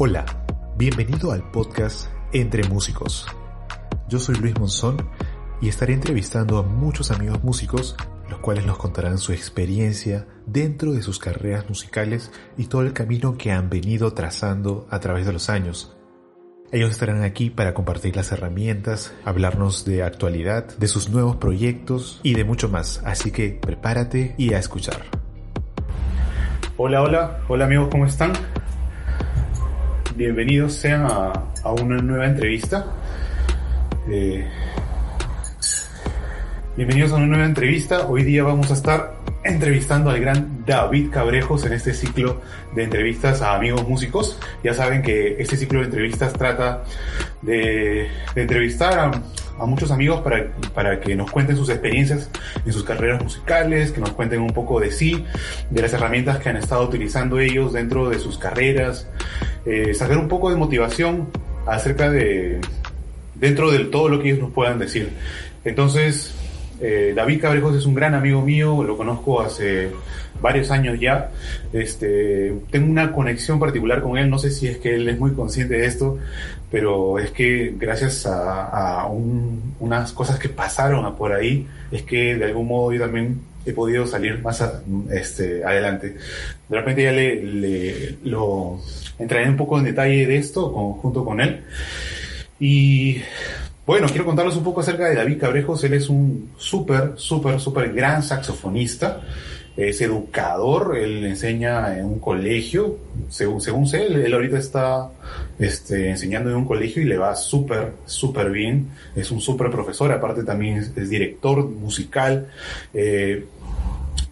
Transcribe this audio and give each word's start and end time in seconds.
Hola, 0.00 0.24
bienvenido 0.76 1.32
al 1.32 1.50
podcast 1.50 2.06
Entre 2.32 2.62
Músicos. 2.68 3.26
Yo 4.08 4.20
soy 4.20 4.36
Luis 4.36 4.56
Monzón 4.56 4.96
y 5.60 5.68
estaré 5.68 5.92
entrevistando 5.92 6.58
a 6.58 6.62
muchos 6.62 7.10
amigos 7.10 7.42
músicos, 7.42 7.96
los 8.30 8.38
cuales 8.38 8.64
nos 8.64 8.78
contarán 8.78 9.18
su 9.18 9.32
experiencia 9.32 10.28
dentro 10.46 10.92
de 10.92 11.02
sus 11.02 11.18
carreras 11.18 11.68
musicales 11.68 12.30
y 12.56 12.66
todo 12.66 12.82
el 12.82 12.92
camino 12.92 13.36
que 13.36 13.50
han 13.50 13.70
venido 13.70 14.14
trazando 14.14 14.86
a 14.88 15.00
través 15.00 15.26
de 15.26 15.32
los 15.32 15.50
años. 15.50 15.96
Ellos 16.70 16.92
estarán 16.92 17.24
aquí 17.24 17.50
para 17.50 17.74
compartir 17.74 18.14
las 18.14 18.30
herramientas, 18.30 19.12
hablarnos 19.24 19.84
de 19.84 20.04
actualidad, 20.04 20.78
de 20.78 20.86
sus 20.86 21.08
nuevos 21.08 21.38
proyectos 21.38 22.20
y 22.22 22.34
de 22.34 22.44
mucho 22.44 22.68
más, 22.68 23.02
así 23.04 23.32
que 23.32 23.50
prepárate 23.50 24.36
y 24.38 24.54
a 24.54 24.60
escuchar. 24.60 25.02
Hola, 26.76 27.02
hola, 27.02 27.40
hola 27.48 27.64
amigos, 27.64 27.88
¿cómo 27.90 28.06
están? 28.06 28.32
Bienvenidos 30.18 30.72
sean 30.72 31.06
a, 31.06 31.70
una 31.80 31.98
nueva 31.98 32.26
entrevista. 32.26 32.86
Eh, 34.10 34.44
bienvenidos 36.76 37.12
a 37.12 37.14
una 37.18 37.26
nueva 37.26 37.44
entrevista. 37.44 38.08
Hoy 38.08 38.24
día 38.24 38.42
vamos 38.42 38.68
a 38.72 38.74
estar 38.74 39.14
entrevistando 39.44 40.10
al 40.10 40.18
gran 40.18 40.64
David 40.66 41.10
Cabrejos 41.12 41.64
en 41.66 41.72
este 41.72 41.94
ciclo 41.94 42.40
de 42.74 42.82
entrevistas 42.82 43.42
a 43.42 43.54
amigos 43.54 43.86
músicos. 43.86 44.40
Ya 44.64 44.74
saben 44.74 45.02
que 45.02 45.40
este 45.40 45.56
ciclo 45.56 45.78
de 45.78 45.84
entrevistas 45.84 46.32
trata 46.32 46.82
de, 47.42 48.08
de 48.34 48.42
entrevistar 48.42 48.98
a, 48.98 49.22
a, 49.58 49.66
muchos 49.66 49.90
amigos 49.90 50.20
para, 50.20 50.52
para 50.74 51.00
que 51.00 51.14
nos 51.14 51.30
cuenten 51.30 51.56
sus 51.56 51.68
experiencias 51.68 52.30
en 52.64 52.72
sus 52.72 52.84
carreras 52.84 53.22
musicales, 53.22 53.92
que 53.92 54.00
nos 54.00 54.12
cuenten 54.12 54.40
un 54.40 54.50
poco 54.50 54.80
de 54.80 54.90
sí, 54.90 55.24
de 55.70 55.82
las 55.82 55.92
herramientas 55.92 56.38
que 56.38 56.48
han 56.48 56.56
estado 56.56 56.84
utilizando 56.84 57.38
ellos 57.38 57.72
dentro 57.72 58.08
de 58.08 58.18
sus 58.18 58.38
carreras, 58.38 59.08
eh, 59.66 59.94
sacar 59.94 60.18
un 60.18 60.28
poco 60.28 60.50
de 60.50 60.56
motivación 60.56 61.28
acerca 61.66 62.10
de 62.10 62.60
dentro 63.34 63.70
de 63.70 63.80
todo 63.84 64.08
lo 64.08 64.20
que 64.20 64.30
ellos 64.30 64.40
nos 64.40 64.52
puedan 64.52 64.78
decir. 64.78 65.10
Entonces, 65.64 66.34
eh, 66.80 67.12
David 67.14 67.40
Cabrejos 67.40 67.76
es 67.76 67.86
un 67.86 67.94
gran 67.94 68.14
amigo 68.14 68.42
mío, 68.42 68.82
lo 68.82 68.96
conozco 68.96 69.40
hace 69.40 69.90
varios 70.40 70.70
años 70.70 70.98
ya. 71.00 71.30
Este, 71.72 72.54
tengo 72.70 72.90
una 72.90 73.12
conexión 73.12 73.58
particular 73.58 74.02
con 74.02 74.18
él, 74.18 74.30
no 74.30 74.38
sé 74.38 74.50
si 74.50 74.66
es 74.66 74.78
que 74.78 74.94
él 74.94 75.08
es 75.08 75.18
muy 75.18 75.32
consciente 75.32 75.74
de 75.74 75.86
esto, 75.86 76.18
pero 76.70 77.18
es 77.18 77.30
que 77.30 77.74
gracias 77.76 78.26
a, 78.26 79.00
a 79.00 79.06
un, 79.06 79.74
unas 79.80 80.12
cosas 80.12 80.38
que 80.38 80.48
pasaron 80.48 81.16
por 81.16 81.32
ahí, 81.32 81.66
es 81.90 82.02
que 82.02 82.36
de 82.36 82.44
algún 82.44 82.68
modo 82.68 82.92
yo 82.92 83.00
también 83.00 83.40
he 83.64 83.72
podido 83.72 84.06
salir 84.06 84.40
más 84.42 84.60
a, 84.62 84.82
este, 85.10 85.64
adelante. 85.64 86.16
De 86.68 86.76
repente 86.76 87.02
ya 87.02 87.12
le, 87.12 87.42
le 87.42 88.18
lo 88.24 88.80
entraré 89.18 89.48
un 89.48 89.56
poco 89.56 89.78
en 89.78 89.84
detalle 89.84 90.26
de 90.26 90.36
esto 90.36 90.72
con, 90.72 90.92
junto 90.94 91.24
con 91.24 91.40
él. 91.40 91.64
Y 92.60 93.22
bueno, 93.86 94.06
quiero 94.08 94.24
contarles 94.24 94.56
un 94.56 94.64
poco 94.64 94.80
acerca 94.80 95.08
de 95.08 95.14
David 95.14 95.40
Cabrejos. 95.40 95.82
Él 95.84 95.94
es 95.94 96.08
un 96.08 96.50
súper, 96.56 97.12
súper, 97.16 97.60
súper 97.60 97.92
gran 97.92 98.22
saxofonista. 98.22 99.20
Es 99.78 100.00
educador, 100.00 100.96
él 100.98 101.24
enseña 101.24 101.96
en 101.96 102.04
un 102.04 102.18
colegio, 102.18 102.98
según, 103.28 103.60
según 103.60 103.86
sé, 103.86 104.06
él, 104.06 104.16
él 104.16 104.34
ahorita 104.34 104.58
está 104.58 105.08
este, 105.60 106.10
enseñando 106.10 106.50
en 106.50 106.56
un 106.56 106.64
colegio 106.64 107.00
y 107.00 107.04
le 107.04 107.16
va 107.16 107.36
súper, 107.36 107.92
súper 108.04 108.50
bien. 108.50 108.88
Es 109.14 109.30
un 109.30 109.40
súper 109.40 109.70
profesor, 109.70 110.10
aparte 110.10 110.42
también 110.42 110.78
es, 110.78 111.08
director 111.08 111.64
musical. 111.64 112.48
Eh, 112.92 113.44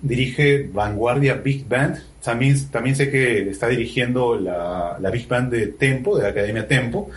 dirige 0.03 0.69
Vanguardia 0.73 1.35
Big 1.35 1.69
Band. 1.69 2.03
También, 2.23 2.57
también 2.71 2.97
sé 2.97 3.09
que 3.09 3.49
está 3.49 3.69
dirigiendo 3.69 4.37
la, 4.37 4.99
la, 5.01 5.11
Big 5.11 5.29
Band 5.29 5.53
de 5.53 5.69
Tempo, 5.69 6.17
de 6.17 6.25
la 6.25 6.31
Academia 6.31 6.67
Tempo. 6.67 7.09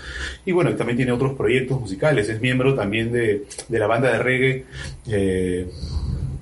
Y 0.45 0.51
bueno, 0.51 0.75
también 0.75 0.97
tiene 0.97 1.11
otros 1.11 1.33
proyectos 1.33 1.79
musicales. 1.79 2.29
Es 2.29 2.39
miembro 2.39 2.75
también 2.75 3.11
de, 3.11 3.45
de 3.67 3.79
la 3.79 3.87
banda 3.87 4.11
de 4.11 4.19
reggae. 4.19 4.65
Eh, 5.07 5.67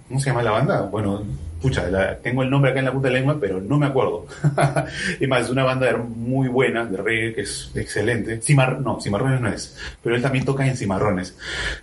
¿Cómo 0.10 0.20
se 0.20 0.30
llama 0.30 0.44
la 0.44 0.52
banda? 0.52 0.82
Bueno, 0.82 1.24
pucha, 1.62 1.90
la, 1.90 2.18
tengo 2.18 2.44
el 2.44 2.50
nombre 2.50 2.72
acá 2.72 2.80
en 2.80 2.86
la 2.86 2.92
punta 2.92 3.08
de 3.08 3.16
lengua, 3.16 3.38
pero 3.40 3.62
no 3.62 3.78
me 3.78 3.86
acuerdo. 3.86 4.28
y 5.20 5.28
más, 5.28 5.46
es 5.46 5.50
una 5.50 5.64
banda 5.64 5.96
muy 5.98 6.48
buena 6.48 6.86
de 6.86 6.98
reggae 6.98 7.34
que 7.34 7.42
es 7.42 7.72
excelente. 7.76 8.42
Cimar, 8.42 8.80
no, 8.80 9.00
Cimarrones 9.02 9.42
no 9.42 9.50
es, 9.50 9.78
pero 10.04 10.16
él 10.16 10.22
también 10.22 10.46
toca 10.46 10.66
en 10.66 10.78
Cimarrones. 10.78 11.38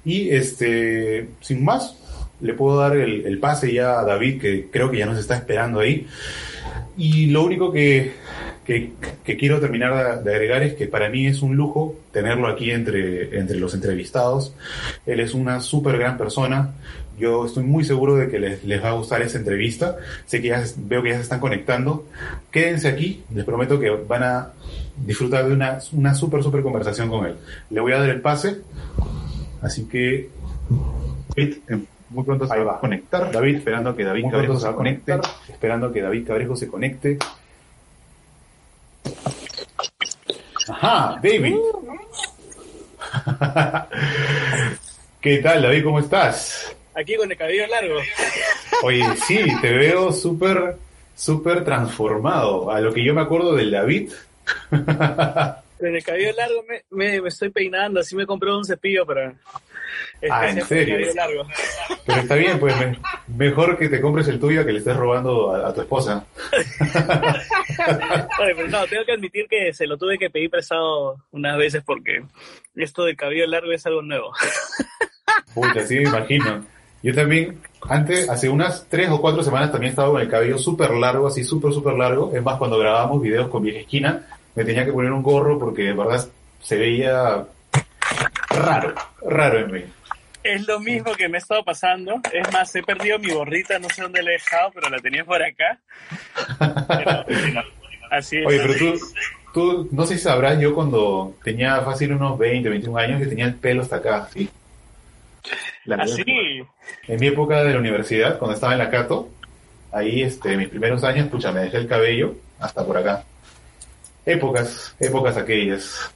Y 0.05 0.31
este, 0.31 1.29
sin 1.41 1.65
más, 1.65 1.97
le 2.41 2.55
puedo 2.55 2.79
dar 2.79 2.97
el, 2.97 3.27
el, 3.27 3.39
pase 3.39 3.73
ya 3.73 4.01
a 4.01 4.05
David, 4.05 4.41
que 4.41 4.69
creo 4.71 4.91
que 4.91 4.99
ya 4.99 5.07
nos 5.07 5.19
está 5.19 5.35
esperando 5.35 5.81
ahí. 5.81 6.06
Y 6.97 7.27
lo 7.27 7.45
único 7.45 7.73
que, 7.73 8.12
que, 8.65 8.93
que 9.25 9.37
quiero 9.37 9.61
terminar 9.61 10.19
de, 10.19 10.31
de, 10.31 10.37
agregar 10.37 10.62
es 10.62 10.75
que 10.75 10.87
para 10.87 11.09
mí 11.09 11.27
es 11.27 11.43
un 11.43 11.56
lujo 11.56 11.97
tenerlo 12.12 12.49
aquí 12.49 12.71
entre, 12.71 13.39
entre 13.39 13.56
los 13.56 13.75
entrevistados. 13.75 14.55
Él 15.06 15.21
es 15.21 15.35
una 15.35 15.61
súper 15.61 15.99
gran 15.99 16.17
persona. 16.17 16.75
Yo 17.19 17.47
estoy 17.47 17.65
muy 17.65 17.85
seguro 17.85 18.17
de 18.17 18.29
que 18.29 18.39
les, 18.39 18.65
les, 18.65 18.83
va 18.83 18.91
a 18.91 18.93
gustar 18.93 19.23
esa 19.23 19.39
entrevista. 19.39 19.97
Sé 20.27 20.41
que 20.41 20.49
ya 20.49 20.63
veo 20.77 21.03
que 21.03 21.11
ya 21.11 21.17
se 21.17 21.23
están 21.23 21.41
conectando. 21.41 22.07
Quédense 22.51 22.89
aquí. 22.89 23.23
Les 23.33 23.45
prometo 23.45 23.79
que 23.79 23.91
van 23.91 24.23
a 24.23 24.53
disfrutar 24.97 25.47
de 25.47 25.53
una, 25.53 25.79
una 25.93 26.15
súper, 26.15 26.43
súper 26.43 26.63
conversación 26.63 27.09
con 27.09 27.27
él. 27.27 27.37
Le 27.71 27.81
voy 27.81 27.93
a 27.93 28.01
dar 28.01 28.11
el 28.11 28.21
pase. 28.21 28.59
Así 29.63 29.87
que 29.87 30.29
muy 32.11 32.25
pronto 32.25 32.47
se 32.47 32.59
va 32.59 32.77
a 32.77 32.81
conectar. 32.81 33.33
David, 33.33 33.57
esperando 33.57 33.97
que 33.97 34.05
David 34.05 34.31
Cabrejo 34.31 34.61
se 34.61 34.73
conecte. 34.73 35.19
Esperando 35.49 35.93
que 35.93 36.03
David 36.03 36.27
Cabrejo 36.27 36.57
se 36.57 36.69
conecte. 36.69 37.19
Ajá, 40.69 41.21
David. 41.23 41.57
¿Qué 45.21 45.39
tal, 45.39 45.63
David? 45.63 45.85
¿Cómo 45.85 45.99
estás? 45.99 46.75
Aquí 46.94 47.16
con 47.16 47.31
el 47.31 47.37
cabello 47.37 47.66
largo. 47.66 48.00
Oye, 48.82 49.05
sí, 49.27 49.41
te 49.60 49.72
veo 49.72 50.12
súper, 50.12 50.77
súper 51.16 51.65
transformado. 51.65 52.71
A 52.71 52.81
lo 52.81 52.93
que 52.93 53.05
yo 53.05 53.15
me 53.15 53.22
acuerdo 53.22 53.55
del 53.55 53.71
David. 53.71 54.12
Con 55.77 55.94
el 55.94 56.05
cabello 56.05 56.32
largo 56.37 56.65
me, 56.69 56.84
me, 56.91 57.21
me 57.21 57.28
estoy 57.28 57.50
peinando, 57.50 58.00
así 58.00 58.15
me 58.15 58.27
compré 58.27 58.55
un 58.55 58.65
cepillo 58.65 59.05
para 59.05 59.34
ah, 60.31 60.49
¿en 60.49 60.65
serio? 60.65 60.97
Pero 62.06 62.21
está 62.21 62.34
bien, 62.37 62.59
pues 62.59 62.77
me, 62.78 62.99
mejor 63.26 63.76
que 63.78 63.88
te 63.88 64.00
compres 64.00 64.28
el 64.28 64.41
tuyo 64.41 64.65
que 64.65 64.72
le 64.72 64.78
estés 64.78 64.97
robando 64.97 65.55
a, 65.55 65.69
a 65.69 65.75
tu 65.75 65.81
esposa. 65.82 66.25
Oye, 68.41 68.55
pero 68.55 68.69
no, 68.69 68.87
tengo 68.87 69.05
que 69.05 69.12
admitir 69.12 69.47
que 69.49 69.72
se 69.72 69.87
lo 69.87 69.99
tuve 69.99 70.19
que 70.19 70.31
pedir 70.31 70.50
prestado 70.50 71.16
unas 71.32 71.59
veces 71.59 71.82
porque 71.84 72.22
esto 72.76 73.05
del 73.05 73.16
cabello 73.16 73.47
largo 73.47 73.72
es 73.72 73.84
algo 73.87 74.03
nuevo. 74.03 74.32
Pucha, 75.55 75.87
sí 75.87 75.97
me 75.97 76.05
imagino. 76.05 76.65
Yo 77.05 77.15
también, 77.15 77.61
antes, 77.87 78.31
hace 78.31 78.49
unas 78.49 78.87
tres 78.89 79.11
o 79.11 79.21
cuatro 79.21 79.43
semanas 79.43 79.71
también 79.71 79.91
estaba 79.91 80.09
con 80.09 80.23
el 80.23 80.29
cabello 80.31 80.57
súper 80.57 80.91
largo, 80.93 81.27
así 81.27 81.45
súper, 81.45 81.71
súper 81.71 81.93
largo. 81.93 82.35
Es 82.35 82.43
más, 82.43 82.57
cuando 82.57 82.79
grabábamos 82.79 83.21
videos 83.21 83.49
con 83.49 83.63
Vieja 83.63 83.81
Esquina, 83.81 84.27
me 84.55 84.65
tenía 84.65 84.87
que 84.87 84.93
poner 84.93 85.13
un 85.13 85.23
gorro 85.23 85.59
porque 85.59 85.83
de 85.83 85.93
verdad 85.93 86.27
se 86.63 86.79
veía 86.79 87.45
raro, 88.49 88.95
raro 89.21 89.59
en 89.59 89.71
mí. 89.71 89.85
Es 90.43 90.67
lo 90.67 90.81
mismo 90.81 91.13
que 91.13 91.29
me 91.29 91.37
ha 91.37 91.41
estado 91.41 91.63
pasando. 91.63 92.23
Es 92.33 92.51
más, 92.51 92.75
he 92.75 92.83
perdido 92.83 93.19
mi 93.19 93.35
gorrita, 93.35 93.79
no 93.79 93.91
sé 93.91 94.01
dónde 94.01 94.23
la 94.23 94.31
he 94.31 94.35
dejado, 94.35 94.71
pero 94.73 94.89
la 94.89 94.99
tenía 94.99 95.27
por 95.27 95.43
acá. 95.43 95.79
Pero, 96.89 97.53
no, 97.53 97.63
así 98.11 98.39
es. 98.39 98.47
Oye, 98.47 98.61
pero 98.61 98.75
tú, 98.79 98.99
tú, 99.53 99.89
no 99.93 100.07
sé 100.07 100.17
si 100.17 100.23
sabrás, 100.23 100.59
yo 100.59 100.75
cuando 100.75 101.37
tenía 101.45 101.83
fácil 101.83 102.15
unos 102.15 102.39
20, 102.39 102.67
21 102.67 102.99
años, 102.99 103.21
que 103.21 103.27
tenía 103.27 103.45
el 103.45 103.57
pelo 103.57 103.83
hasta 103.83 103.97
acá, 103.97 104.27
¿sí? 104.33 104.49
La 105.85 105.97
¿Así? 105.97 106.25
En 107.09 107.21
mi 107.21 107.27
época 107.27 107.63
de 107.63 107.73
la 107.73 107.79
universidad, 107.79 108.39
cuando 108.39 108.55
estaba 108.55 108.73
en 108.73 108.79
la 108.79 108.91
Cato, 108.91 109.29
ahí, 109.93 110.23
este, 110.23 110.57
mis 110.57 110.69
primeros 110.69 111.05
años, 111.05 111.29
pucha, 111.29 111.53
me 111.53 111.61
dejé 111.61 111.77
el 111.77 111.89
cabello 111.89 112.35
hasta 112.59 112.85
por 112.85 112.97
acá. 112.97 113.25
Épocas, 114.25 114.97
épocas 114.99 115.37
aquellas. 115.37 116.13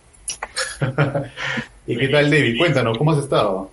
¿Y 1.87 1.97
qué 1.97 2.09
tal, 2.09 2.31
David? 2.31 2.59
Cuéntanos, 2.59 2.97
¿cómo 2.97 3.13
has 3.13 3.19
estado? 3.19 3.71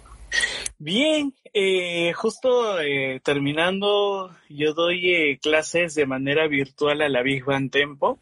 Bien, 0.78 1.34
eh, 1.54 2.12
justo 2.14 2.82
eh, 2.82 3.22
terminando, 3.24 4.36
yo 4.50 4.74
doy 4.74 5.14
eh, 5.14 5.40
clases 5.42 5.96
de 5.96 6.06
manera 6.06 6.48
virtual 6.48 7.02
a 7.02 7.10
la 7.10 7.22
Big 7.22 7.46
Band 7.46 7.72
Tempo. 7.72 8.20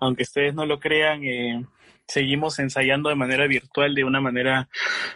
Aunque 0.00 0.22
ustedes 0.22 0.54
no 0.54 0.64
lo 0.64 0.80
crean, 0.80 1.22
eh, 1.24 1.64
seguimos 2.12 2.58
ensayando 2.58 3.08
de 3.08 3.14
manera 3.14 3.46
virtual 3.46 3.94
de 3.94 4.04
una 4.04 4.20
manera 4.20 4.68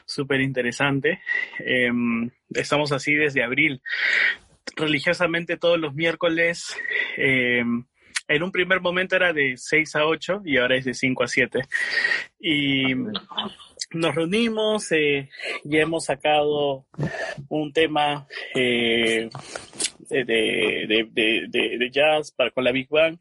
súper 0.06 0.40
interesante. 0.40 1.20
Em, 1.58 2.30
estamos 2.54 2.90
así 2.92 3.14
desde 3.14 3.42
abril, 3.42 3.82
religiosamente 4.76 5.58
todos 5.58 5.78
los 5.78 5.94
miércoles. 5.94 6.74
Em, 7.18 7.84
en 8.28 8.42
un 8.42 8.50
primer 8.50 8.80
momento 8.80 9.14
era 9.14 9.34
de 9.34 9.56
6 9.56 9.94
a 9.96 10.06
8 10.06 10.40
y 10.44 10.56
ahora 10.56 10.76
es 10.76 10.86
de 10.86 10.94
5 10.94 11.22
a 11.22 11.28
7. 11.28 11.60
Y 12.40 12.94
nos 13.92 14.14
reunimos, 14.14 14.90
eh, 14.92 15.28
ya 15.64 15.80
hemos 15.80 16.06
sacado 16.06 16.86
un 17.48 17.72
tema 17.74 18.26
eh, 18.54 19.28
de, 19.98 20.24
de, 20.24 21.08
de, 21.12 21.78
de, 21.78 21.90
jazz 21.90 22.30
para 22.32 22.50
con 22.50 22.64
la 22.64 22.72
Big 22.72 22.88
Bang 22.88 23.18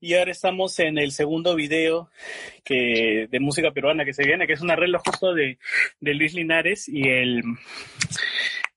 y 0.00 0.14
ahora 0.14 0.30
estamos 0.30 0.78
en 0.78 0.98
el 0.98 1.12
segundo 1.12 1.54
video 1.54 2.10
que, 2.64 3.28
de 3.30 3.40
música 3.40 3.70
peruana 3.70 4.04
que 4.04 4.14
se 4.14 4.24
viene, 4.24 4.46
que 4.46 4.54
es 4.54 4.60
un 4.60 4.70
arreglo 4.70 5.00
justo 5.04 5.34
de, 5.34 5.58
de 6.00 6.14
Luis 6.14 6.34
Linares 6.34 6.88
y 6.88 7.08
el, 7.08 7.42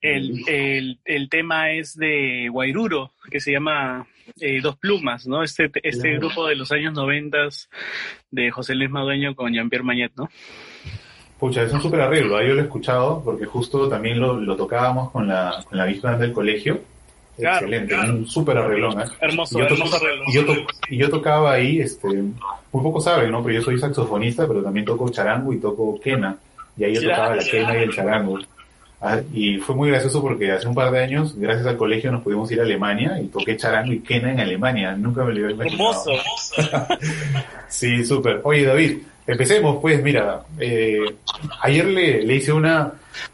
el, 0.01 0.99
el, 1.05 1.29
tema 1.29 1.71
es 1.71 1.95
de 1.95 2.49
Guairuro, 2.49 3.13
que 3.31 3.39
se 3.39 3.51
llama 3.51 4.07
eh, 4.39 4.59
Dos 4.61 4.77
Plumas, 4.77 5.27
¿no? 5.27 5.43
Este, 5.43 5.69
este 5.81 6.17
grupo 6.17 6.47
de 6.47 6.55
los 6.55 6.71
años 6.71 6.93
noventas 6.93 7.69
de 8.31 8.51
José 8.51 8.75
Luis 8.75 8.89
Madueño 8.89 9.35
con 9.35 9.53
Jean-Pierre 9.53 9.85
Mañet, 9.85 10.11
¿no? 10.15 10.29
Pucha, 11.39 11.63
es 11.63 11.73
un 11.73 11.81
súper 11.81 12.01
arreglo, 12.01 12.39
¿eh? 12.39 12.47
yo 12.47 12.53
lo 12.53 12.61
he 12.61 12.65
escuchado 12.65 13.21
porque 13.23 13.45
justo 13.45 13.89
también 13.89 14.19
lo, 14.19 14.39
lo 14.39 14.55
tocábamos 14.55 15.11
con 15.11 15.27
la, 15.27 15.63
con 15.67 15.77
la 15.77 16.17
del 16.17 16.31
colegio. 16.31 16.81
Excelente, 17.37 17.95
un 17.95 18.27
súper 18.27 18.57
arreglón. 18.57 19.01
¿eh? 19.01 19.05
Hermoso, 19.21 19.57
y 19.57 19.61
yo, 19.61 19.67
hermoso 19.67 19.95
arreglo. 19.97 20.23
Y 20.27 20.33
yo, 20.33 20.43
y 20.89 20.97
yo 20.97 21.09
tocaba 21.09 21.53
ahí, 21.53 21.79
este, 21.79 22.07
muy 22.07 22.83
poco 22.83 23.01
saben, 23.01 23.31
¿no? 23.31 23.43
Pero 23.43 23.55
yo 23.55 23.61
soy 23.61 23.79
saxofonista, 23.79 24.47
pero 24.47 24.61
también 24.61 24.85
toco 24.85 25.09
charango 25.09 25.51
y 25.53 25.59
toco 25.59 25.99
quena. 25.99 26.37
Y 26.77 26.83
ahí 26.83 26.95
yo 26.95 27.01
tocaba 27.01 27.35
la 27.35 27.43
quena 27.43 27.77
y 27.77 27.83
el 27.83 27.93
charango. 27.93 28.39
Ah, 29.01 29.19
y 29.33 29.57
fue 29.57 29.75
muy 29.75 29.89
gracioso 29.89 30.21
porque 30.21 30.51
hace 30.51 30.67
un 30.67 30.75
par 30.75 30.89
de 30.91 31.03
años, 31.03 31.35
gracias 31.35 31.67
al 31.67 31.75
colegio, 31.75 32.09
nos 32.11 32.23
pudimos 32.23 32.49
ir 32.51 32.61
a 32.61 32.63
Alemania 32.63 33.19
y 33.21 33.27
toqué 33.27 33.57
charango 33.57 33.91
y 33.91 33.99
quena 33.99 34.31
en 34.31 34.39
Alemania. 34.39 34.95
Nunca 34.95 35.25
me 35.25 35.33
lo 35.33 35.43
había 35.43 35.55
imaginado. 35.55 35.89
Hermoso. 35.89 36.11
sí, 37.67 38.05
súper. 38.05 38.39
Oye, 38.43 38.63
David, 38.63 38.99
Empecemos, 39.25 39.77
pues, 39.81 40.03
mira, 40.03 40.41
eh, 40.59 41.05
ayer 41.61 41.85
le, 41.85 42.23
le, 42.23 42.35
hice 42.35 42.51
una, 42.51 42.91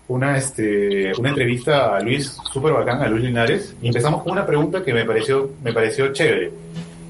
una, 0.07 0.37
este, 0.37 1.11
una 1.17 1.29
entrevista 1.29 1.95
a 1.95 1.99
Luis, 2.01 2.37
súper 2.51 2.73
bacán, 2.73 3.01
a 3.01 3.07
Luis 3.07 3.23
Linares, 3.23 3.75
y 3.81 3.87
empezamos 3.87 4.23
con 4.23 4.33
una 4.33 4.45
pregunta 4.45 4.83
que 4.83 4.93
me 4.93 5.05
pareció, 5.05 5.51
me 5.63 5.73
pareció 5.73 6.11
chévere, 6.13 6.51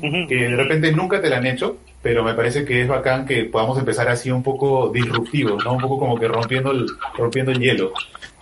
que 0.01 0.35
de 0.35 0.55
repente 0.55 0.91
nunca 0.91 1.21
te 1.21 1.29
la 1.29 1.37
han 1.37 1.45
hecho, 1.45 1.77
pero 2.01 2.23
me 2.23 2.33
parece 2.33 2.63
que 2.63 2.81
es 2.81 2.87
bacán 2.87 3.25
que 3.25 3.45
podamos 3.45 3.77
empezar 3.77 4.07
así 4.07 4.31
un 4.31 4.43
poco 4.43 4.89
disruptivos, 4.89 5.63
¿no? 5.65 5.73
Un 5.73 5.81
poco 5.81 5.99
como 5.99 6.17
que 6.17 6.27
rompiendo 6.27 6.71
el, 6.71 6.87
rompiendo 7.17 7.51
el 7.51 7.59
hielo. 7.59 7.93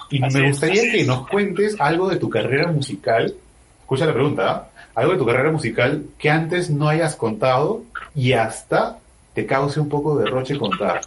Y 0.10 0.20
me 0.20 0.48
gustaría 0.48 0.84
que 0.92 1.04
nos 1.04 1.28
cuentes 1.28 1.76
algo 1.80 2.10
de 2.10 2.18
tu 2.18 2.30
carrera 2.30 2.72
musical, 2.72 3.34
escucha 3.82 4.06
la 4.06 4.14
pregunta, 4.14 4.70
¿eh? 4.74 4.78
algo 4.98 5.12
de 5.12 5.18
tu 5.20 5.26
carrera 5.26 5.52
musical 5.52 6.06
que 6.18 6.30
antes 6.30 6.70
no 6.70 6.90
hayas 6.90 7.16
contado 7.16 7.84
y 8.16 8.34
hasta 8.34 8.98
te 9.34 9.46
cause 9.46 9.80
un 9.80 9.90
poco 9.90 10.18
de 10.18 10.26
roche 10.26 10.58
contar. 10.58 11.02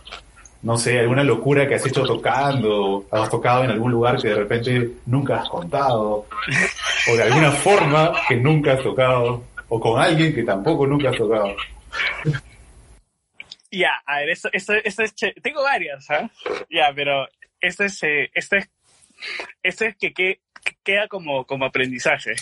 No 0.63 0.77
sé, 0.77 0.99
alguna 0.99 1.25
locura 1.25 1.67
que 1.67 1.77
has 1.77 1.87
hecho 1.87 2.05
tocando, 2.05 3.07
has 3.11 3.31
tocado 3.31 3.65
en 3.65 3.71
algún 3.71 3.93
lugar 3.93 4.21
que 4.21 4.29
de 4.29 4.35
repente 4.35 4.91
nunca 5.07 5.41
has 5.41 5.49
contado, 5.49 6.27
o 7.11 7.17
de 7.17 7.23
alguna 7.23 7.51
forma 7.51 8.13
que 8.29 8.37
nunca 8.37 8.75
has 8.75 8.83
tocado, 8.83 9.43
o 9.69 9.81
con 9.81 10.01
alguien 10.01 10.35
que 10.35 10.43
tampoco 10.43 10.87
nunca 10.87 11.11
has 11.11 11.17
tocado. 11.17 11.57
Ya, 13.71 14.03
a 14.05 14.19
ver, 14.19 14.31
esto, 14.31 14.51
esto, 14.53 14.75
esto 14.75 15.03
es 15.03 15.15
tengo 15.43 15.63
varias, 15.63 16.11
¿ah? 16.11 16.29
Ya, 16.69 16.93
pero 16.95 17.27
esto 17.61 17.85
es, 17.85 18.03
eh, 18.03 18.31
esto 18.35 18.57
es, 18.57 18.69
esto 19.63 19.85
es 19.85 19.97
que, 19.97 20.13
que, 20.13 20.41
queda 20.83 21.09
como, 21.09 21.47
como 21.47 21.65
aprendizaje. 21.65 22.35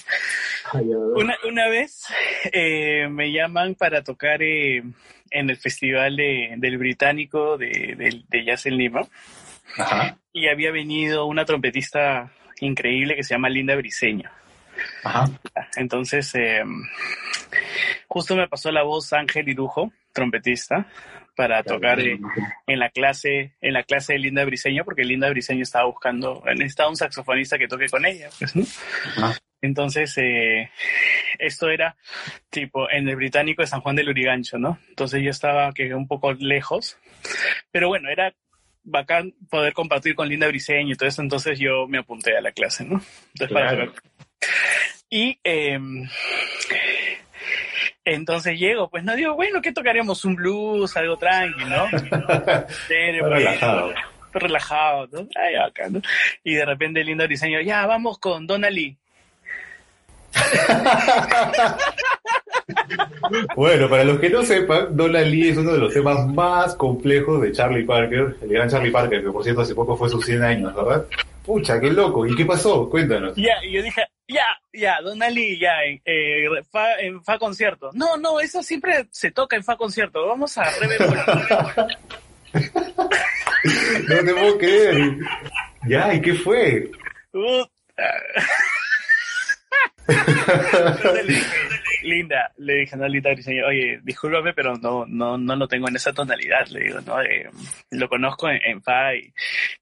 Una, 0.72 1.36
una 1.46 1.68
vez 1.68 2.04
eh, 2.52 3.08
me 3.08 3.32
llaman 3.32 3.74
para 3.74 4.02
tocar 4.02 4.42
eh, 4.42 4.82
en 5.30 5.50
el 5.50 5.56
Festival 5.56 6.16
de, 6.16 6.54
del 6.56 6.78
Británico 6.78 7.56
de, 7.56 8.22
de, 8.28 8.44
Jazz 8.44 8.66
en 8.66 8.76
Lima. 8.76 9.02
Y 10.32 10.48
había 10.48 10.70
venido 10.70 11.26
una 11.26 11.44
trompetista 11.44 12.30
increíble 12.60 13.16
que 13.16 13.22
se 13.22 13.34
llama 13.34 13.48
Linda 13.48 13.76
Briseño. 13.76 14.30
Entonces, 15.76 16.34
eh, 16.34 16.62
justo 18.06 18.36
me 18.36 18.48
pasó 18.48 18.70
la 18.70 18.82
voz 18.82 19.12
Ángel 19.12 19.48
Irujo, 19.48 19.92
trompetista, 20.12 20.86
para 21.36 21.62
tocar 21.62 22.00
en 22.00 22.78
la 22.78 22.90
clase, 22.90 23.54
en 23.60 23.72
la 23.72 23.84
clase 23.84 24.14
de 24.14 24.18
Linda 24.18 24.44
Briseño, 24.44 24.84
porque 24.84 25.04
Linda 25.04 25.30
Briseño 25.30 25.62
estaba 25.62 25.86
buscando, 25.86 26.42
necesitaba 26.46 26.88
un 26.90 26.96
saxofonista 26.96 27.58
que 27.58 27.68
toque 27.68 27.88
con 27.88 28.04
ella, 28.04 28.28
pues, 28.38 28.54
Entonces, 29.60 30.16
eh, 30.18 30.70
esto 31.38 31.68
era 31.68 31.96
tipo 32.50 32.90
en 32.90 33.08
el 33.08 33.16
británico 33.16 33.62
de 33.62 33.68
San 33.68 33.80
Juan 33.80 33.96
del 33.96 34.08
Urigancho, 34.08 34.58
¿no? 34.58 34.78
Entonces 34.88 35.22
yo 35.22 35.30
estaba 35.30 35.72
que 35.72 35.94
un 35.94 36.06
poco 36.06 36.32
lejos, 36.32 36.98
pero 37.70 37.88
bueno, 37.88 38.08
era 38.08 38.34
bacán 38.84 39.34
poder 39.50 39.72
compartir 39.72 40.14
con 40.14 40.28
Linda 40.28 40.46
Briseño 40.46 40.94
y 40.94 40.96
todo 40.96 41.08
eso, 41.08 41.22
entonces 41.22 41.58
yo 41.58 41.86
me 41.88 41.98
apunté 41.98 42.36
a 42.36 42.40
la 42.40 42.52
clase, 42.52 42.84
¿no? 42.84 43.02
Entonces, 43.34 43.52
para 43.52 43.92
y 45.10 45.38
eh, 45.42 45.78
entonces 48.04 48.58
llego, 48.58 48.88
pues 48.88 49.04
no 49.04 49.16
digo, 49.16 49.34
bueno, 49.34 49.60
¿qué 49.62 49.72
tocaríamos? 49.72 50.24
Un 50.24 50.34
blues, 50.34 50.96
algo 50.96 51.16
tranquilo, 51.16 51.66
¿no? 51.68 51.86
relajado. 53.28 53.94
relajado, 54.32 55.08
¿no? 55.12 55.28
Ay, 55.34 55.54
acá, 55.56 55.88
¿no? 55.88 56.00
Y 56.44 56.54
de 56.54 56.64
repente 56.64 57.00
el 57.00 57.06
lindo 57.06 57.26
diseño, 57.26 57.60
ya, 57.60 57.86
vamos 57.86 58.18
con 58.18 58.46
Donna 58.46 58.70
Lee. 58.70 58.98
bueno, 63.56 63.88
para 63.88 64.04
los 64.04 64.20
que 64.20 64.30
no 64.30 64.42
sepan, 64.42 64.96
Donna 64.96 65.20
Lee 65.20 65.48
es 65.48 65.56
uno 65.56 65.72
de 65.72 65.78
los 65.78 65.92
temas 65.92 66.26
más 66.26 66.74
complejos 66.74 67.42
de 67.42 67.52
Charlie 67.52 67.84
Parker, 67.84 68.36
el 68.42 68.48
gran 68.48 68.68
Charlie 68.68 68.90
Parker, 68.90 69.22
que 69.22 69.30
por 69.30 69.42
cierto 69.42 69.62
hace 69.62 69.74
poco 69.74 69.96
fue 69.96 70.08
sus 70.08 70.24
100 70.24 70.42
años, 70.42 70.74
¿verdad? 70.74 71.04
Pucha, 71.44 71.80
qué 71.80 71.90
loco. 71.90 72.26
¿Y 72.26 72.36
qué 72.36 72.44
pasó? 72.44 72.88
Cuéntanos. 72.90 73.34
Ya, 73.36 73.54
y 73.64 73.72
yo 73.72 73.82
dije, 73.82 74.02
ya, 74.28 74.44
ya, 74.70 75.00
Donna 75.00 75.30
Lee, 75.30 75.58
ya, 75.58 75.82
eh, 75.84 76.44
fa, 76.70 77.00
en 77.00 77.24
fa 77.24 77.38
concierto. 77.38 77.90
No, 77.94 78.18
no, 78.18 78.38
eso 78.38 78.62
siempre 78.62 79.06
se 79.10 79.30
toca 79.30 79.56
en 79.56 79.64
fa 79.64 79.76
concierto. 79.76 80.26
Vamos 80.26 80.58
a 80.58 80.64
rever. 80.78 81.00
no 84.08 84.16
te 84.16 84.34
puedo 84.34 84.58
creer. 84.58 85.16
Ya, 85.88 86.12
¿y 86.12 86.20
qué 86.20 86.34
fue? 86.34 86.90
Linda, 92.02 92.52
le 92.58 92.74
dije, 92.74 92.96
no, 92.96 93.06
Linda, 93.06 93.30
oye, 93.66 94.00
discúlpame, 94.02 94.54
pero 94.54 94.74
no, 94.76 95.04
no, 95.06 95.36
no 95.36 95.56
lo 95.56 95.68
tengo 95.68 95.88
en 95.88 95.96
esa 95.96 96.12
tonalidad, 96.12 96.66
le 96.68 96.84
digo, 96.84 97.00
no, 97.02 97.20
eh, 97.20 97.50
lo 97.90 98.08
conozco 98.08 98.48
en, 98.48 98.82
fa 98.82 99.14
y 99.14 99.32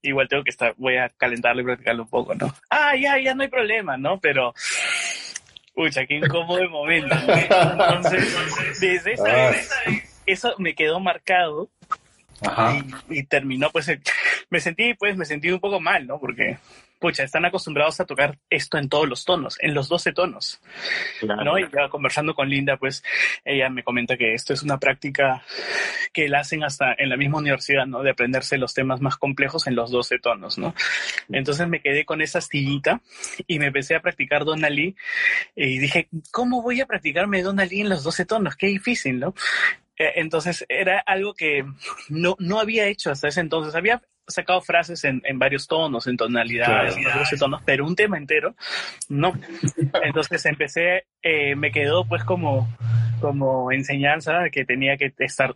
igual 0.01 0.27
tengo 0.27 0.43
que 0.43 0.49
estar, 0.49 0.73
voy 0.77 0.97
a 0.97 1.09
calentarlo 1.09 1.61
y 1.61 1.65
practicarlo 1.65 2.03
un 2.03 2.09
poco, 2.09 2.35
¿no? 2.35 2.53
Ah, 2.69 2.95
ya, 2.95 3.19
ya 3.19 3.33
no 3.33 3.43
hay 3.43 3.49
problema, 3.49 3.97
¿no? 3.97 4.19
Pero, 4.19 4.53
pucha, 5.73 6.05
qué 6.05 6.15
incómodo 6.15 6.69
momento. 6.69 7.15
Entonces, 7.15 8.79
desde 8.81 9.13
esa 9.13 9.49
vez, 9.49 9.69
eso 10.25 10.55
me 10.57 10.75
quedó 10.75 10.99
marcado 10.99 11.69
Ajá. 12.41 12.83
Y, 13.09 13.19
y, 13.19 13.23
terminó, 13.23 13.71
pues, 13.71 13.91
me 14.49 14.59
sentí, 14.59 14.93
pues, 14.93 15.17
me 15.17 15.25
sentí 15.25 15.49
un 15.49 15.59
poco 15.59 15.79
mal, 15.79 16.05
¿no? 16.05 16.19
Porque 16.19 16.57
pucha, 16.99 17.23
están 17.23 17.45
acostumbrados 17.45 17.99
a 17.99 18.05
tocar 18.05 18.37
esto 18.49 18.77
en 18.77 18.89
todos 18.89 19.07
los 19.07 19.25
tonos, 19.25 19.57
en 19.61 19.73
los 19.73 19.87
12 19.87 20.13
tonos. 20.13 20.61
¿no? 21.21 21.59
Y 21.59 21.63
ya 21.63 21.89
conversando 21.89 22.33
con 22.33 22.49
Linda, 22.49 22.77
pues 22.77 23.03
ella 23.45 23.69
me 23.69 23.83
comenta 23.83 24.17
que 24.17 24.33
esto 24.33 24.53
es 24.53 24.63
una 24.63 24.77
práctica 24.79 25.43
que 26.13 26.29
la 26.29 26.39
hacen 26.39 26.63
hasta 26.63 26.93
en 26.97 27.09
la 27.09 27.17
misma 27.17 27.39
universidad, 27.39 27.85
¿no? 27.85 28.03
De 28.03 28.11
aprenderse 28.11 28.57
los 28.57 28.73
temas 28.73 29.01
más 29.01 29.17
complejos 29.17 29.67
en 29.67 29.75
los 29.75 29.91
12 29.91 30.19
tonos, 30.19 30.57
¿no? 30.57 30.73
Entonces 31.29 31.67
me 31.67 31.81
quedé 31.81 32.05
con 32.05 32.21
esa 32.21 32.39
astillita 32.39 33.01
y 33.45 33.59
me 33.59 33.67
empecé 33.67 33.95
a 33.95 34.01
practicar 34.01 34.45
Donna 34.45 34.69
Lee 34.69 34.95
y 35.55 35.77
dije, 35.79 36.07
¿cómo 36.31 36.61
voy 36.61 36.81
a 36.81 36.85
practicarme 36.85 37.43
Donna 37.43 37.65
Lee 37.65 37.81
en 37.81 37.89
los 37.89 38.03
12 38.03 38.25
tonos? 38.25 38.55
Qué 38.55 38.67
difícil, 38.67 39.19
¿no? 39.19 39.33
Eh, 39.97 40.13
entonces 40.15 40.65
era 40.69 40.99
algo 40.99 41.33
que 41.33 41.65
no, 42.09 42.35
no 42.39 42.59
había 42.59 42.87
hecho 42.87 43.11
hasta 43.11 43.27
ese 43.27 43.41
entonces. 43.41 43.75
Había 43.75 44.01
sacado 44.27 44.61
frases 44.61 45.03
en, 45.05 45.21
en 45.23 45.39
varios 45.39 45.67
tonos, 45.67 46.07
en 46.07 46.17
tonalidades, 46.17 46.95
en 46.97 47.39
tonos, 47.39 47.61
pero 47.65 47.85
un 47.85 47.95
tema 47.95 48.17
entero, 48.17 48.55
no. 49.09 49.33
Entonces 50.03 50.45
empecé, 50.45 51.05
eh, 51.21 51.55
me 51.55 51.71
quedó 51.71 52.05
pues 52.05 52.23
como, 52.23 52.67
como 53.21 53.71
enseñanza 53.71 54.49
que 54.51 54.65
tenía 54.65 54.97
que 54.97 55.13
estar 55.19 55.55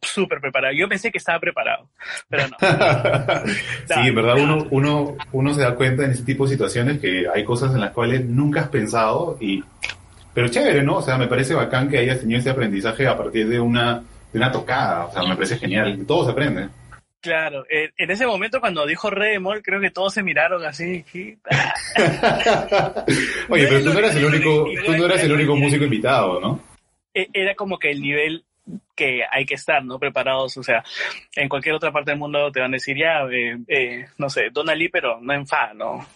súper 0.00 0.40
preparado. 0.40 0.74
Yo 0.74 0.88
pensé 0.88 1.10
que 1.10 1.18
estaba 1.18 1.40
preparado, 1.40 1.88
pero 2.28 2.44
no. 2.48 2.56
sí, 3.86 4.00
en 4.08 4.14
verdad 4.14 4.36
uno, 4.38 4.66
uno, 4.70 5.16
uno 5.32 5.54
se 5.54 5.62
da 5.62 5.74
cuenta 5.74 6.04
en 6.04 6.12
ese 6.12 6.22
tipo 6.22 6.44
de 6.44 6.52
situaciones 6.52 7.00
que 7.00 7.26
hay 7.32 7.44
cosas 7.44 7.74
en 7.74 7.80
las 7.80 7.90
cuales 7.90 8.24
nunca 8.24 8.62
has 8.62 8.68
pensado 8.68 9.36
y... 9.40 9.62
Pero 10.32 10.48
chévere, 10.48 10.82
¿no? 10.82 10.96
O 10.96 11.02
sea, 11.02 11.16
me 11.16 11.28
parece 11.28 11.54
bacán 11.54 11.88
que 11.88 11.98
hayas 11.98 12.18
tenido 12.18 12.40
ese 12.40 12.50
aprendizaje 12.50 13.06
a 13.06 13.16
partir 13.16 13.48
de 13.48 13.60
una, 13.60 14.02
de 14.32 14.38
una 14.38 14.50
tocada. 14.50 15.04
O 15.04 15.12
sea, 15.12 15.22
me 15.22 15.36
parece 15.36 15.58
genial. 15.58 16.04
Todos 16.08 16.28
aprenden. 16.28 16.70
Claro, 17.24 17.64
en 17.70 18.10
ese 18.10 18.26
momento 18.26 18.60
cuando 18.60 18.84
dijo 18.84 19.08
re 19.08 19.40
creo 19.62 19.80
que 19.80 19.90
todos 19.90 20.12
se 20.12 20.22
miraron 20.22 20.62
así. 20.62 21.02
Oye, 23.48 23.66
pero 23.66 23.82
tú 23.82 23.94
no 23.94 23.98
eras 23.98 24.14
el 24.14 24.26
único, 24.26 24.68
tú 24.84 24.92
no 24.92 25.06
eras 25.06 25.24
el 25.24 25.32
único 25.32 25.56
músico 25.56 25.84
invitado, 25.84 26.38
¿no? 26.38 26.60
E, 27.14 27.30
era 27.32 27.54
como 27.54 27.78
que 27.78 27.90
el 27.90 28.02
nivel 28.02 28.44
que 28.94 29.22
hay 29.30 29.46
que 29.46 29.54
estar, 29.54 29.82
¿no? 29.82 29.98
Preparados, 29.98 30.58
o 30.58 30.62
sea, 30.62 30.84
en 31.34 31.48
cualquier 31.48 31.76
otra 31.76 31.92
parte 31.92 32.10
del 32.10 32.20
mundo 32.20 32.52
te 32.52 32.60
van 32.60 32.72
a 32.72 32.76
decir, 32.76 32.98
ya, 32.98 33.22
eh, 33.32 33.56
eh, 33.68 34.04
no 34.18 34.28
sé, 34.28 34.50
Donna 34.52 34.74
Lee, 34.74 34.90
pero 34.90 35.18
no 35.18 35.32
en 35.32 35.46
fa, 35.46 35.72
¿no? 35.72 36.06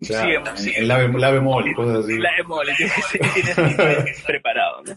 Sí, 0.00 0.14
sí, 0.56 0.72
el 0.76 0.88
la, 0.88 1.08
la 1.08 1.30
bemol 1.30 1.74
cosas 1.74 2.04
así. 2.04 2.18
La 2.18 2.30
bemol, 2.36 2.66
tienes 2.76 4.22
preparado, 4.24 4.82
¿no? 4.84 4.96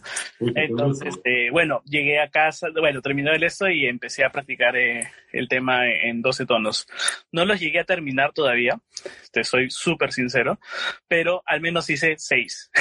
Entonces, 0.55 1.19
eh, 1.23 1.49
bueno, 1.51 1.81
llegué 1.85 2.19
a 2.19 2.29
casa, 2.29 2.67
bueno, 2.79 3.01
terminé 3.01 3.31
el 3.31 3.43
esto 3.43 3.69
y 3.69 3.85
empecé 3.87 4.23
a 4.23 4.31
practicar 4.31 4.75
eh, 4.75 5.07
el 5.31 5.47
tema 5.47 5.87
en 5.89 6.21
12 6.21 6.45
tonos. 6.45 6.87
No 7.31 7.45
los 7.45 7.59
llegué 7.59 7.79
a 7.79 7.83
terminar 7.83 8.31
todavía, 8.33 8.79
te 9.31 9.43
soy 9.43 9.69
súper 9.69 10.11
sincero, 10.11 10.59
pero 11.07 11.41
al 11.45 11.61
menos 11.61 11.89
hice 11.89 12.15
6. 12.17 12.71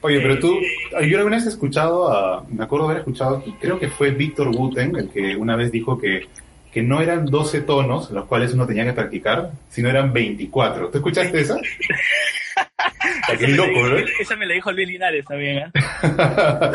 Oye, 0.00 0.20
pero 0.20 0.38
tú, 0.38 0.60
yo 1.06 1.18
alguna 1.18 1.36
vez 1.36 1.46
he 1.46 1.50
escuchado, 1.50 2.12
a, 2.12 2.44
me 2.48 2.64
acuerdo 2.64 2.86
haber 2.86 2.98
escuchado, 2.98 3.42
creo 3.60 3.78
que 3.78 3.88
fue 3.88 4.10
Víctor 4.10 4.48
Wooten 4.48 4.96
el 4.96 5.10
que 5.10 5.36
una 5.36 5.56
vez 5.56 5.72
dijo 5.72 5.98
que 5.98 6.26
que 6.72 6.82
no 6.82 7.00
eran 7.00 7.26
12 7.26 7.60
tonos 7.62 8.10
los 8.10 8.24
cuales 8.24 8.54
uno 8.54 8.66
tenía 8.66 8.84
que 8.84 8.94
practicar, 8.94 9.50
sino 9.68 9.90
eran 9.90 10.12
24. 10.12 10.88
¿Tú 10.88 10.98
escuchaste 10.98 11.40
esa? 11.40 11.56
Qué 13.38 13.48
loco, 13.48 13.88
¿no? 13.88 13.96
Esa 14.20 14.36
me 14.36 14.46
la 14.46 14.54
dijo 14.54 14.72
Luis 14.72 14.88
Linares 14.88 15.24
también, 15.24 15.58
¿eh? 15.58 15.70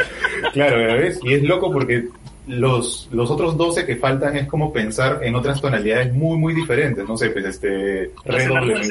claro, 0.53 0.77
¿ves? 0.77 1.19
Y 1.23 1.33
es 1.33 1.43
loco 1.43 1.71
porque 1.71 2.05
los, 2.47 3.09
los 3.11 3.29
otros 3.29 3.57
12 3.57 3.85
que 3.85 3.95
faltan 3.95 4.37
es 4.37 4.47
como 4.47 4.71
pensar 4.71 5.19
en 5.23 5.35
otras 5.35 5.61
tonalidades 5.61 6.13
muy, 6.13 6.37
muy 6.37 6.53
diferentes. 6.53 7.07
No 7.07 7.17
sé, 7.17 7.29
pues 7.31 7.45
este, 7.45 8.11
re, 8.25 8.45
doble, 8.45 8.81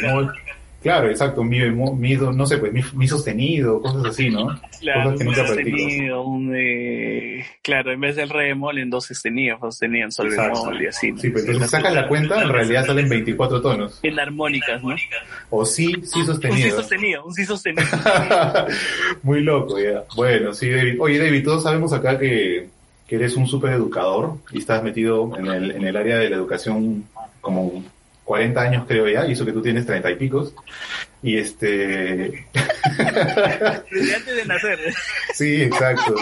Claro, 0.86 1.10
exacto, 1.10 1.42
mi, 1.42 1.58
mi, 1.68 2.14
no 2.14 2.46
sé, 2.46 2.58
pues 2.58 2.72
mi, 2.94 3.08
sostenido, 3.08 3.82
cosas 3.82 4.04
así, 4.04 4.30
¿no? 4.30 4.56
Claro, 4.80 5.02
cosas 5.02 5.18
que 5.18 5.24
nunca 5.24 5.46
sostenido, 5.48 6.22
un, 6.22 6.54
eh, 6.54 7.44
claro, 7.60 7.90
en 7.90 8.00
vez 8.00 8.14
del 8.14 8.28
re 8.28 8.48
bemol 8.48 8.78
en 8.78 8.88
dos 8.88 9.06
sostenidos, 9.06 9.58
sostenían 9.58 10.12
sol 10.12 10.30
bemol 10.30 10.80
y 10.80 10.86
así. 10.86 11.10
¿no? 11.10 11.18
Sí, 11.18 11.30
pues 11.30 11.44
entonces 11.44 11.72
sacas 11.72 11.92
la 11.92 12.06
cuenta, 12.06 12.40
en 12.40 12.50
realidad 12.50 12.86
salen 12.86 13.08
24 13.08 13.60
tonos. 13.60 13.98
En 14.04 14.20
armónicas, 14.20 14.80
¿no? 14.80 14.94
O 15.50 15.64
sí, 15.64 15.92
sí 16.04 16.24
sostenido. 16.24 16.54
Un 16.54 16.62
sí 16.62 16.70
sostenido, 16.70 17.24
un 17.24 17.34
sí 17.34 17.44
sostenido. 17.44 17.88
Muy 19.24 19.42
loco, 19.42 19.80
ya. 19.80 20.04
Bueno, 20.14 20.54
sí, 20.54 20.70
David. 20.70 21.00
Oye, 21.00 21.18
David, 21.18 21.42
todos 21.42 21.64
sabemos 21.64 21.92
acá 21.94 22.16
que, 22.16 22.68
que 23.08 23.16
eres 23.16 23.34
un 23.34 23.48
súper 23.48 23.72
educador 23.72 24.34
y 24.52 24.58
estás 24.58 24.84
metido 24.84 25.36
en 25.36 25.46
el, 25.46 25.70
en 25.72 25.84
el 25.84 25.96
área 25.96 26.18
de 26.18 26.30
la 26.30 26.36
educación 26.36 27.06
como 27.40 27.82
40 28.26 28.60
años 28.60 28.84
creo 28.88 29.08
ya, 29.08 29.24
y 29.24 29.32
eso 29.32 29.46
que 29.46 29.52
tú 29.52 29.62
tienes 29.62 29.86
30 29.86 30.10
y 30.10 30.16
picos. 30.16 30.52
Y 31.22 31.38
este... 31.38 31.64
Desde 33.90 34.14
antes 34.16 34.36
de 34.36 34.44
nacer. 34.44 34.78
Sí, 35.32 35.62
exacto. 35.62 36.16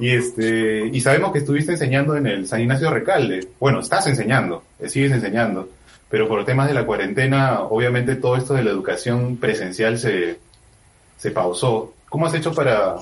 y 0.00 0.10
este, 0.10 0.86
y 0.86 1.00
sabemos 1.02 1.32
que 1.32 1.38
estuviste 1.40 1.72
enseñando 1.72 2.16
en 2.16 2.26
el 2.26 2.46
San 2.48 2.62
Ignacio 2.62 2.90
Recalde. 2.90 3.48
Bueno, 3.60 3.80
estás 3.80 4.06
enseñando, 4.06 4.64
eh, 4.80 4.88
sigues 4.88 5.12
enseñando. 5.12 5.68
Pero 6.08 6.26
por 6.26 6.44
temas 6.46 6.68
de 6.68 6.74
la 6.74 6.86
cuarentena, 6.86 7.60
obviamente 7.60 8.16
todo 8.16 8.36
esto 8.36 8.54
de 8.54 8.64
la 8.64 8.70
educación 8.70 9.36
presencial 9.36 9.98
se, 9.98 10.38
se 11.18 11.30
pausó. 11.30 11.92
¿Cómo 12.08 12.26
has 12.26 12.34
hecho 12.34 12.54
para, 12.54 12.96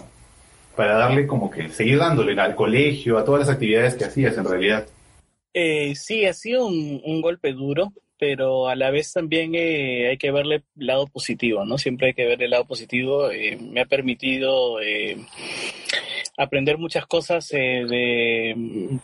para 0.75 0.97
darle 0.97 1.29
como 1.29 1.53
que 1.53 1.69
seguir 1.69 1.99
dándole 1.99 2.41
al 2.41 2.57
colegio, 2.57 3.17
a 3.17 3.25
todas 3.25 3.41
las 3.41 3.49
actividades 3.49 3.95
que 3.95 4.07
hacías 4.07 4.37
en 4.37 4.45
realidad? 4.45 4.87
Eh, 5.53 5.95
sí, 5.97 6.27
ha 6.27 6.33
sido 6.33 6.67
un, 6.67 7.21
golpe 7.21 7.53
duro, 7.53 7.93
pero 8.19 8.69
a 8.69 8.77
la 8.77 8.91
vez 8.91 9.13
también 9.13 9.55
eh, 9.55 10.09
hay 10.09 10.19
que 10.19 10.31
verle 10.31 10.63
el 10.79 10.87
lado 10.87 11.07
positivo, 11.07 11.65
¿no? 11.65 11.79
Siempre 11.79 12.09
hay 12.09 12.15
que 12.15 12.27
ver 12.27 12.43
el 12.43 12.51
lado 12.51 12.67
positivo. 12.67 13.31
Eh, 13.31 13.57
me 13.57 13.81
ha 13.81 13.87
permitido 13.87 14.81
eh, 14.81 15.17
aprender 16.37 16.79
muchas 16.79 17.07
cosas 17.07 17.49
de 17.49 19.01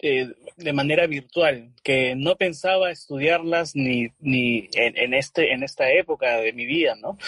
eh, 0.00 0.28
de 0.56 0.72
manera 0.72 1.06
virtual, 1.06 1.70
que 1.82 2.14
no 2.16 2.36
pensaba 2.36 2.90
estudiarlas 2.90 3.76
ni, 3.76 4.08
ni 4.20 4.68
en, 4.74 5.12
este, 5.12 5.52
en 5.52 5.62
esta 5.62 5.90
época 5.90 6.40
de 6.40 6.52
mi 6.54 6.64
vida, 6.64 6.96
¿no? 6.96 7.18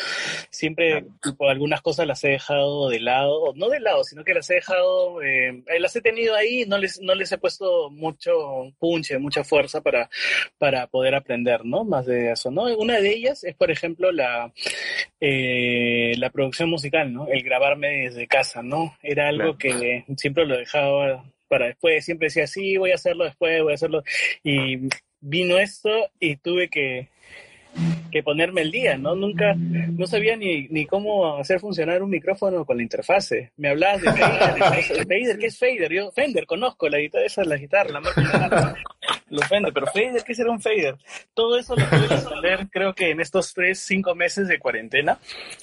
Siempre 0.50 1.04
por 1.36 1.50
algunas 1.50 1.82
cosas 1.82 2.06
las 2.06 2.24
he 2.24 2.30
dejado 2.30 2.88
de 2.88 3.00
lado, 3.00 3.52
no 3.54 3.68
de 3.68 3.80
lado, 3.80 4.02
sino 4.04 4.24
que 4.24 4.32
las 4.32 4.48
he 4.48 4.54
dejado, 4.54 5.22
eh, 5.22 5.62
las 5.78 5.94
he 5.94 6.00
tenido 6.00 6.34
ahí, 6.34 6.64
no 6.66 6.78
les, 6.78 7.00
no 7.02 7.14
les 7.14 7.30
he 7.30 7.38
puesto 7.38 7.90
mucho 7.90 8.72
punche, 8.78 9.18
mucha 9.18 9.44
fuerza 9.44 9.82
para, 9.82 10.08
para 10.56 10.86
poder 10.86 11.14
aprender, 11.14 11.64
¿no? 11.66 11.84
Más 11.84 12.06
de 12.06 12.32
eso, 12.32 12.50
¿no? 12.50 12.64
Una 12.78 12.98
de 12.98 13.10
ellas 13.10 13.44
es, 13.44 13.54
por 13.54 13.70
ejemplo, 13.70 14.10
la, 14.10 14.52
eh, 15.20 16.14
la 16.16 16.30
producción 16.30 16.70
musical, 16.70 17.12
¿no? 17.12 17.28
El 17.28 17.42
grabarme 17.42 18.04
desde 18.04 18.26
casa, 18.26 18.62
¿no? 18.62 18.96
Era 19.02 19.28
algo 19.28 19.58
que 19.58 20.04
siempre 20.16 20.46
lo 20.46 20.56
dejaba 20.56 21.24
para 21.48 21.66
después, 21.66 22.04
siempre 22.04 22.26
decía, 22.26 22.46
sí, 22.46 22.76
voy 22.76 22.92
a 22.92 22.96
hacerlo 22.96 23.24
después, 23.24 23.62
voy 23.62 23.72
a 23.72 23.74
hacerlo. 23.74 24.02
Y 24.42 24.88
vino 25.20 25.58
esto 25.58 25.90
y 26.20 26.36
tuve 26.36 26.68
que, 26.68 27.08
que 28.10 28.22
ponerme 28.22 28.62
el 28.62 28.70
día, 28.70 28.96
¿no? 28.96 29.14
Nunca, 29.14 29.54
no 29.56 30.06
sabía 30.06 30.36
ni, 30.36 30.68
ni 30.68 30.86
cómo 30.86 31.36
hacer 31.36 31.60
funcionar 31.60 32.02
un 32.02 32.10
micrófono 32.10 32.64
con 32.64 32.76
la 32.76 32.82
interfase. 32.82 33.52
Me 33.56 33.70
hablabas 33.70 34.02
de 34.02 34.12
Fader, 34.12 34.58
Fader, 35.06 35.38
¿qué 35.38 35.46
es 35.46 35.58
Fader? 35.58 35.92
Yo, 35.92 36.10
Fender, 36.12 36.46
conozco 36.46 36.88
la 36.88 36.98
guitarra, 36.98 37.26
esa 37.26 37.42
es 37.42 37.48
la 37.48 37.56
guitarra, 37.56 37.90
la 37.90 38.00
marca 38.00 38.76
los 39.30 39.46
Fender, 39.46 39.72
pero 39.72 39.86
Fader, 39.86 40.22
¿qué 40.24 40.34
será 40.34 40.50
un 40.50 40.60
Fader? 40.60 40.96
Todo 41.34 41.58
eso 41.58 41.76
lo 41.76 41.84
pude 41.86 42.14
aprender, 42.14 42.68
creo 42.70 42.94
que 42.94 43.10
en 43.10 43.20
estos 43.20 43.52
tres, 43.54 43.80
cinco 43.80 44.14
meses 44.14 44.48
de 44.48 44.58
cuarentena. 44.58 45.18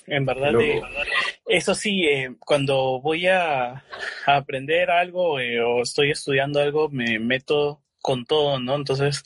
En 0.07 0.25
verdad, 0.25 0.53
de, 0.53 0.81
eso 1.47 1.73
sí, 1.73 2.05
eh, 2.05 2.35
cuando 2.39 2.99
voy 3.01 3.27
a, 3.27 3.83
aprender 4.25 4.89
algo 4.91 5.39
eh, 5.39 5.61
o 5.61 5.81
estoy 5.81 6.11
estudiando 6.11 6.59
algo, 6.59 6.89
me 6.89 7.19
meto 7.19 7.81
con 8.05 8.23
todo, 8.23 8.59
¿no? 8.59 8.75
Entonces, 8.75 9.25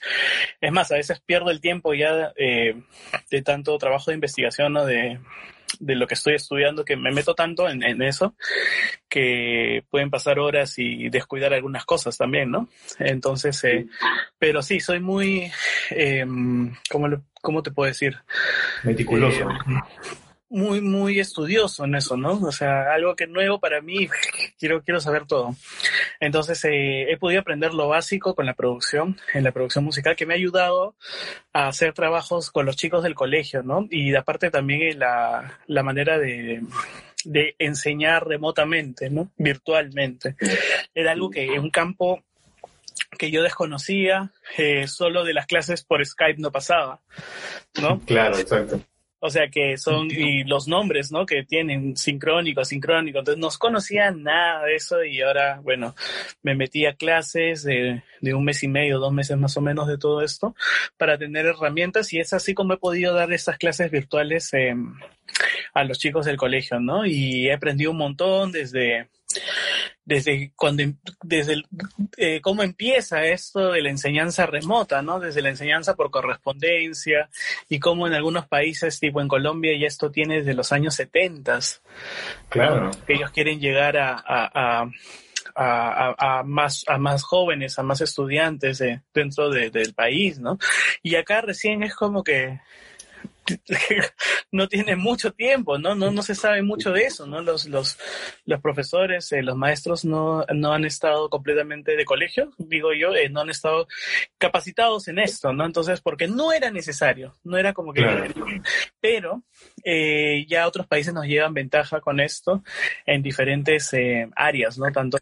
es 0.61 0.71
más, 0.71 0.89
a 0.93 0.95
veces 0.95 1.19
pierdo 1.19 1.51
el 1.51 1.59
tiempo 1.59 1.93
ya 1.93 2.31
eh, 2.37 2.81
de 3.29 3.41
tanto 3.41 3.77
trabajo 3.77 4.09
de 4.09 4.15
investigación, 4.15 4.71
¿no? 4.71 4.85
De, 4.85 5.19
de 5.81 5.95
lo 5.95 6.07
que 6.07 6.13
estoy 6.13 6.35
estudiando, 6.35 6.85
que 6.85 6.95
me 6.95 7.11
meto 7.11 7.35
tanto 7.35 7.67
en, 7.67 7.83
en, 7.83 8.01
eso, 8.01 8.35
que 9.09 9.83
pueden 9.89 10.09
pasar 10.09 10.39
horas 10.39 10.75
y 10.77 11.09
descuidar 11.09 11.53
algunas 11.53 11.83
cosas 11.83 12.15
también, 12.17 12.51
¿no? 12.51 12.69
Entonces, 12.99 13.61
eh, 13.65 13.87
pero 14.37 14.61
sí, 14.61 14.79
soy 14.79 15.01
muy, 15.01 15.51
eh, 15.89 16.25
¿cómo, 16.89 17.09
¿cómo, 17.41 17.61
te 17.61 17.71
puedo 17.71 17.89
decir? 17.89 18.15
Meticuloso. 18.85 19.41
Eh, 19.41 20.28
muy, 20.49 20.81
muy 20.81 21.19
estudioso 21.19 21.85
en 21.85 21.95
eso, 21.95 22.17
¿no? 22.17 22.33
O 22.33 22.51
sea, 22.51 22.93
algo 22.93 23.15
que 23.15 23.25
es 23.25 23.29
nuevo 23.29 23.59
para 23.59 23.81
mí, 23.81 24.09
quiero, 24.59 24.81
quiero 24.83 24.99
saber 24.99 25.25
todo. 25.25 25.55
Entonces, 26.19 26.63
eh, 26.65 27.11
he 27.11 27.17
podido 27.17 27.41
aprender 27.41 27.73
lo 27.73 27.87
básico 27.87 28.35
con 28.35 28.45
la 28.45 28.55
producción, 28.55 29.17
en 29.33 29.43
la 29.43 29.51
producción 29.51 29.83
musical, 29.83 30.15
que 30.15 30.25
me 30.25 30.33
ha 30.33 30.37
ayudado 30.37 30.95
a 31.53 31.67
hacer 31.67 31.93
trabajos 31.93 32.51
con 32.51 32.65
los 32.65 32.75
chicos 32.75 33.03
del 33.03 33.15
colegio, 33.15 33.63
¿no? 33.63 33.87
Y 33.89 34.15
aparte 34.15 34.49
también 34.49 34.99
la, 34.99 35.59
la 35.67 35.83
manera 35.83 36.17
de, 36.17 36.61
de 37.25 37.55
enseñar 37.59 38.27
remotamente, 38.27 39.09
¿no? 39.09 39.31
Virtualmente. 39.37 40.35
Era 40.93 41.11
algo 41.11 41.29
que 41.29 41.45
en 41.45 41.59
un 41.59 41.69
campo 41.69 42.23
que 43.17 43.31
yo 43.31 43.43
desconocía, 43.43 44.31
eh, 44.57 44.87
solo 44.87 45.23
de 45.23 45.33
las 45.33 45.45
clases 45.45 45.83
por 45.83 46.05
Skype 46.05 46.41
no 46.41 46.51
pasaba, 46.51 47.01
¿no? 47.81 47.99
Claro, 48.01 48.37
exacto. 48.37 48.81
O 49.21 49.29
sea 49.29 49.49
que 49.49 49.77
son 49.77 50.09
y 50.09 50.43
los 50.45 50.67
nombres, 50.67 51.11
¿no? 51.11 51.25
Que 51.25 51.43
tienen 51.43 51.97
sincrónico, 51.97 52.63
sincrónico. 52.63 53.19
Entonces 53.19 53.39
no 53.39 53.49
conocía 53.59 54.11
nada 54.11 54.65
de 54.65 54.75
eso 54.75 55.03
y 55.03 55.21
ahora, 55.21 55.59
bueno, 55.61 55.93
me 56.41 56.55
metí 56.55 56.85
a 56.85 56.95
clases 56.95 57.63
de, 57.63 58.03
de, 58.21 58.33
un 58.33 58.45
mes 58.45 58.63
y 58.63 58.67
medio, 58.69 58.99
dos 58.99 59.11
meses 59.11 59.37
más 59.37 59.57
o 59.57 59.61
menos 59.61 59.87
de 59.87 59.97
todo 59.97 60.21
esto 60.21 60.55
para 60.97 61.17
tener 61.17 61.45
herramientas 61.45 62.13
y 62.13 62.19
es 62.19 62.33
así 62.33 62.53
como 62.53 62.73
he 62.73 62.77
podido 62.77 63.13
dar 63.13 63.33
estas 63.33 63.57
clases 63.57 63.91
virtuales 63.91 64.53
eh, 64.53 64.73
a 65.73 65.83
los 65.83 65.99
chicos 65.99 66.25
del 66.25 66.37
colegio, 66.37 66.79
¿no? 66.79 67.05
Y 67.05 67.47
he 67.47 67.53
aprendido 67.53 67.91
un 67.91 67.97
montón 67.97 68.51
desde 68.51 69.09
desde 70.05 70.51
cuando 70.55 70.83
desde 71.21 71.53
el, 71.53 71.67
eh, 72.17 72.41
cómo 72.41 72.63
empieza 72.63 73.25
esto 73.25 73.71
de 73.71 73.81
la 73.81 73.89
enseñanza 73.89 74.47
remota, 74.47 75.01
¿no? 75.01 75.19
Desde 75.19 75.41
la 75.41 75.49
enseñanza 75.49 75.95
por 75.95 76.09
correspondencia 76.09 77.29
y 77.67 77.79
cómo 77.79 78.07
en 78.07 78.13
algunos 78.13 78.47
países, 78.47 78.99
tipo 78.99 79.21
en 79.21 79.27
Colombia, 79.27 79.77
ya 79.79 79.87
esto 79.87 80.09
tiene 80.09 80.37
desde 80.37 80.55
los 80.55 80.71
años 80.71 80.95
70. 80.95 81.59
Claro. 82.49 82.91
Que 83.05 83.13
ellos 83.13 83.29
quieren 83.31 83.59
llegar 83.59 83.97
a, 83.97 84.13
a, 84.13 84.89
a, 85.55 86.39
a, 86.39 86.43
más, 86.43 86.85
a 86.87 86.97
más 86.97 87.23
jóvenes, 87.23 87.77
a 87.77 87.83
más 87.83 88.01
estudiantes 88.01 88.83
dentro 89.13 89.49
de, 89.49 89.69
del 89.69 89.93
país, 89.93 90.39
¿no? 90.39 90.57
Y 91.03 91.15
acá 91.15 91.41
recién 91.41 91.83
es 91.83 91.95
como 91.95 92.23
que 92.23 92.59
no 94.51 94.67
tiene 94.67 94.95
mucho 94.95 95.33
tiempo, 95.33 95.77
¿no? 95.77 95.95
No, 95.95 96.11
no 96.11 96.21
se 96.21 96.35
sabe 96.35 96.61
mucho 96.61 96.91
de 96.91 97.03
eso, 97.03 97.27
¿no? 97.27 97.41
Los, 97.41 97.65
los, 97.67 97.97
los 98.45 98.61
profesores, 98.61 99.31
eh, 99.31 99.41
los 99.41 99.55
maestros 99.55 100.05
no, 100.05 100.45
no 100.53 100.73
han 100.73 100.85
estado 100.85 101.29
completamente 101.29 101.95
de 101.95 102.05
colegio, 102.05 102.51
digo 102.57 102.93
yo, 102.93 103.15
eh, 103.15 103.29
no 103.29 103.41
han 103.41 103.49
estado 103.49 103.87
capacitados 104.37 105.07
en 105.07 105.19
esto, 105.19 105.53
¿no? 105.53 105.65
Entonces, 105.65 106.01
porque 106.01 106.27
no 106.27 106.51
era 106.53 106.71
necesario, 106.71 107.35
no 107.43 107.57
era 107.57 107.73
como 107.73 107.93
que... 107.93 108.01
Claro. 108.01 108.33
Pero 108.99 109.43
eh, 109.83 110.45
ya 110.47 110.67
otros 110.67 110.87
países 110.87 111.13
nos 111.13 111.25
llevan 111.25 111.53
ventaja 111.53 112.01
con 112.01 112.19
esto 112.19 112.63
en 113.05 113.21
diferentes 113.21 113.93
eh, 113.93 114.29
áreas, 114.35 114.77
¿no? 114.77 114.91
Tanto 114.91 115.17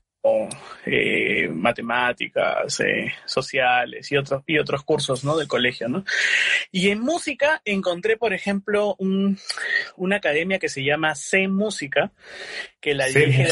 eh, 0.86 1.48
matemáticas, 1.50 2.80
eh, 2.82 3.14
sociales 3.26 4.12
y 4.12 4.18
otros, 4.18 4.44
y 4.46 4.58
otros 4.58 4.84
cursos 4.84 5.24
¿no? 5.24 5.38
del 5.38 5.48
colegio. 5.48 5.88
¿no? 5.88 6.04
Y 6.72 6.90
en 6.90 7.00
música 7.00 7.62
encontré, 7.66 8.18
por 8.18 8.34
ejemplo, 8.34 8.96
un, 9.00 9.38
una 9.96 10.18
academia 10.18 10.60
que 10.60 10.70
se 10.70 10.84
llama 10.84 11.16
C 11.16 11.48
Música, 11.48 12.12
que 12.80 12.94
la 12.94 13.08
dirige 13.08 13.48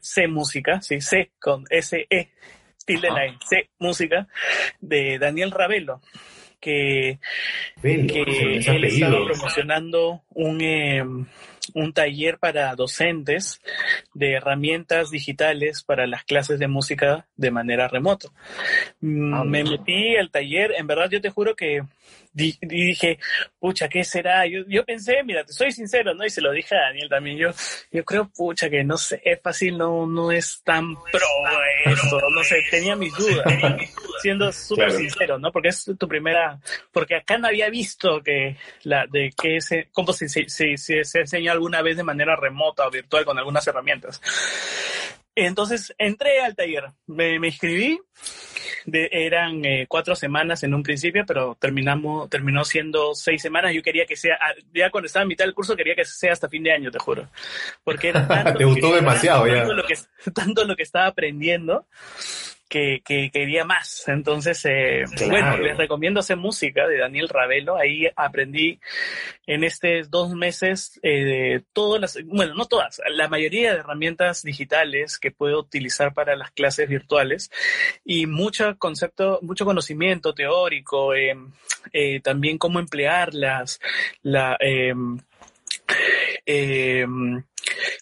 C 0.00 0.28
Música, 0.28 0.80
sí, 0.80 1.00
C 1.00 1.32
con 1.40 1.64
S-E, 1.70 2.32
tilde 2.84 3.10
la 3.10 3.26
E, 3.26 3.36
C 3.48 3.70
Música, 3.78 4.26
de 4.80 5.18
Daniel 5.18 5.50
Ravelo 5.50 6.00
que, 6.64 7.18
que 7.82 8.62
él 8.64 8.84
estaba 8.84 9.22
promocionando 9.26 10.23
un, 10.34 10.60
eh, 10.60 11.02
un 11.74 11.92
taller 11.92 12.38
para 12.38 12.74
docentes 12.74 13.60
de 14.12 14.34
herramientas 14.34 15.10
digitales 15.10 15.82
para 15.82 16.06
las 16.06 16.24
clases 16.24 16.58
de 16.58 16.68
música 16.68 17.26
de 17.36 17.50
manera 17.50 17.88
remota. 17.88 18.28
Ah, 18.32 19.44
me 19.44 19.64
metí 19.64 20.16
al 20.16 20.30
taller, 20.30 20.72
en 20.76 20.86
verdad 20.86 21.08
yo 21.10 21.20
te 21.20 21.30
juro 21.30 21.56
que 21.56 21.82
dije, 22.34 23.18
pucha, 23.60 23.88
¿qué 23.88 24.02
será? 24.02 24.46
Yo, 24.46 24.60
yo 24.66 24.84
pensé, 24.84 25.22
mira, 25.22 25.44
te 25.44 25.52
soy 25.52 25.70
sincero, 25.70 26.14
¿no? 26.14 26.24
Y 26.24 26.30
se 26.30 26.40
lo 26.40 26.50
dije 26.50 26.74
a 26.74 26.88
Daniel 26.88 27.08
también, 27.08 27.38
yo, 27.38 27.50
yo 27.92 28.04
creo, 28.04 28.28
pucha, 28.28 28.68
que 28.68 28.82
no 28.82 28.98
sé, 28.98 29.22
es 29.24 29.40
fácil, 29.40 29.78
no, 29.78 30.06
no 30.06 30.32
es 30.32 30.60
tan 30.64 30.94
pro 31.12 31.26
esto, 31.84 32.20
no 32.34 32.42
sé, 32.42 32.56
tenía 32.70 32.96
mis 32.96 33.14
dudas, 33.14 33.44
siendo 34.20 34.52
súper 34.52 34.90
sincero, 34.90 35.38
¿no? 35.38 35.52
Porque 35.52 35.68
es 35.68 35.84
tu 35.98 36.08
primera, 36.08 36.58
porque 36.92 37.16
acá 37.16 37.38
no 37.38 37.46
había 37.46 37.70
visto 37.70 38.20
que 38.22 38.56
la, 38.82 39.06
de 39.06 39.30
que 39.40 39.60
se, 39.60 39.88
cómo 40.24 40.48
se, 40.48 40.48
se, 40.48 40.76
se, 40.76 41.04
se 41.04 41.20
enseña 41.20 41.52
alguna 41.52 41.82
vez 41.82 41.96
de 41.96 42.02
manera 42.02 42.36
remota 42.36 42.86
o 42.86 42.90
virtual 42.90 43.24
con 43.24 43.38
algunas 43.38 43.66
herramientas. 43.66 44.20
Entonces 45.34 45.94
entré 45.98 46.40
al 46.40 46.54
taller, 46.54 46.92
me, 47.06 47.38
me 47.40 47.48
inscribí, 47.48 47.98
de, 48.86 49.08
eran 49.10 49.64
eh, 49.64 49.86
cuatro 49.88 50.14
semanas 50.14 50.62
en 50.62 50.74
un 50.74 50.82
principio, 50.82 51.24
pero 51.26 51.56
terminamos, 51.58 52.28
terminó 52.28 52.64
siendo 52.64 53.14
seis 53.14 53.42
semanas. 53.42 53.72
Yo 53.72 53.82
quería 53.82 54.06
que 54.06 54.16
sea, 54.16 54.38
ah, 54.40 54.54
ya 54.72 54.90
cuando 54.90 55.06
estaba 55.06 55.22
en 55.22 55.28
mitad 55.28 55.44
del 55.44 55.54
curso, 55.54 55.76
quería 55.76 55.94
que 55.94 56.04
sea 56.04 56.32
hasta 56.32 56.48
fin 56.48 56.62
de 56.62 56.72
año, 56.72 56.90
te 56.90 56.98
juro. 56.98 57.28
Porque 57.82 58.10
era 58.10 58.26
tanto, 58.28 58.58
Te 58.58 58.64
gustó 58.64 58.94
demasiado 58.94 59.46
ya. 59.46 59.64
lo, 59.64 59.84
que, 59.84 59.94
tanto 60.32 60.64
lo 60.64 60.76
que 60.76 60.82
estaba 60.82 61.06
aprendiendo 61.06 61.86
que, 62.74 63.30
quería 63.32 63.64
más. 63.64 64.04
Entonces, 64.08 64.64
eh, 64.64 65.04
bueno, 65.28 65.56
les 65.58 65.76
recomiendo 65.76 66.20
hacer 66.20 66.36
música 66.36 66.88
de 66.88 66.98
Daniel 66.98 67.28
Ravelo. 67.28 67.76
Ahí 67.76 68.08
aprendí 68.16 68.80
en 69.46 69.62
estos 69.62 70.10
dos 70.10 70.34
meses 70.34 70.98
eh, 71.02 71.62
todas 71.72 72.00
las, 72.00 72.18
bueno, 72.24 72.54
no 72.54 72.66
todas, 72.66 73.00
la 73.10 73.28
mayoría 73.28 73.72
de 73.72 73.80
herramientas 73.80 74.42
digitales 74.42 75.18
que 75.18 75.30
puedo 75.30 75.60
utilizar 75.60 76.14
para 76.14 76.34
las 76.34 76.50
clases 76.50 76.88
virtuales 76.88 77.50
y 78.04 78.26
mucho 78.26 78.76
concepto, 78.78 79.38
mucho 79.42 79.64
conocimiento 79.64 80.34
teórico, 80.34 81.14
eh, 81.14 81.36
eh, 81.92 82.20
también 82.20 82.58
cómo 82.58 82.80
emplearlas, 82.80 83.80
la, 84.22 84.56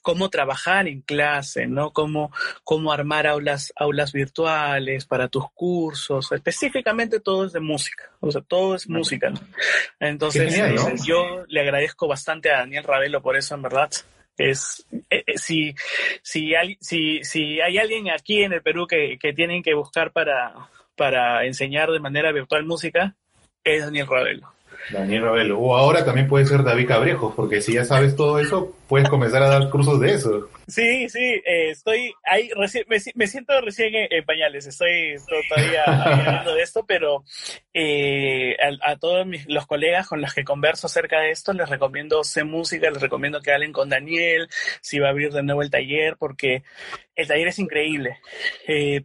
cómo 0.02 0.30
trabajar 0.30 0.88
en 0.88 1.00
clase, 1.02 1.66
¿no? 1.66 1.92
Cómo, 1.92 2.32
cómo 2.64 2.92
armar 2.92 3.26
aulas, 3.26 3.72
aulas 3.76 4.12
virtuales 4.12 5.04
para 5.06 5.28
tus 5.28 5.44
cursos. 5.54 6.32
Específicamente 6.32 7.20
todo 7.20 7.46
es 7.46 7.52
de 7.52 7.60
música, 7.60 8.10
o 8.20 8.30
sea, 8.30 8.42
todo 8.42 8.74
es 8.74 8.88
música, 8.88 9.30
¿no? 9.30 9.40
Entonces, 10.00 10.60
yo 11.06 11.44
le 11.48 11.60
agradezco 11.60 12.08
bastante 12.08 12.50
a 12.50 12.58
Daniel 12.58 12.84
Ravelo 12.84 13.22
por 13.22 13.36
eso, 13.36 13.54
en 13.54 13.62
verdad 13.62 13.90
es 14.38 14.86
eh, 15.10 15.24
eh, 15.26 15.36
si, 15.36 15.74
si, 16.22 16.54
hay, 16.54 16.76
si, 16.80 17.22
si 17.22 17.60
hay 17.60 17.78
alguien 17.78 18.10
aquí 18.10 18.42
en 18.42 18.52
el 18.52 18.62
Perú 18.62 18.86
que, 18.86 19.18
que 19.20 19.32
tienen 19.32 19.62
que 19.62 19.74
buscar 19.74 20.12
para, 20.12 20.54
para 20.96 21.44
enseñar 21.44 21.90
de 21.90 22.00
manera 22.00 22.32
virtual 22.32 22.64
música, 22.64 23.14
es 23.64 23.84
Daniel 23.84 24.06
Ravelo. 24.08 24.52
Daniel 24.90 25.22
Ravelo. 25.22 25.58
O 25.58 25.76
ahora 25.76 26.04
también 26.04 26.26
puede 26.26 26.46
ser 26.46 26.62
David 26.62 26.88
Cabrejos, 26.88 27.34
porque 27.34 27.60
si 27.60 27.74
ya 27.74 27.84
sabes 27.84 28.16
todo 28.16 28.38
eso, 28.38 28.74
puedes 28.92 29.08
comenzar 29.08 29.42
a 29.42 29.48
dar 29.48 29.70
cursos 29.70 29.98
de 30.00 30.12
eso. 30.12 30.50
Sí, 30.66 31.08
sí, 31.08 31.18
eh, 31.18 31.70
estoy 31.70 32.12
ahí, 32.24 32.50
me, 33.14 33.26
siento 33.26 33.58
recién 33.62 33.90
en, 33.94 34.22
pañales, 34.22 34.66
estoy 34.66 35.14
todavía 35.48 35.84
hablando 35.84 36.54
de 36.54 36.62
esto, 36.62 36.84
pero 36.86 37.24
eh, 37.72 38.54
a, 38.82 38.96
todos 38.96 39.26
mis, 39.26 39.48
los 39.48 39.66
colegas 39.66 40.08
con 40.08 40.20
los 40.20 40.34
que 40.34 40.44
converso 40.44 40.88
acerca 40.88 41.20
de 41.20 41.30
esto, 41.30 41.54
les 41.54 41.70
recomiendo 41.70 42.22
C 42.22 42.44
Música, 42.44 42.90
les 42.90 43.00
recomiendo 43.00 43.40
que 43.40 43.54
hablen 43.54 43.72
con 43.72 43.88
Daniel, 43.88 44.50
si 44.82 44.98
va 44.98 45.06
a 45.06 45.10
abrir 45.12 45.32
de 45.32 45.42
nuevo 45.42 45.62
el 45.62 45.70
taller, 45.70 46.18
porque 46.18 46.62
el 47.14 47.28
taller 47.28 47.48
es 47.48 47.58
increíble. 47.58 48.18
Eh, 48.66 49.04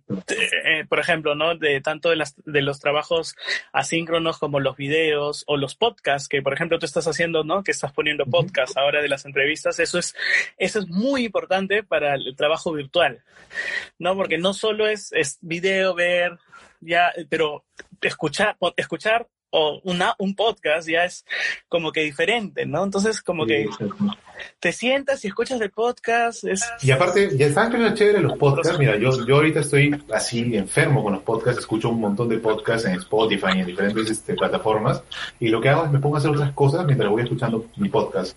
por 0.87 0.99
ejemplo, 0.99 1.35
¿no? 1.35 1.55
De 1.55 1.81
tanto 1.81 2.09
de, 2.09 2.15
las, 2.15 2.35
de 2.45 2.61
los 2.61 2.79
trabajos 2.79 3.35
asíncronos 3.73 4.37
como 4.37 4.59
los 4.59 4.77
videos 4.77 5.43
o 5.47 5.57
los 5.57 5.75
podcasts, 5.75 6.29
que 6.29 6.41
por 6.41 6.53
ejemplo 6.53 6.79
tú 6.79 6.85
estás 6.85 7.07
haciendo, 7.07 7.43
¿no? 7.43 7.63
Que 7.63 7.71
estás 7.71 7.91
poniendo 7.91 8.25
podcasts 8.25 8.77
ahora 8.77 9.01
de 9.01 9.09
las 9.09 9.25
entrevistas, 9.25 9.76
eso 9.79 9.99
es, 9.99 10.15
eso 10.57 10.79
es 10.79 10.87
muy 10.87 11.25
importante 11.25 11.83
para 11.83 12.15
el 12.15 12.35
trabajo 12.35 12.73
virtual, 12.73 13.23
¿no? 13.99 14.15
Porque 14.15 14.37
no 14.37 14.53
solo 14.53 14.87
es, 14.87 15.11
es 15.13 15.37
video, 15.41 15.95
ver, 15.95 16.37
ya, 16.79 17.13
pero 17.29 17.65
escuchar, 18.01 18.57
escuchar 18.75 19.27
o 19.49 19.79
una, 19.83 20.13
un 20.19 20.35
podcast 20.35 20.87
ya 20.87 21.05
es 21.05 21.25
como 21.69 21.91
que 21.91 22.01
diferente, 22.01 22.65
¿no? 22.65 22.83
Entonces, 22.83 23.21
como 23.21 23.45
que 23.45 23.67
te 24.59 24.71
sientas 24.71 25.23
y 25.23 25.29
escuchas 25.29 25.61
el 25.61 25.71
podcast. 25.71 26.43
Es... 26.43 26.61
Y 26.81 26.91
aparte, 26.91 27.35
ya 27.37 27.51
sabes 27.51 27.79
que 27.79 27.93
chévere 27.93 28.21
los 28.21 28.37
podcasts. 28.37 28.77
Mira, 28.77 28.97
yo, 28.97 29.25
yo 29.25 29.35
ahorita 29.35 29.61
estoy 29.61 29.95
así 30.13 30.55
enfermo 30.55 31.03
con 31.03 31.13
los 31.13 31.23
podcasts, 31.23 31.61
escucho 31.61 31.89
un 31.89 32.01
montón 32.01 32.29
de 32.29 32.39
podcasts 32.39 32.87
en 32.87 32.95
Spotify 32.95 33.47
y 33.55 33.59
en 33.61 33.67
diferentes 33.67 34.09
este, 34.09 34.33
plataformas. 34.33 35.01
Y 35.39 35.47
lo 35.47 35.61
que 35.61 35.69
hago 35.69 35.85
es 35.85 35.91
me 35.91 35.99
pongo 35.99 36.15
a 36.15 36.19
hacer 36.19 36.31
otras 36.31 36.51
cosas 36.51 36.85
mientras 36.85 37.09
voy 37.09 37.23
escuchando 37.23 37.65
mi 37.77 37.89
podcast. 37.89 38.35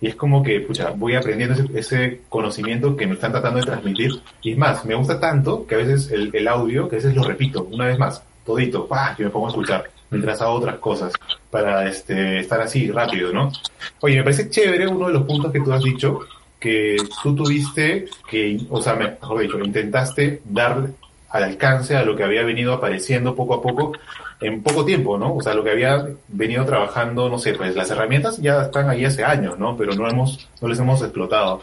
Y 0.00 0.08
es 0.08 0.14
como 0.14 0.42
que, 0.42 0.60
pucha, 0.60 0.90
voy 0.90 1.14
aprendiendo 1.14 1.62
ese, 1.74 2.22
conocimiento 2.28 2.96
que 2.96 3.06
me 3.06 3.14
están 3.14 3.32
tratando 3.32 3.60
de 3.60 3.66
transmitir. 3.66 4.12
Y 4.42 4.54
más, 4.54 4.84
me 4.84 4.94
gusta 4.94 5.20
tanto 5.20 5.66
que 5.66 5.74
a 5.74 5.78
veces 5.78 6.10
el, 6.10 6.30
el 6.34 6.48
audio, 6.48 6.88
que 6.88 6.96
a 6.96 6.98
veces 6.98 7.14
lo 7.14 7.22
repito 7.22 7.68
una 7.70 7.86
vez 7.86 7.98
más, 7.98 8.22
todito, 8.44 8.86
¡pah! 8.86 9.14
que 9.16 9.24
me 9.24 9.30
pongo 9.30 9.46
a 9.46 9.50
escuchar 9.50 9.90
mientras 10.10 10.42
hago 10.42 10.54
otras 10.54 10.76
cosas 10.78 11.12
para 11.50 11.88
este, 11.88 12.40
estar 12.40 12.60
así 12.60 12.90
rápido, 12.90 13.32
¿no? 13.32 13.52
Oye, 14.00 14.16
me 14.16 14.24
parece 14.24 14.50
chévere 14.50 14.88
uno 14.88 15.06
de 15.06 15.14
los 15.14 15.24
puntos 15.24 15.52
que 15.52 15.60
tú 15.60 15.72
has 15.72 15.82
dicho, 15.82 16.20
que 16.58 16.96
tú 17.22 17.34
tuviste 17.34 18.06
que, 18.28 18.58
o 18.68 18.82
sea, 18.82 18.94
mejor 18.94 19.40
dicho, 19.40 19.58
intentaste 19.60 20.42
dar 20.44 20.90
al 21.30 21.44
alcance 21.44 21.96
a 21.96 22.04
lo 22.04 22.16
que 22.16 22.24
había 22.24 22.42
venido 22.42 22.72
apareciendo 22.72 23.34
poco 23.34 23.54
a 23.54 23.62
poco 23.62 23.92
en 24.40 24.62
poco 24.62 24.84
tiempo, 24.84 25.18
¿no? 25.18 25.34
O 25.34 25.42
sea, 25.42 25.54
lo 25.54 25.62
que 25.62 25.70
había 25.70 26.06
venido 26.28 26.64
trabajando, 26.64 27.28
no 27.28 27.38
sé, 27.38 27.54
pues 27.54 27.76
las 27.76 27.90
herramientas 27.90 28.38
ya 28.38 28.62
están 28.62 28.88
ahí 28.88 29.04
hace 29.04 29.22
años, 29.22 29.58
¿no? 29.58 29.76
Pero 29.76 29.92
no 29.94 30.08
hemos, 30.08 30.48
no 30.60 30.68
les 30.68 30.78
hemos 30.78 31.02
explotado. 31.02 31.60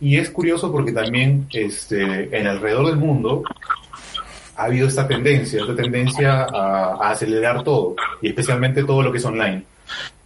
Y 0.00 0.18
es 0.18 0.30
curioso 0.30 0.70
porque 0.70 0.92
también, 0.92 1.46
este, 1.52 2.36
en 2.36 2.46
alrededor 2.46 2.86
del 2.86 2.96
mundo, 2.96 3.42
ha 4.56 4.64
habido 4.64 4.86
esta 4.86 5.08
tendencia, 5.08 5.62
esta 5.62 5.74
tendencia 5.74 6.42
a, 6.42 7.10
acelerar 7.10 7.62
todo, 7.62 7.96
y 8.20 8.28
especialmente 8.28 8.84
todo 8.84 9.02
lo 9.02 9.12
que 9.12 9.18
es 9.18 9.24
online. 9.24 9.62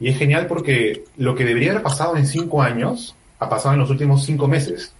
Y 0.00 0.08
es 0.08 0.18
genial 0.18 0.46
porque 0.46 1.04
lo 1.16 1.34
que 1.34 1.44
debería 1.44 1.70
haber 1.70 1.82
pasado 1.82 2.16
en 2.16 2.26
cinco 2.26 2.60
años, 2.60 3.14
ha 3.38 3.48
pasado 3.48 3.74
en 3.74 3.80
los 3.80 3.90
últimos 3.90 4.24
cinco 4.24 4.48
meses. 4.48 4.92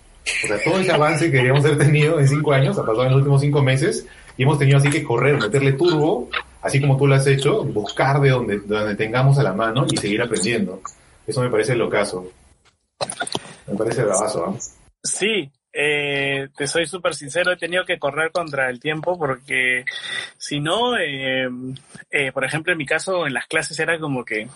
O 0.45 0.47
sea, 0.47 0.63
todo 0.63 0.79
ese 0.79 0.93
avance 0.93 1.27
que 1.27 1.33
deberíamos 1.33 1.65
haber 1.65 1.79
tenido 1.79 2.19
en 2.19 2.29
cinco 2.29 2.53
años, 2.53 2.79
ha 2.79 2.83
pasado 2.83 3.05
en 3.05 3.11
los 3.11 3.19
últimos 3.19 3.41
cinco 3.41 3.63
meses, 3.63 4.07
y 4.37 4.43
hemos 4.43 4.59
tenido 4.59 4.79
así 4.79 4.91
que 4.91 5.05
correr, 5.05 5.37
meterle 5.39 5.73
turbo, 5.73 6.29
así 6.63 6.81
como 6.81 6.97
tú 6.97 7.07
lo 7.07 7.15
has 7.15 7.27
hecho, 7.27 7.63
buscar 7.65 8.21
de 8.21 8.31
donde, 8.31 8.59
donde 8.59 8.97
tengamos 8.97 9.39
a 9.39 9.43
la 9.43 9.53
mano 9.53 9.87
y 9.91 9.97
seguir 9.97 10.23
aprendiendo. 10.23 10.81
Eso 11.27 11.41
me 11.43 11.51
parece 11.51 11.75
lo 11.75 11.89
caso. 11.89 12.27
Me 13.67 13.77
parece 13.77 14.03
bravazo, 14.03 14.47
¿no? 14.47 14.59
Sí, 15.03 15.51
eh, 15.73 16.49
te 16.57 16.67
soy 16.67 16.87
súper 16.87 17.15
sincero, 17.15 17.53
he 17.53 17.57
tenido 17.57 17.85
que 17.85 17.99
correr 17.99 18.31
contra 18.31 18.71
el 18.71 18.79
tiempo 18.79 19.19
porque 19.19 19.85
si 20.39 20.61
no, 20.61 20.97
eh, 20.97 21.49
eh, 22.11 22.33
por 22.33 22.45
ejemplo, 22.45 22.73
en 22.73 22.79
mi 22.79 22.87
caso, 22.87 23.27
en 23.27 23.35
las 23.35 23.47
clases 23.47 23.79
era 23.81 23.99
como 23.99 24.25
que, 24.25 24.49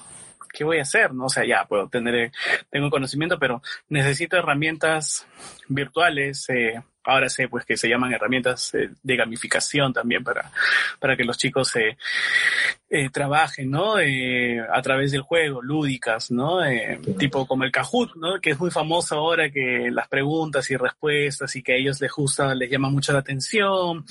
¿qué 0.52 0.64
voy 0.64 0.78
a 0.78 0.82
hacer? 0.82 1.12
No, 1.12 1.26
o 1.26 1.28
sea, 1.28 1.44
ya 1.44 1.64
puedo 1.64 1.88
tener, 1.88 2.32
tengo 2.70 2.90
conocimiento, 2.90 3.38
pero 3.38 3.62
necesito 3.88 4.36
herramientas 4.36 5.26
virtuales, 5.68 6.48
eh, 6.50 6.82
ahora 7.08 7.28
sé 7.28 7.48
pues 7.48 7.64
que 7.64 7.76
se 7.76 7.88
llaman 7.88 8.12
herramientas 8.12 8.74
eh, 8.74 8.90
de 9.02 9.16
gamificación 9.16 9.92
también 9.92 10.22
para, 10.22 10.50
para 11.00 11.16
que 11.16 11.24
los 11.24 11.38
chicos 11.38 11.74
eh, 11.76 11.96
eh 12.90 13.08
trabajen, 13.10 13.70
¿no? 13.70 13.98
Eh, 13.98 14.60
a 14.60 14.82
través 14.82 15.12
del 15.12 15.22
juego, 15.22 15.62
lúdicas, 15.62 16.30
¿no? 16.30 16.58
tipo 17.18 17.46
como 17.46 17.64
el 17.64 17.72
Kahoot, 17.72 18.14
¿no? 18.16 18.40
Que 18.40 18.50
es 18.50 18.60
muy 18.60 18.70
famoso 18.70 19.16
ahora 19.16 19.50
que 19.50 19.90
las 19.90 20.08
preguntas 20.08 20.70
y 20.70 20.76
respuestas 20.76 21.54
y 21.56 21.62
que 21.62 21.72
a 21.72 21.76
ellos 21.76 22.00
les 22.00 22.12
gusta, 22.12 22.54
les 22.54 22.70
llama 22.70 22.90
mucho 22.90 23.12
la 23.12 23.20
atención, 23.20 24.04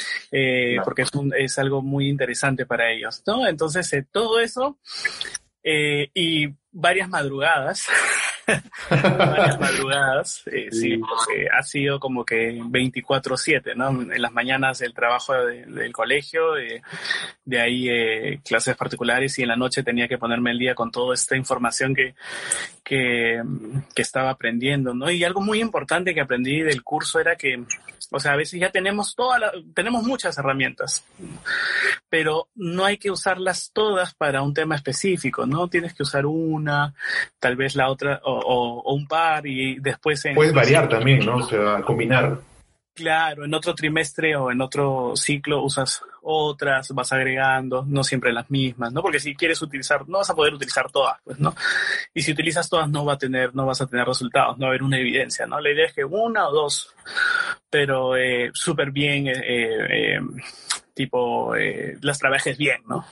porque 0.84 1.02
es, 1.04 1.14
un, 1.14 1.34
es 1.36 1.58
algo 1.60 1.82
muy 1.82 2.10
interesante 2.10 2.66
para 2.66 2.92
ellos, 2.92 3.22
¿no? 3.26 3.48
Entonces, 3.48 3.92
todo 4.12 4.40
eso 4.40 4.78
y 6.14 6.48
varias 6.72 7.10
madrugadas 7.10 7.88
varias 8.90 9.60
madrugadas, 9.60 10.44
eh, 10.48 10.70
sí, 10.72 10.98
porque 10.98 11.48
ha 11.52 11.62
sido 11.64 12.00
como 12.00 12.24
que 12.24 12.58
24/7, 12.58 13.76
¿no? 13.76 13.90
En 13.90 14.22
las 14.22 14.32
mañanas 14.32 14.82
el 14.82 14.94
trabajo 14.94 15.34
del 15.34 15.92
colegio, 15.92 16.54
de 17.46 17.62
ahí 17.62 17.90
eh, 17.90 18.40
clases 18.46 18.76
particulares 18.78 19.38
y 19.38 19.42
en 19.42 19.50
la 19.50 19.56
noche 19.56 19.84
tenía 19.84 20.08
que 20.08 20.18
ponerme 20.18 20.52
el 20.52 20.60
día 20.60 20.76
con 20.76 20.92
toda 20.92 21.14
esta 21.14 21.36
información 21.36 21.94
que, 21.94 22.16
que, 22.84 23.42
que 23.94 24.02
estaba 24.02 24.30
aprendiendo, 24.30 24.94
¿no? 24.94 25.12
Y 25.12 25.24
algo 25.24 25.42
muy 25.42 25.60
importante 25.60 26.14
que 26.14 26.22
aprendí 26.22 26.62
del 26.62 26.84
curso 26.84 27.20
era 27.20 27.36
que 27.36 27.64
o 28.12 28.20
sea, 28.20 28.34
a 28.34 28.36
veces 28.36 28.60
ya 28.60 28.70
tenemos 28.70 29.16
toda 29.16 29.40
la, 29.40 29.52
tenemos 29.74 30.04
muchas 30.04 30.38
herramientas, 30.38 31.06
pero 32.10 32.48
no 32.56 32.86
hay 32.86 32.98
que 32.98 33.12
usarlas 33.12 33.72
todas 33.74 34.14
para 34.14 34.42
un 34.42 34.54
tema 34.54 34.76
específico, 34.76 35.46
¿no? 35.46 35.68
Tienes 35.68 35.94
que 35.94 36.04
usar 36.04 36.26
una, 36.26 36.94
tal 37.40 37.56
vez 37.56 37.76
la 37.76 37.90
otra, 37.90 38.22
o, 38.24 38.94
un 38.94 39.08
par, 39.08 39.46
y 39.46 39.80
después... 39.80 40.24
En, 40.26 40.36
Puedes 40.36 40.54
variar 40.54 40.88
también, 40.88 41.26
¿no? 41.26 41.38
O 41.38 41.44
sea, 41.48 41.82
combinar. 41.82 42.40
Claro, 42.98 43.46
en 43.46 43.54
otro 43.54 43.76
trimestre 43.76 44.36
o 44.36 44.50
en 44.50 44.60
otro 44.60 45.16
ciclo 45.16 45.62
usas 45.62 46.02
otras, 46.24 46.90
vas 46.96 47.14
agregando, 47.14 47.86
no 47.88 48.04
siempre 48.04 48.34
las 48.34 48.50
mismas, 48.50 48.92
¿no? 48.92 49.04
Porque 49.04 49.20
si 49.20 49.36
quieres 49.36 49.62
utilizar, 49.62 50.10
no 50.10 50.18
vas 50.18 50.32
a 50.32 50.34
poder 50.34 50.56
utilizar 50.56 50.92
todas, 50.92 51.16
pues, 51.24 51.40
¿no? 51.40 51.54
Y 52.16 52.24
si 52.24 52.32
utilizas 52.32 52.68
todas 52.68 52.90
no 52.90 53.06
va 53.06 53.14
a 53.14 53.18
tener, 53.20 53.54
no 53.54 53.68
vas 53.68 53.82
a 53.82 53.86
tener 53.86 54.08
resultados, 54.08 54.58
no 54.58 54.64
va 54.64 54.70
a 54.70 54.72
haber 54.72 54.82
una 54.82 54.98
evidencia, 54.98 55.46
¿no? 55.46 55.60
La 55.60 55.72
idea 55.72 55.86
es 55.86 55.94
que 55.94 56.04
una 56.04 56.48
o 56.48 56.52
dos, 56.52 56.96
pero 57.70 58.18
eh, 58.18 58.50
súper 58.52 58.90
bien, 58.90 59.28
eh, 59.28 59.36
eh, 59.46 60.20
tipo, 60.96 61.54
las 62.02 62.18
trabajes 62.18 62.58
bien, 62.58 62.82
¿no? 62.88 63.06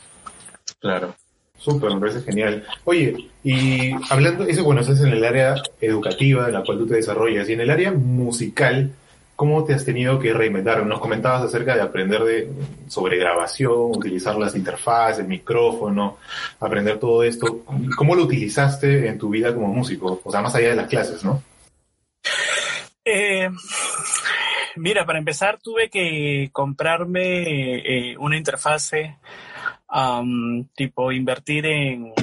Claro. 0.80 1.16
Súper, 1.60 1.94
me 1.94 2.00
parece 2.00 2.24
genial. 2.24 2.66
Oye, 2.86 3.30
y 3.44 3.92
hablando, 4.10 4.46
eso 4.46 4.64
bueno, 4.64 4.82
eso 4.82 4.94
es 4.94 5.02
en 5.02 5.10
el 5.10 5.24
área 5.24 5.54
educativa 5.80 6.48
en 6.48 6.54
la 6.54 6.64
cual 6.64 6.80
tú 6.80 6.88
te 6.88 6.96
desarrollas, 6.96 7.48
y 7.48 7.54
en 7.54 7.62
el 7.62 7.70
área 7.70 7.92
musical, 7.92 8.92
¿Cómo 9.36 9.66
te 9.66 9.74
has 9.74 9.84
tenido 9.84 10.18
que 10.18 10.34
reinventar? 10.34 10.86
Nos 10.86 11.00
comentabas 11.00 11.44
acerca 11.44 11.76
de 11.76 11.82
aprender 11.82 12.24
de, 12.24 12.50
sobre 12.88 13.18
grabación, 13.18 13.92
utilizar 13.92 14.38
las 14.38 14.56
interfaces, 14.56 15.20
el 15.20 15.28
micrófono, 15.28 16.18
aprender 16.60 17.00
todo 17.00 17.22
esto. 17.24 17.64
¿Cómo 17.98 18.16
lo 18.16 18.24
utilizaste 18.24 19.08
en 19.10 19.18
tu 19.18 19.30
vida 19.30 19.54
como 19.54 19.68
músico? 19.68 20.22
O 20.24 20.32
sea, 20.32 20.42
más 20.42 20.56
allá 20.56 20.70
de 20.70 20.76
las 20.76 20.88
clases, 20.88 21.24
¿no? 21.26 21.44
Eh, 23.04 23.50
mira, 24.78 25.06
para 25.06 25.20
empezar 25.20 25.60
tuve 25.62 25.90
que 25.90 26.50
comprarme 26.54 28.12
eh, 28.12 28.18
una 28.18 28.38
interfase, 28.38 29.18
tipo 30.76 31.12
invertir 31.12 31.66
en 31.66 32.14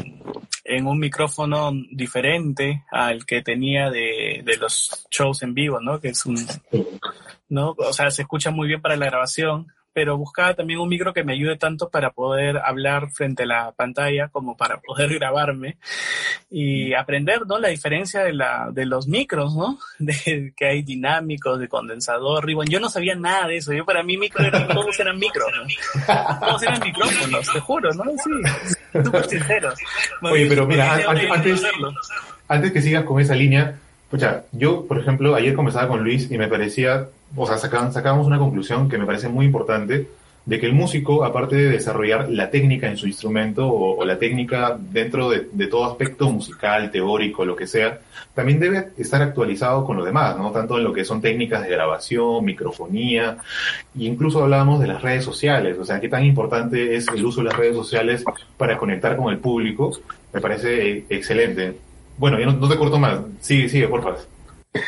en 0.64 0.86
un 0.86 0.98
micrófono 0.98 1.72
diferente 1.90 2.84
al 2.90 3.26
que 3.26 3.42
tenía 3.42 3.90
de, 3.90 4.42
de 4.44 4.56
los 4.56 5.06
shows 5.10 5.42
en 5.42 5.54
vivo, 5.54 5.80
¿no? 5.80 6.00
Que 6.00 6.08
es 6.08 6.24
un, 6.26 6.36
¿no? 7.48 7.74
O 7.76 7.92
sea, 7.92 8.10
se 8.10 8.22
escucha 8.22 8.50
muy 8.50 8.68
bien 8.68 8.80
para 8.80 8.96
la 8.96 9.06
grabación, 9.06 9.72
pero 9.92 10.16
buscaba 10.16 10.54
también 10.54 10.80
un 10.80 10.88
micro 10.88 11.12
que 11.12 11.24
me 11.24 11.34
ayude 11.34 11.56
tanto 11.56 11.90
para 11.90 12.10
poder 12.10 12.58
hablar 12.58 13.10
frente 13.10 13.42
a 13.42 13.46
la 13.46 13.72
pantalla 13.72 14.28
como 14.28 14.56
para 14.56 14.80
poder 14.80 15.14
grabarme 15.18 15.76
y 16.50 16.94
aprender, 16.94 17.46
¿no? 17.46 17.58
La 17.58 17.68
diferencia 17.68 18.22
de, 18.22 18.32
la, 18.32 18.70
de 18.72 18.86
los 18.86 19.06
micros, 19.06 19.54
¿no? 19.54 19.78
De 19.98 20.52
que 20.56 20.66
hay 20.66 20.82
dinámicos, 20.82 21.58
de 21.58 21.68
condensador, 21.68 22.44
ribbon. 22.44 22.66
Yo 22.66 22.80
no 22.80 22.88
sabía 22.88 23.14
nada 23.14 23.46
de 23.48 23.56
eso. 23.58 23.72
Yo 23.72 23.84
para 23.84 24.02
mí 24.02 24.16
micro 24.16 24.44
eran, 24.44 24.68
todos 24.68 24.98
eran 24.98 25.18
micros. 25.18 25.48
Todos 26.40 26.62
eran 26.62 26.80
micrófonos, 26.80 27.52
te 27.52 27.60
juro, 27.60 27.92
¿no? 27.92 28.04
Sí, 28.04 28.30
súper 28.92 29.26
sinceros. 29.26 29.74
Oye, 30.22 30.46
pero 30.46 30.66
mira, 30.66 31.00
antes, 31.08 31.62
antes 32.48 32.72
que 32.72 32.82
sigas 32.82 33.04
con 33.04 33.20
esa 33.20 33.34
línea, 33.34 33.76
Escucha, 34.12 34.44
yo, 34.52 34.84
por 34.84 34.98
ejemplo, 34.98 35.34
ayer 35.34 35.54
conversaba 35.54 35.88
con 35.88 36.04
Luis 36.04 36.30
y 36.30 36.36
me 36.36 36.46
parecía, 36.46 37.08
o 37.34 37.46
sea, 37.46 37.56
sacábamos 37.56 38.26
una 38.26 38.38
conclusión 38.38 38.86
que 38.90 38.98
me 38.98 39.06
parece 39.06 39.26
muy 39.30 39.46
importante, 39.46 40.06
de 40.44 40.58
que 40.58 40.66
el 40.66 40.72
músico, 40.72 41.24
aparte 41.24 41.54
de 41.56 41.70
desarrollar 41.70 42.28
la 42.28 42.50
técnica 42.50 42.88
en 42.88 42.96
su 42.96 43.06
instrumento 43.06 43.68
o, 43.68 44.04
la 44.04 44.18
técnica 44.18 44.76
dentro 44.78 45.30
de, 45.30 45.66
todo 45.68 45.84
aspecto 45.84 46.28
musical, 46.30 46.90
teórico, 46.90 47.44
lo 47.44 47.54
que 47.54 47.66
sea, 47.66 48.00
también 48.34 48.58
debe 48.58 48.88
estar 48.98 49.22
actualizado 49.22 49.84
con 49.84 49.96
lo 49.96 50.04
demás, 50.04 50.36
¿no? 50.36 50.50
Tanto 50.50 50.78
en 50.78 50.84
lo 50.84 50.92
que 50.92 51.04
son 51.04 51.20
técnicas 51.20 51.62
de 51.62 51.70
grabación, 51.70 52.44
microfonía, 52.44 53.38
e 53.96 54.04
incluso 54.04 54.42
hablábamos 54.42 54.80
de 54.80 54.88
las 54.88 55.00
redes 55.00 55.24
sociales, 55.24 55.78
o 55.78 55.84
sea, 55.84 56.00
qué 56.00 56.08
tan 56.08 56.24
importante 56.24 56.96
es 56.96 57.06
el 57.08 57.24
uso 57.24 57.40
de 57.40 57.48
las 57.50 57.56
redes 57.56 57.76
sociales 57.76 58.24
para 58.56 58.76
conectar 58.76 59.16
con 59.16 59.32
el 59.32 59.38
público, 59.38 59.92
me 60.32 60.40
parece 60.40 61.04
excelente. 61.08 61.74
Bueno, 62.18 62.38
yo 62.38 62.46
no, 62.52 62.68
te 62.68 62.76
corto 62.76 62.98
más. 62.98 63.20
Sigue, 63.40 63.68
sigue, 63.68 63.88
por 63.88 64.02
favor. 64.02 64.18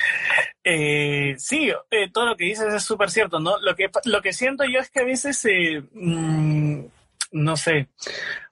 Eh, 0.66 1.34
sí, 1.36 1.70
eh, 1.90 2.10
todo 2.10 2.24
lo 2.24 2.36
que 2.36 2.44
dices 2.44 2.72
es 2.72 2.82
súper 2.82 3.10
cierto, 3.10 3.38
¿no? 3.38 3.58
Lo 3.60 3.76
que, 3.76 3.90
lo 4.06 4.22
que 4.22 4.32
siento 4.32 4.64
yo 4.64 4.80
es 4.80 4.90
que 4.90 5.00
a 5.00 5.04
veces, 5.04 5.44
eh, 5.44 5.82
mm, 5.92 6.84
no 7.32 7.56
sé, 7.56 7.88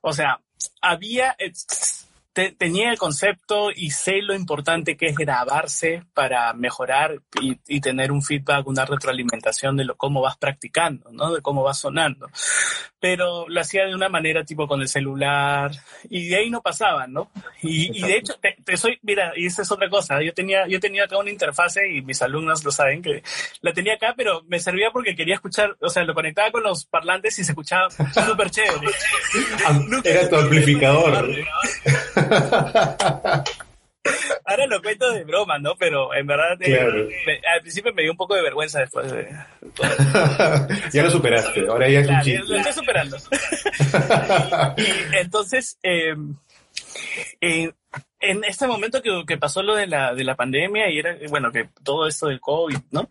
o 0.02 0.12
sea, 0.12 0.38
había, 0.82 1.34
tenía 2.32 2.90
el 2.90 2.98
concepto 2.98 3.70
y 3.74 3.90
sé 3.90 4.22
lo 4.22 4.34
importante 4.34 4.96
que 4.96 5.06
es 5.06 5.16
grabarse 5.16 6.02
para 6.14 6.52
mejorar 6.54 7.20
y, 7.40 7.80
tener 7.80 8.12
un 8.12 8.22
feedback, 8.22 8.66
una 8.66 8.84
retroalimentación 8.86 9.76
de 9.76 9.84
lo, 9.84 9.96
cómo 9.96 10.22
vas 10.22 10.36
practicando, 10.36 11.10
¿no? 11.10 11.32
De 11.34 11.42
cómo 11.42 11.62
vas 11.62 11.80
sonando. 11.80 12.30
Pero 13.00 13.48
lo 13.48 13.60
hacía 13.60 13.84
de 13.86 13.94
una 13.94 14.08
manera 14.08 14.44
tipo 14.44 14.66
con 14.66 14.80
el 14.80 14.88
celular 14.88 15.72
y 16.08 16.28
de 16.28 16.36
ahí 16.36 16.50
no 16.50 16.62
pasaba, 16.62 17.06
¿no? 17.06 17.30
Y, 17.60 18.00
de 18.00 18.16
hecho, 18.16 18.34
te, 18.40 18.76
soy, 18.76 18.98
mira, 19.02 19.32
y 19.36 19.46
esa 19.46 19.62
es 19.62 19.70
otra 19.70 19.90
cosa. 19.90 20.22
Yo 20.22 20.32
tenía, 20.32 20.66
yo 20.68 20.80
tenía 20.80 21.04
acá 21.04 21.18
una 21.18 21.30
interfase 21.30 21.90
y 21.90 22.02
mis 22.02 22.22
alumnos 22.22 22.64
lo 22.64 22.70
saben 22.70 23.02
que 23.02 23.22
la 23.60 23.72
tenía 23.72 23.94
acá, 23.94 24.14
pero 24.16 24.42
me 24.46 24.60
servía 24.60 24.90
porque 24.90 25.14
quería 25.14 25.34
escuchar, 25.34 25.76
o 25.80 25.88
sea, 25.90 26.04
lo 26.04 26.14
conectaba 26.14 26.50
con 26.50 26.62
los 26.62 26.86
parlantes 26.86 27.38
y 27.38 27.44
se 27.44 27.52
escuchaba 27.52 27.90
súper 28.26 28.50
chévere. 28.50 28.88
Era 30.04 30.28
tu 30.28 30.36
amplificador. 30.36 31.28
Ahora 34.44 34.66
lo 34.66 34.82
cuento 34.82 35.12
de 35.12 35.22
broma, 35.24 35.58
¿no? 35.58 35.76
Pero 35.78 36.12
en 36.12 36.26
verdad 36.26 36.60
eh, 36.60 37.40
al 37.54 37.60
principio 37.60 37.94
me 37.94 38.02
dio 38.02 38.10
un 38.10 38.16
poco 38.16 38.34
de 38.34 38.42
vergüenza 38.42 38.80
después 38.80 39.10
de... 39.12 39.28
ya 40.92 41.04
lo 41.04 41.10
superaste, 41.10 41.60
ahora 41.68 41.88
ya 41.88 42.00
es 42.00 42.08
un 42.08 42.20
chiste. 42.20 42.48
Lo 42.48 42.56
estoy 42.56 42.72
superando. 42.72 43.16
entonces, 45.12 45.78
em, 45.82 46.34
en 48.22 48.44
este 48.44 48.66
momento 48.66 49.00
que, 49.02 49.36
pasó 49.36 49.62
lo 49.62 49.74
de 49.74 49.86
la, 49.86 50.14
de 50.14 50.24
la 50.24 50.36
pandemia 50.36 50.90
y 50.90 50.98
era, 50.98 51.16
bueno, 51.28 51.52
que 51.52 51.68
todo 51.82 52.06
esto 52.06 52.28
del 52.28 52.40
COVID, 52.40 52.78
¿no? 52.92 53.08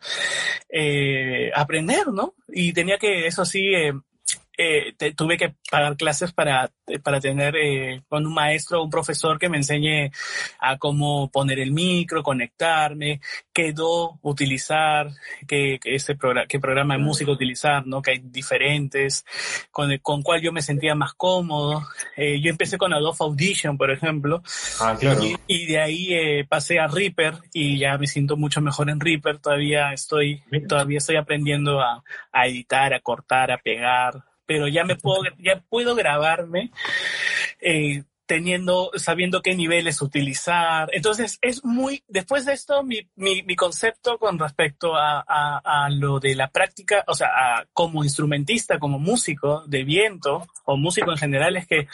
Eh, 0.70 1.52
aprender, 1.54 2.08
¿no? 2.08 2.34
Y 2.48 2.74
tenía 2.74 2.98
que, 2.98 3.28
eso 3.28 3.46
sí, 3.46 3.74
eh, 3.74 3.94
eh, 4.64 5.14
tuve 5.16 5.38
que 5.38 5.56
pagar 5.72 5.98
clases 5.98 6.32
para, 6.34 6.70
para 7.02 7.20
tener 7.20 7.56
eh, 7.56 8.04
con 8.08 8.28
un 8.28 8.34
maestro, 8.34 8.84
un 8.84 8.92
profesor 8.92 9.40
que 9.40 9.50
me 9.50 9.58
enseñe 9.58 10.12
a 10.60 10.78
cómo 10.78 11.32
poner 11.32 11.60
el 11.60 11.72
micro, 11.72 12.22
conectarme, 12.22 13.22
qué 13.52 13.74
do 13.74 14.20
utilizar, 14.22 15.10
qué, 15.48 15.80
qué, 15.82 15.96
este 15.96 16.16
programa, 16.16 16.46
qué 16.48 16.60
programa 16.60 16.94
de 16.96 17.00
música 17.00 17.32
utilizar, 17.32 17.88
¿no? 17.88 18.04
Que 18.04 18.12
hay 18.12 18.20
diferentes, 18.24 19.26
con, 19.72 19.98
con 19.98 20.22
cuál 20.22 20.42
yo 20.42 20.52
me 20.52 20.62
sentía 20.62 20.94
más 20.94 21.16
cómodo. 21.16 21.82
Eh, 22.16 22.40
yo 22.40 22.52
empecé 22.52 22.78
con 22.78 22.94
Adobe 22.94 23.18
Audition, 23.20 23.80
por 23.80 23.90
ejemplo. 23.90 24.44
Ah, 24.80 24.96
claro. 25.00 25.22
Y, 25.48 25.66
de 25.66 25.80
ahí 25.80 26.14
eh, 26.14 26.46
pasé 26.48 26.80
a 26.80 26.88
Reaper 26.88 27.36
y 27.52 27.80
ya 27.80 27.98
me 27.98 28.06
siento 28.06 28.38
mucho 28.38 28.62
mejor 28.62 28.92
en 28.92 29.00
Reaper. 29.00 29.40
Todavía 29.40 29.92
estoy, 29.92 30.44
todavía 30.68 31.00
estoy 31.00 31.16
aprendiendo 31.16 31.82
a, 31.82 32.04
a 32.32 32.48
editar, 32.48 32.94
a 32.94 33.00
cortar, 33.00 33.52
a 33.52 33.58
pegar, 33.58 34.31
pero 34.52 34.68
ya 34.68 34.84
me 34.84 34.98
puedo, 34.98 35.22
ya 35.40 35.64
puedo 35.70 35.96
grabarme 35.96 36.72
eh, 37.62 38.04
teniendo, 38.26 38.92
sabiendo 38.96 39.42
qué 39.42 39.56
niveles 39.56 40.02
utilizar. 40.02 40.90
Entonces, 40.92 41.38
es 41.42 41.64
muy, 41.64 42.04
después 42.10 42.46
de 42.46 42.52
esto, 42.52 42.84
mi, 42.84 43.10
mi, 43.16 43.44
mi 43.44 43.56
concepto 43.56 44.18
con 44.18 44.38
respecto 44.38 44.94
a, 44.96 45.24
a, 45.26 45.90
lo 45.90 46.20
de 46.20 46.36
la 46.36 46.50
práctica, 46.50 47.06
o 47.08 47.14
sea, 47.14 47.30
como 47.72 48.04
instrumentista, 48.04 48.78
como 48.78 49.00
músico 49.00 49.64
de 49.68 49.86
viento, 49.86 50.48
o 50.66 50.76
músico 50.76 51.12
en 51.12 51.18
general, 51.18 51.56
es 51.56 51.68
que 51.68 51.88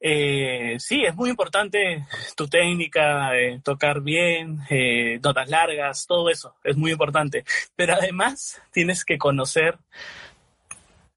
eh, 0.00 0.76
sí, 0.80 1.04
es 1.04 1.14
muy 1.14 1.30
importante 1.30 2.04
tu 2.36 2.48
técnica, 2.48 3.36
eh, 3.36 3.60
tocar 3.62 4.00
bien, 4.00 4.60
eh, 4.68 5.20
notas 5.22 5.48
largas, 5.48 6.06
todo 6.08 6.28
eso, 6.28 6.56
es 6.64 6.76
muy 6.76 6.90
importante. 6.90 7.44
Pero 7.76 7.94
además, 7.94 8.60
tienes 8.72 9.04
que 9.04 9.16
conocer 9.16 9.78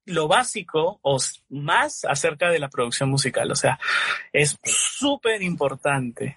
lo 0.08 0.28
básico 0.28 1.00
o 1.02 1.18
más 1.50 2.06
acerca 2.06 2.50
de 2.50 2.60
la 2.60 2.70
producción 2.70 3.10
musical. 3.10 3.52
O 3.52 3.56
sea, 3.56 3.80
es 4.34 4.58
súper 4.64 5.42
importante, 5.44 6.36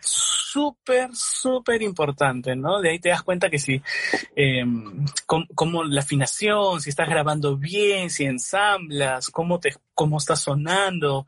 súper, 0.53 1.11
súper 1.15 1.83
importante, 1.83 2.57
¿no? 2.57 2.81
De 2.81 2.91
ahí 2.91 2.99
te 2.99 3.11
das 3.11 3.23
cuenta 3.23 3.51
que 3.51 3.59
si, 3.59 3.83
eh, 4.37 4.65
cómo, 5.27 5.85
la 5.85 6.01
afinación, 6.01 6.81
si 6.81 6.91
estás 6.91 7.09
grabando 7.09 7.57
bien, 7.57 8.11
si 8.11 8.25
ensamblas, 8.25 9.31
cómo 9.31 9.61
te, 9.61 9.75
cómo 9.95 10.19
está 10.19 10.35
sonando, 10.35 11.27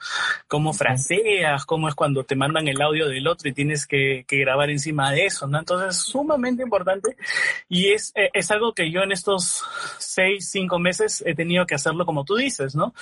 cómo 0.48 0.72
fraseas, 0.72 1.66
cómo 1.66 1.88
es 1.88 1.94
cuando 1.94 2.24
te 2.24 2.37
mandan 2.37 2.68
el 2.68 2.80
audio 2.80 3.08
del 3.08 3.26
otro 3.26 3.48
y 3.48 3.52
tienes 3.52 3.87
que, 3.87 4.24
que 4.26 4.38
grabar 4.38 4.70
encima 4.70 5.12
de 5.12 5.26
eso, 5.26 5.46
¿no? 5.46 5.58
Entonces, 5.58 5.96
sumamente 5.96 6.62
importante 6.62 7.16
y 7.68 7.92
es, 7.92 8.12
eh, 8.14 8.30
es 8.32 8.50
algo 8.50 8.72
que 8.72 8.90
yo 8.90 9.02
en 9.02 9.12
estos 9.12 9.62
seis, 9.98 10.48
cinco 10.50 10.78
meses 10.78 11.22
he 11.26 11.35
tenido 11.35 11.66
que 11.66 11.74
hacerlo 11.74 12.06
como 12.06 12.24
tú 12.24 12.37
dices, 12.37 12.74
¿no? 12.74 12.94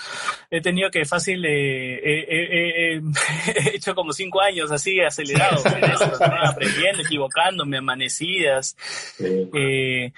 He 0.50 0.61
tenido 0.61 0.90
que 0.90 1.04
fácil, 1.04 1.44
eh, 1.44 1.94
eh, 1.94 2.26
eh, 2.28 2.96
eh 2.96 3.02
he 3.56 3.76
hecho 3.76 3.94
como 3.94 4.12
cinco 4.12 4.40
años 4.40 4.70
así 4.70 5.00
acelerado, 5.00 5.62
aprendiendo, 6.18 7.03
equivocándome, 7.03 7.79
amanecidas. 7.79 8.77
Eh, 9.18 10.12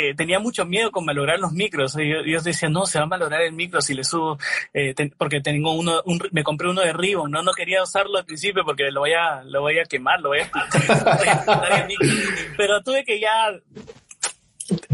eh, 0.00 0.14
tenía 0.14 0.38
mucho 0.38 0.64
miedo 0.64 0.92
con 0.92 1.04
malograr 1.04 1.40
los 1.40 1.50
micros. 1.50 1.94
Yo, 1.94 2.22
yo, 2.24 2.40
decía, 2.40 2.68
no, 2.68 2.86
se 2.86 2.98
va 2.98 3.04
a 3.04 3.08
malograr 3.08 3.42
el 3.42 3.52
micro 3.52 3.82
si 3.82 3.94
le 3.94 4.04
subo, 4.04 4.38
eh, 4.72 4.94
ten, 4.94 5.12
porque 5.18 5.40
tengo 5.40 5.72
uno, 5.72 6.02
un, 6.04 6.20
me 6.30 6.44
compré 6.44 6.68
uno 6.68 6.82
de 6.82 6.92
Ribbon, 6.92 7.32
¿no? 7.32 7.42
No 7.42 7.52
quería 7.52 7.82
usarlo 7.82 8.16
al 8.16 8.24
principio 8.24 8.64
porque 8.64 8.92
lo 8.92 9.00
voy 9.00 9.14
a, 9.14 9.42
lo 9.42 9.62
voy 9.62 9.80
a 9.80 9.84
quemar, 9.84 10.20
lo 10.20 10.28
voy 10.28 10.38
a, 10.38 10.50
pero 12.56 12.80
tuve 12.82 13.04
que 13.04 13.18
ya 13.18 13.50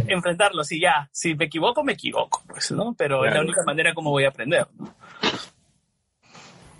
enfrentarlo, 0.06 0.62
así 0.62 0.80
ya, 0.80 1.06
si 1.12 1.34
me 1.34 1.44
equivoco, 1.44 1.84
me 1.84 1.92
equivoco, 1.92 2.42
pues, 2.46 2.70
¿no? 2.70 2.94
Pero 2.96 3.20
claro. 3.20 3.28
es 3.28 3.34
la 3.34 3.42
única 3.42 3.62
manera 3.64 3.92
como 3.92 4.08
voy 4.08 4.24
a 4.24 4.28
aprender, 4.28 4.66
¿no? 4.78 4.94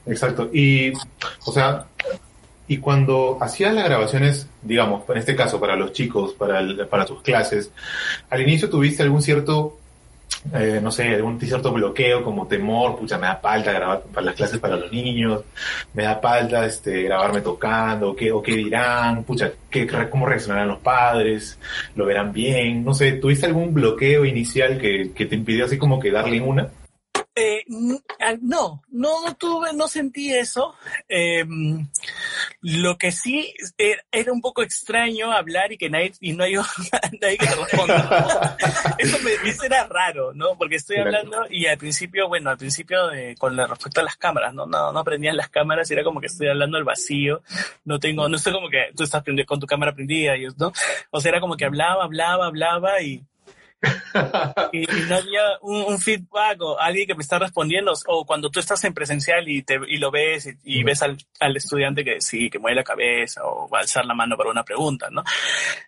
Exacto. 0.07 0.49
Y, 0.53 0.93
o 1.45 1.53
sea, 1.53 1.87
y 2.67 2.79
cuando 2.79 3.39
hacías 3.41 3.75
las 3.75 3.85
grabaciones, 3.85 4.49
digamos, 4.63 5.09
en 5.09 5.19
este 5.19 5.37
caso 5.37 5.61
para 5.61 5.77
los 5.77 5.93
chicos, 5.93 6.33
para, 6.33 6.61
el, 6.61 6.87
para 6.87 7.05
tus 7.05 7.21
clases, 7.21 7.71
al 8.31 8.41
inicio 8.41 8.71
tuviste 8.71 9.03
algún 9.03 9.21
cierto, 9.21 9.79
eh, 10.55 10.81
no 10.83 10.91
sé, 10.91 11.15
algún 11.15 11.39
cierto 11.39 11.73
bloqueo 11.73 12.25
como 12.25 12.47
temor, 12.47 12.97
pucha, 12.99 13.19
me 13.19 13.27
da 13.27 13.37
falta 13.37 13.71
grabar 13.71 14.03
para 14.13 14.27
las 14.27 14.35
clases 14.35 14.59
para 14.61 14.77
los 14.77 14.91
niños, 14.91 15.43
me 15.93 16.05
da 16.05 16.17
falta 16.17 16.65
este, 16.65 17.03
grabarme 17.03 17.43
tocando, 17.43 18.17
qué, 18.17 18.33
o 18.33 18.43
qué 18.43 18.53
dirán, 18.57 19.25
pucha, 19.25 19.53
qué, 19.69 19.87
cómo 20.09 20.25
reaccionarán 20.25 20.69
los 20.69 20.79
padres, 20.79 21.59
lo 21.97 22.07
verán 22.07 22.33
bien, 22.33 22.83
no 22.83 22.95
sé, 22.95 23.13
¿tuviste 23.13 23.45
algún 23.45 23.75
bloqueo 23.75 24.25
inicial 24.25 24.79
que, 24.79 25.13
que 25.15 25.27
te 25.27 25.35
impidió 25.35 25.67
así 25.67 25.77
como 25.77 26.01
que 26.01 26.11
darle 26.11 26.41
una? 26.41 26.71
Eh, 27.37 27.65
no, 27.69 28.83
no 28.91 29.35
tuve, 29.37 29.73
no 29.73 29.89
sentí 29.89 30.33
eso. 30.33 30.77
Eh, 31.09 31.45
lo 32.61 32.97
que 32.97 33.11
sí 33.11 33.53
era, 33.77 34.03
era, 34.13 34.33
un 34.33 34.41
poco 34.41 34.63
extraño 34.63 35.33
hablar 35.33 35.73
y 35.73 35.77
que 35.77 35.91
nadie, 35.91 36.13
y 36.21 36.33
no 36.33 36.45
hay 36.45 36.55
nadie 37.21 37.39
que 37.39 37.47
te 37.47 37.55
responda. 37.57 38.57
Eso, 38.99 39.19
me, 39.23 39.33
eso 39.51 39.65
era 39.65 39.87
raro, 39.87 40.33
¿no? 40.33 40.57
Porque 40.57 40.77
estoy 40.77 40.97
hablando 40.97 41.47
y 41.51 41.67
al 41.67 41.77
principio, 41.77 42.29
bueno, 42.29 42.51
al 42.51 42.57
principio 42.57 43.09
de, 43.09 43.35
con 43.37 43.57
respecto 43.57 44.01
a 44.01 44.05
las 44.05 44.17
cámaras, 44.17 44.55
¿no? 44.55 44.67
No, 44.67 44.93
no 44.93 45.05
prendían 45.05 45.37
las 45.37 45.49
cámaras 45.49 45.91
y 45.91 45.95
era 45.95 46.05
como 46.05 46.21
que 46.21 46.29
estoy 46.29 46.49
hablando 46.49 46.79
al 46.79 46.85
vacío. 46.85 47.43
No 47.85 47.99
tengo, 47.99 48.29
no 48.29 48.37
estoy 48.37 48.53
como 48.53 48.69
que 48.71 48.93
tú 48.97 49.03
estás 49.03 49.23
con 49.47 49.61
tu 49.61 49.67
cámara 49.67 49.95
prendida, 49.95 50.37
y, 50.37 50.47
¿no? 50.57 50.73
O 51.11 51.21
sea, 51.21 51.31
era 51.31 51.41
como 51.41 51.57
que 51.57 51.65
hablaba, 51.65 52.05
hablaba, 52.05 52.47
hablaba 52.47 53.03
y 53.03 53.25
y, 54.73 54.83
y, 54.83 55.03
no 55.09 55.17
había 55.17 55.43
un, 55.63 55.85
un, 55.93 55.99
feedback 55.99 56.61
o 56.61 56.79
alguien 56.79 57.07
que 57.07 57.15
me 57.15 57.23
está 57.23 57.39
respondiendo 57.39 57.93
o 58.07 58.25
cuando 58.25 58.51
tú 58.51 58.61
estás 58.61 58.83
en 58.85 58.95
presencial 58.95 59.49
y, 59.49 59.63
te, 59.63 59.79
y 59.89 59.99
lo 59.99 60.11
ves 60.11 60.47
y, 60.47 60.81
y 60.81 60.83
ves 60.83 61.03
al, 61.03 61.17
al, 61.41 61.57
estudiante 61.57 62.05
que 62.05 62.21
sí, 62.21 62.51
que 62.51 62.59
mueve 62.59 62.77
la 62.77 62.85
cabeza 62.85 63.43
o 63.45 63.69
va 63.69 63.79
a 63.79 63.83
alzar 63.83 64.05
la 64.05 64.15
mano 64.15 64.37
para 64.37 64.51
una 64.51 64.65
pregunta, 64.65 65.09
¿no? 65.11 65.23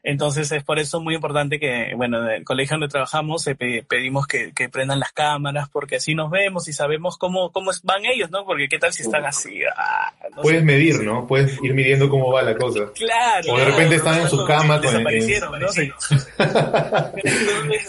Entonces 0.02 0.50
es 0.52 0.64
por 0.64 0.78
eso 0.78 1.00
muy 1.00 1.14
importante 1.14 1.58
que, 1.58 1.92
bueno, 1.96 2.22
en 2.22 2.36
el 2.36 2.44
colegio 2.44 2.74
donde 2.74 2.88
trabajamos 2.88 3.46
eh, 3.46 3.56
pedimos 3.88 4.26
que, 4.26 4.52
que, 4.52 4.68
prendan 4.68 5.00
las 5.00 5.12
cámaras 5.12 5.68
porque 5.68 5.96
así 5.96 6.14
nos 6.14 6.30
vemos 6.30 6.68
y 6.68 6.72
sabemos 6.72 7.16
cómo, 7.18 7.50
cómo 7.52 7.70
van 7.82 8.04
ellos, 8.04 8.30
¿no? 8.30 8.44
Porque 8.44 8.68
qué 8.68 8.78
tal 8.78 8.92
si 8.92 9.02
están 9.02 9.24
así. 9.24 9.60
Ah, 9.76 10.12
no 10.34 10.42
Puedes 10.42 10.60
sé. 10.60 10.64
medir, 10.64 11.02
¿no? 11.02 11.26
Puedes 11.26 11.58
ir 11.62 11.74
midiendo 11.74 12.08
cómo 12.08 12.32
va 12.32 12.42
la 12.42 12.54
cosa. 12.56 12.92
Claro. 12.94 13.52
O 13.52 13.58
de 13.58 13.64
repente 13.64 13.96
están 13.96 14.20
en 14.20 14.28
su 14.28 14.44
cama. 14.44 14.78
Desaparecieron, 14.78 15.54
el, 15.54 15.60
¿no? 15.62 15.68
Sí. 15.68 15.90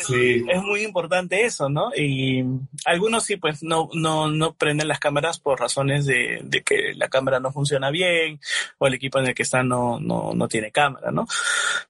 Es 0.49 0.61
muy 0.63 0.83
importante 0.83 1.45
eso, 1.45 1.69
¿no? 1.69 1.91
Y 1.95 2.43
algunos 2.85 3.23
sí, 3.23 3.37
pues 3.37 3.63
no, 3.63 3.89
no, 3.93 4.29
no 4.29 4.53
prenden 4.53 4.87
las 4.87 4.99
cámaras 4.99 5.39
por 5.39 5.59
razones 5.59 6.05
de, 6.05 6.39
de, 6.43 6.61
que 6.61 6.93
la 6.95 7.09
cámara 7.09 7.39
no 7.39 7.51
funciona 7.51 7.89
bien 7.89 8.39
o 8.77 8.87
el 8.87 8.93
equipo 8.93 9.19
en 9.19 9.27
el 9.27 9.35
que 9.35 9.43
están 9.43 9.67
no, 9.67 9.99
no, 9.99 10.33
no 10.33 10.47
tiene 10.47 10.71
cámara, 10.71 11.11
¿no? 11.11 11.27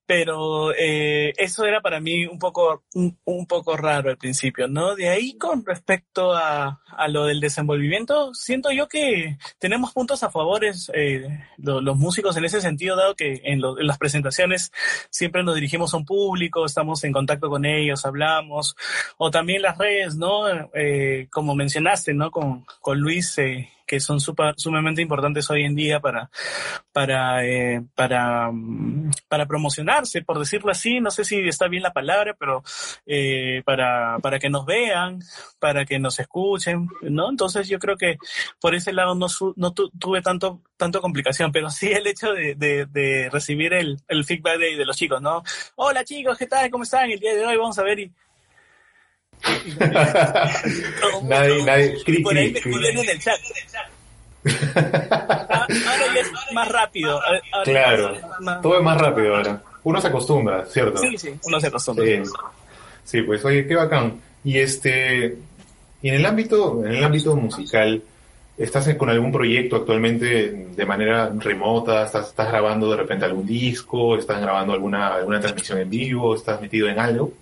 Pero 0.07 0.73
eh, 0.73 1.33
eso 1.37 1.65
era 1.65 1.81
para 1.81 1.99
mí 1.99 2.25
un 2.25 2.39
poco, 2.39 2.85
un, 2.95 3.19
un, 3.25 3.45
poco 3.45 3.77
raro 3.77 4.09
al 4.09 4.17
principio, 4.17 4.67
¿no? 4.67 4.95
De 4.95 5.09
ahí 5.09 5.37
con 5.37 5.65
respecto 5.65 6.33
a, 6.33 6.81
a 6.97 7.07
lo 7.07 7.25
del 7.25 7.39
desenvolvimiento, 7.39 8.33
siento 8.33 8.71
yo 8.71 8.87
que 8.87 9.37
tenemos 9.59 9.91
puntos 9.93 10.23
a 10.23 10.31
favores 10.31 10.89
eh, 10.93 11.27
los, 11.57 11.97
músicos 11.97 12.37
en 12.37 12.45
ese 12.45 12.61
sentido, 12.61 12.95
dado 12.95 13.15
que 13.15 13.41
en, 13.43 13.61
lo, 13.61 13.75
las 13.75 13.97
presentaciones 13.97 14.71
siempre 15.09 15.43
nos 15.43 15.55
dirigimos 15.55 15.93
a 15.93 15.97
un 15.97 16.05
público, 16.05 16.65
estamos 16.65 17.03
en 17.03 17.11
contacto 17.11 17.49
con 17.49 17.65
ellos, 17.65 18.05
hablamos, 18.05 18.75
o 19.17 19.29
también 19.29 19.61
las 19.61 19.77
redes, 19.77 20.15
¿no? 20.15 20.47
Eh, 20.73 21.27
como 21.31 21.53
mencionaste, 21.53 22.13
¿no? 22.13 22.31
Con, 22.31 22.65
con 22.81 22.99
Luis, 22.99 23.37
eh, 23.37 23.69
que 23.88 24.00
son 24.00 24.19
super, 24.19 24.54
sumamente 24.58 25.02
importantes 25.02 25.50
hoy 25.50 25.63
en 25.63 25.73
día 25.73 26.00
para, 26.00 26.30
para, 26.91 27.45
eh, 27.45 27.82
para, 27.95 28.52
para 29.30 29.45
promocionarse, 29.45 30.21
por 30.21 30.38
decirlo 30.38 30.71
así, 30.71 31.00
no 31.00 31.10
sé 31.10 31.23
si 31.23 31.39
está 31.47 31.67
bien 31.67 31.84
la 31.84 31.93
palabra, 31.93 32.36
pero 32.38 32.63
eh, 33.06 33.63
para, 33.65 34.19
para 34.19 34.39
que 34.39 34.50
nos 34.50 34.65
vean, 34.65 35.19
para 35.58 35.86
que 35.86 35.97
nos 36.00 36.19
escuchen, 36.19 36.89
¿no? 37.02 37.30
Entonces 37.30 37.69
yo 37.69 37.80
creo 37.80 37.95
que 37.95 38.17
por 38.60 38.76
ese 38.76 38.91
lado 38.91 39.15
no, 39.15 39.28
no 39.56 39.73
tu, 39.73 39.89
tuve 39.91 40.21
tanto, 40.21 40.62
tanto 40.76 41.02
complicación, 41.02 41.52
pero 41.52 41.69
sí 41.69 41.88
el 41.91 42.06
hecho 42.08 42.34
de, 42.34 43.30
recibir 43.32 43.73
el, 43.73 43.97
feedback 44.26 44.60
de, 44.60 44.76
de, 44.76 44.86
los 44.86 44.97
chicos, 44.97 45.21
¿no? 45.21 45.43
Hola 45.76 46.04
chicos, 46.04 46.38
¿qué 46.38 46.47
tal? 46.47 46.69
¿Cómo 46.69 46.84
están? 46.84 47.10
El 47.10 47.19
día 47.19 47.34
de 47.34 47.45
hoy 47.45 47.56
vamos 47.56 47.80
a 47.80 47.84
ver 47.84 48.00
y 48.00 48.12
nadie, 51.23 51.63
nadie. 51.63 52.04
Cri, 52.04 52.21
por 52.21 52.36
ahí 52.36 52.52
me 52.52 52.60
escriben 52.60 52.97
en 52.97 53.10
el 53.10 53.19
chat. 53.19 53.39
ahora 54.76 55.67
ya 56.15 56.21
es 56.21 56.32
más 56.54 56.67
rápido. 56.69 57.21
Ahora 57.21 57.41
claro, 57.63 58.17
más... 58.41 58.62
todo 58.62 58.78
es 58.78 58.84
más 58.84 59.00
rápido 59.00 59.36
ahora. 59.36 59.62
Uno 59.84 60.02
se 60.02 60.08
acostumbra, 60.08 60.65
¿cierto? 60.65 60.97
Sí, 60.97 61.17
sí, 61.17 61.34
uno 61.43 61.60
se 61.60 61.67
acostumbra. 61.67 62.06
Sí, 62.06 62.21
sí 63.04 63.21
pues 63.21 63.43
oye, 63.45 63.65
qué 63.67 63.76
bacán. 63.76 64.19
Y 64.43 64.60
este, 64.60 65.38
y 66.02 66.10
en 66.10 66.15
el 66.15 66.26
ámbito, 66.26 66.86
en 66.86 66.93
el 66.93 67.04
ámbito 67.04 67.36
musical, 67.36 68.02
¿estás 68.58 68.93
con 68.95 69.10
algún 69.10 69.32
proyecto 69.32 69.78
actualmente 69.78 70.67
de 70.76 70.86
manera 70.86 71.32
remota? 71.38 72.06
¿Estás, 72.06 72.30
estás 72.30 72.50
grabando 72.50 72.89
de 72.91 72.97
repente 72.97 73.26
algún 73.26 73.45
disco? 73.45 74.17
¿Estás 74.17 74.41
grabando 74.41 74.73
alguna, 74.73 75.15
alguna 75.15 75.39
transmisión 75.39 75.80
en 75.80 75.89
vivo? 75.89 76.36
¿Estás 76.36 76.62
metido 76.62 76.88
en 76.88 77.00
algo? 77.00 77.34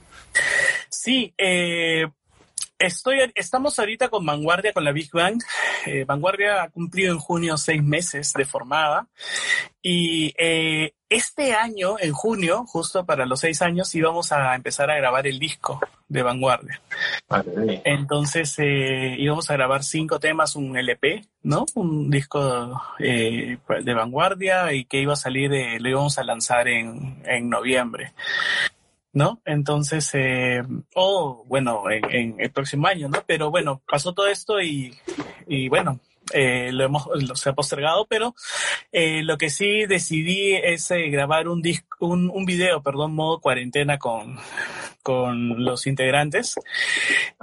Sí, 1.06 1.36
eh, 1.38 2.08
estoy, 2.80 3.20
estamos 3.36 3.78
ahorita 3.78 4.10
con 4.10 4.26
Vanguardia, 4.26 4.74
con 4.74 4.84
la 4.84 4.92
Big 4.92 5.12
Bang. 5.14 5.40
Eh, 5.86 6.04
Vanguardia 6.04 6.64
ha 6.64 6.70
cumplido 6.72 7.14
en 7.14 7.20
junio 7.20 7.58
seis 7.58 7.84
meses 7.84 8.34
de 8.34 8.44
formada 8.44 9.08
y 9.84 10.34
eh, 10.36 10.96
este 11.08 11.54
año, 11.54 11.98
en 12.00 12.12
junio, 12.12 12.66
justo 12.66 13.06
para 13.06 13.28
los 13.28 13.42
seis 13.42 13.62
años, 13.62 13.94
íbamos 13.94 14.32
a 14.32 14.56
empezar 14.56 14.90
a 14.90 14.98
grabar 14.98 15.28
el 15.28 15.38
disco 15.38 15.80
de 16.08 16.24
Vanguardia. 16.24 16.82
Vale. 17.30 17.84
Entonces 17.86 18.56
eh, 18.58 19.16
íbamos 19.20 19.48
a 19.52 19.54
grabar 19.54 19.84
cinco 19.84 20.20
temas, 20.20 20.56
un 20.56 20.76
LP, 20.76 21.22
¿no? 21.44 21.68
Un 21.76 22.10
disco 22.10 22.82
eh, 22.98 23.60
de 23.84 23.94
Vanguardia 23.94 24.74
y 24.74 24.86
que 24.86 25.02
iba 25.02 25.14
a 25.14 25.18
salir, 25.18 25.52
lo 25.80 25.88
íbamos 25.88 26.18
a 26.18 26.24
lanzar 26.24 26.68
en, 26.68 27.22
en 27.26 27.48
noviembre. 27.48 28.14
¿No? 29.16 29.42
Entonces, 29.46 30.12
eh, 30.14 30.62
o 30.94 31.42
oh, 31.42 31.46
bueno, 31.48 31.90
en, 31.90 32.04
en, 32.12 32.36
el 32.38 32.52
próximo 32.52 32.86
año, 32.86 33.08
¿no? 33.08 33.24
Pero 33.26 33.50
bueno, 33.50 33.82
pasó 33.88 34.14
todo 34.14 34.28
esto 34.28 34.62
y, 34.62 34.94
y 35.48 35.70
bueno, 35.70 36.02
eh, 36.34 36.72
lo 36.72 36.84
hemos, 36.86 37.08
lo, 37.14 37.36
se 37.36 37.50
ha 37.50 37.54
postergado, 37.54 38.06
pero 38.08 38.36
eh, 38.92 39.24
lo 39.24 39.38
que 39.38 39.50
sí 39.50 39.86
decidí 39.86 40.54
es 40.54 40.90
eh, 40.92 41.10
grabar 41.10 41.48
un 41.48 41.62
disco, 41.62 42.08
un, 42.08 42.30
un 42.34 42.46
video, 42.46 42.82
perdón, 42.82 43.14
modo 43.14 43.40
cuarentena 43.40 43.98
con, 43.98 44.38
con 45.04 45.64
los 45.64 45.88
integrantes. 45.88 46.56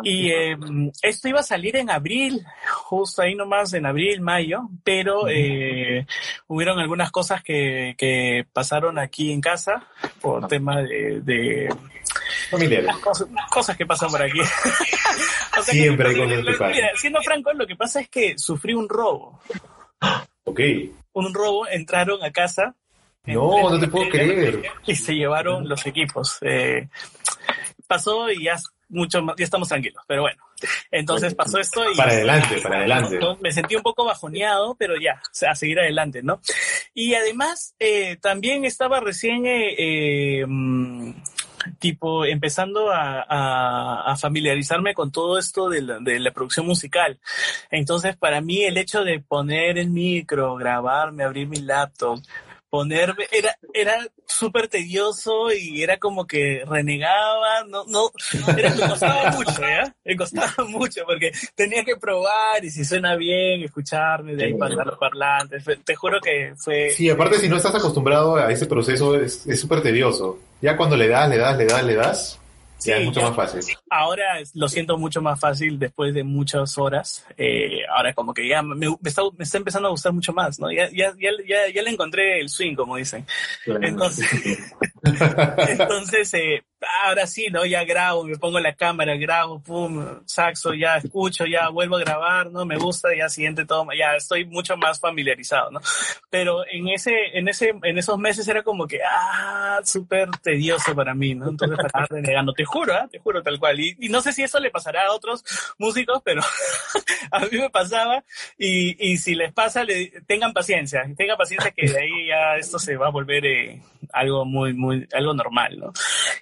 Y 0.02 0.30
eh, 0.30 0.56
esto 1.02 1.28
iba 1.28 1.40
a 1.40 1.44
salir 1.44 1.76
en 1.76 1.90
abril, 1.90 2.44
justo 2.88 3.22
ahí 3.22 3.34
nomás 3.34 3.72
en 3.74 3.86
abril, 3.86 4.20
mayo, 4.20 4.68
pero 4.82 5.28
eh, 5.28 6.06
hubieron 6.48 6.78
algunas 6.78 7.10
cosas 7.10 7.42
que, 7.42 7.94
que 7.96 8.44
pasaron 8.52 8.98
aquí 8.98 9.32
en 9.32 9.40
casa 9.40 9.86
por 10.20 10.48
tema 10.48 10.82
de, 10.82 11.20
de 11.20 11.68
familiares. 12.52 12.96
Cosas, 12.98 13.28
cosas, 13.50 13.76
que 13.76 13.86
pasan 13.86 14.10
por 14.10 14.22
aquí. 14.22 14.40
o 15.58 15.62
sea 15.62 15.74
Siempre 15.74 16.08
hay 16.08 16.16
cosas 16.16 16.44
que 16.44 16.52
pasan. 16.52 16.96
Siendo 16.96 17.22
franco, 17.22 17.52
lo 17.52 17.66
que 17.66 17.76
pasa 17.76 18.00
es 18.00 18.08
que 18.08 18.38
sufrí 18.38 18.74
un 18.74 18.88
robo. 18.88 19.40
Ok. 20.44 20.60
Un 21.14 21.34
robo, 21.34 21.66
entraron 21.68 22.22
a 22.22 22.30
casa 22.30 22.74
No, 23.24 23.70
no 23.70 23.80
te 23.80 23.88
puedo 23.88 24.08
creer. 24.08 24.62
Y 24.86 24.94
se 24.94 25.14
llevaron 25.14 25.68
los 25.68 25.84
equipos. 25.86 26.38
Eh, 26.42 26.88
pasó 27.86 28.30
y 28.30 28.44
ya 28.44 28.56
mucho 28.92 29.22
más, 29.22 29.34
ya 29.36 29.44
estamos 29.44 29.68
tranquilos, 29.68 30.02
pero 30.06 30.22
bueno. 30.22 30.42
Entonces 30.90 31.34
pasó 31.34 31.58
esto 31.58 31.82
y... 31.90 31.96
Para 31.96 32.12
adelante, 32.12 32.60
para 32.62 32.78
adelante. 32.78 33.18
Me 33.40 33.50
sentí 33.50 33.74
un 33.74 33.82
poco 33.82 34.04
bajoneado, 34.04 34.76
pero 34.78 34.94
ya, 35.00 35.20
a 35.48 35.54
seguir 35.54 35.80
adelante, 35.80 36.22
¿no? 36.22 36.40
Y 36.94 37.14
además, 37.14 37.74
eh, 37.80 38.16
también 38.20 38.64
estaba 38.64 39.00
recién... 39.00 39.46
Eh, 39.46 39.74
eh, 39.78 40.44
mm, 40.46 41.12
tipo 41.78 42.24
empezando 42.24 42.90
a, 42.92 44.14
familiarizarme 44.18 44.94
con 44.94 45.10
todo 45.10 45.38
esto 45.38 45.68
de 45.68 45.82
la, 45.82 45.98
de 45.98 46.20
la, 46.20 46.30
producción 46.30 46.66
musical. 46.66 47.18
Entonces, 47.70 48.16
para 48.16 48.40
mí 48.40 48.62
el 48.62 48.76
hecho 48.76 49.04
de 49.04 49.20
poner 49.20 49.78
el 49.78 49.90
micro, 49.90 50.54
grabarme, 50.56 51.24
abrir 51.24 51.48
mi 51.48 51.56
laptop, 51.56 52.20
ponerme, 52.72 53.26
era, 53.30 53.54
era 53.74 53.98
súper 54.26 54.66
tedioso 54.66 55.52
y 55.52 55.82
era 55.82 55.98
como 55.98 56.26
que 56.26 56.64
renegaba, 56.66 57.64
no, 57.68 57.84
no, 57.84 58.10
era, 58.56 58.74
me 58.74 58.88
costaba 58.88 59.30
mucho, 59.32 59.60
¿ya? 59.60 59.94
Me 60.02 60.16
costaba 60.16 60.54
mucho 60.68 61.02
porque 61.04 61.32
tenía 61.54 61.84
que 61.84 61.96
probar 61.96 62.64
y 62.64 62.70
si 62.70 62.82
suena 62.82 63.14
bien, 63.14 63.62
escucharme, 63.62 64.36
de 64.36 64.46
ahí 64.46 64.54
pasar 64.54 64.86
los 64.86 64.96
parlantes, 64.96 65.62
te 65.84 65.94
juro 65.94 66.18
que 66.22 66.54
fue... 66.56 66.88
Sí, 66.88 67.10
aparte 67.10 67.36
si 67.36 67.48
no 67.50 67.58
estás 67.58 67.74
acostumbrado 67.74 68.36
a 68.36 68.50
ese 68.50 68.64
proceso 68.64 69.20
es 69.20 69.44
súper 69.60 69.82
tedioso. 69.82 70.38
Ya 70.62 70.74
cuando 70.74 70.96
le 70.96 71.08
das, 71.08 71.28
le 71.28 71.36
das, 71.36 71.58
le 71.58 71.66
das, 71.66 71.84
le 71.84 71.94
das, 71.94 72.40
Sí, 72.82 72.90
es 72.90 73.04
mucho 73.04 73.22
más 73.22 73.36
fácil. 73.36 73.76
Ahora 73.88 74.24
lo 74.54 74.68
siento 74.68 74.98
mucho 74.98 75.22
más 75.22 75.38
fácil 75.38 75.78
después 75.78 76.12
de 76.14 76.24
muchas 76.24 76.76
horas. 76.78 77.24
Eh, 77.38 77.82
ahora 77.88 78.12
como 78.12 78.34
que 78.34 78.48
ya 78.48 78.60
me, 78.60 78.88
está, 79.04 79.22
me, 79.38 79.44
está, 79.44 79.58
empezando 79.58 79.86
a 79.86 79.92
gustar 79.92 80.12
mucho 80.12 80.32
más, 80.32 80.58
¿no? 80.58 80.70
Ya, 80.72 80.90
ya, 80.90 81.14
ya, 81.16 81.68
ya, 81.72 81.82
le 81.82 81.90
encontré 81.90 82.40
el 82.40 82.48
swing, 82.48 82.74
como 82.74 82.96
dicen. 82.96 83.24
Entonces, 83.66 84.28
entonces 85.68 86.34
eh, 86.34 86.64
ahora 87.04 87.26
sí, 87.26 87.48
¿no? 87.50 87.64
Ya 87.64 87.84
grabo, 87.84 88.24
me 88.24 88.36
pongo 88.36 88.60
la 88.60 88.74
cámara, 88.74 89.16
grabo, 89.16 89.60
pum, 89.60 90.22
saxo, 90.24 90.74
ya 90.74 90.96
escucho, 90.96 91.44
ya 91.46 91.68
vuelvo 91.68 91.96
a 91.96 92.00
grabar, 92.00 92.50
¿no? 92.50 92.64
Me 92.64 92.76
gusta, 92.76 93.08
ya 93.16 93.28
siguiente 93.28 93.64
toma, 93.64 93.94
ya 93.96 94.16
estoy 94.16 94.44
mucho 94.44 94.76
más 94.76 95.00
familiarizado, 95.00 95.70
¿no? 95.70 95.80
Pero 96.30 96.64
en 96.70 96.88
ese, 96.88 97.36
en 97.36 97.48
ese, 97.48 97.72
en 97.82 97.98
esos 97.98 98.18
meses 98.18 98.46
era 98.48 98.62
como 98.62 98.86
que, 98.86 99.00
ah, 99.04 99.80
súper 99.84 100.30
tedioso 100.42 100.94
para 100.94 101.14
mí, 101.14 101.34
¿no? 101.34 101.48
Entonces 101.48 101.78
estaba 101.84 102.06
renegando, 102.08 102.52
te 102.52 102.64
juro, 102.64 102.94
¿eh? 102.94 103.08
te 103.10 103.18
juro 103.18 103.42
tal 103.42 103.58
cual. 103.58 103.78
Y, 103.80 103.96
y, 104.00 104.08
no 104.08 104.20
sé 104.20 104.32
si 104.32 104.42
eso 104.42 104.58
le 104.58 104.70
pasará 104.70 105.06
a 105.06 105.12
otros 105.12 105.44
músicos, 105.78 106.20
pero 106.24 106.42
a 107.30 107.40
mí 107.40 107.58
me 107.58 107.70
pasaba 107.70 108.24
y, 108.58 109.12
y 109.12 109.16
si 109.18 109.34
les 109.34 109.52
pasa, 109.52 109.84
le, 109.84 110.12
tengan 110.26 110.52
paciencia, 110.52 111.04
tengan 111.16 111.36
paciencia 111.36 111.70
que 111.70 111.88
de 111.88 112.00
ahí 112.00 112.26
ya 112.28 112.56
esto 112.56 112.78
se 112.78 112.96
va 112.96 113.08
a 113.08 113.10
volver 113.10 113.44
eh, 113.46 113.82
algo 114.12 114.44
muy, 114.44 114.72
muy, 114.74 115.06
algo 115.12 115.34
normal, 115.34 115.78
¿no? 115.78 115.92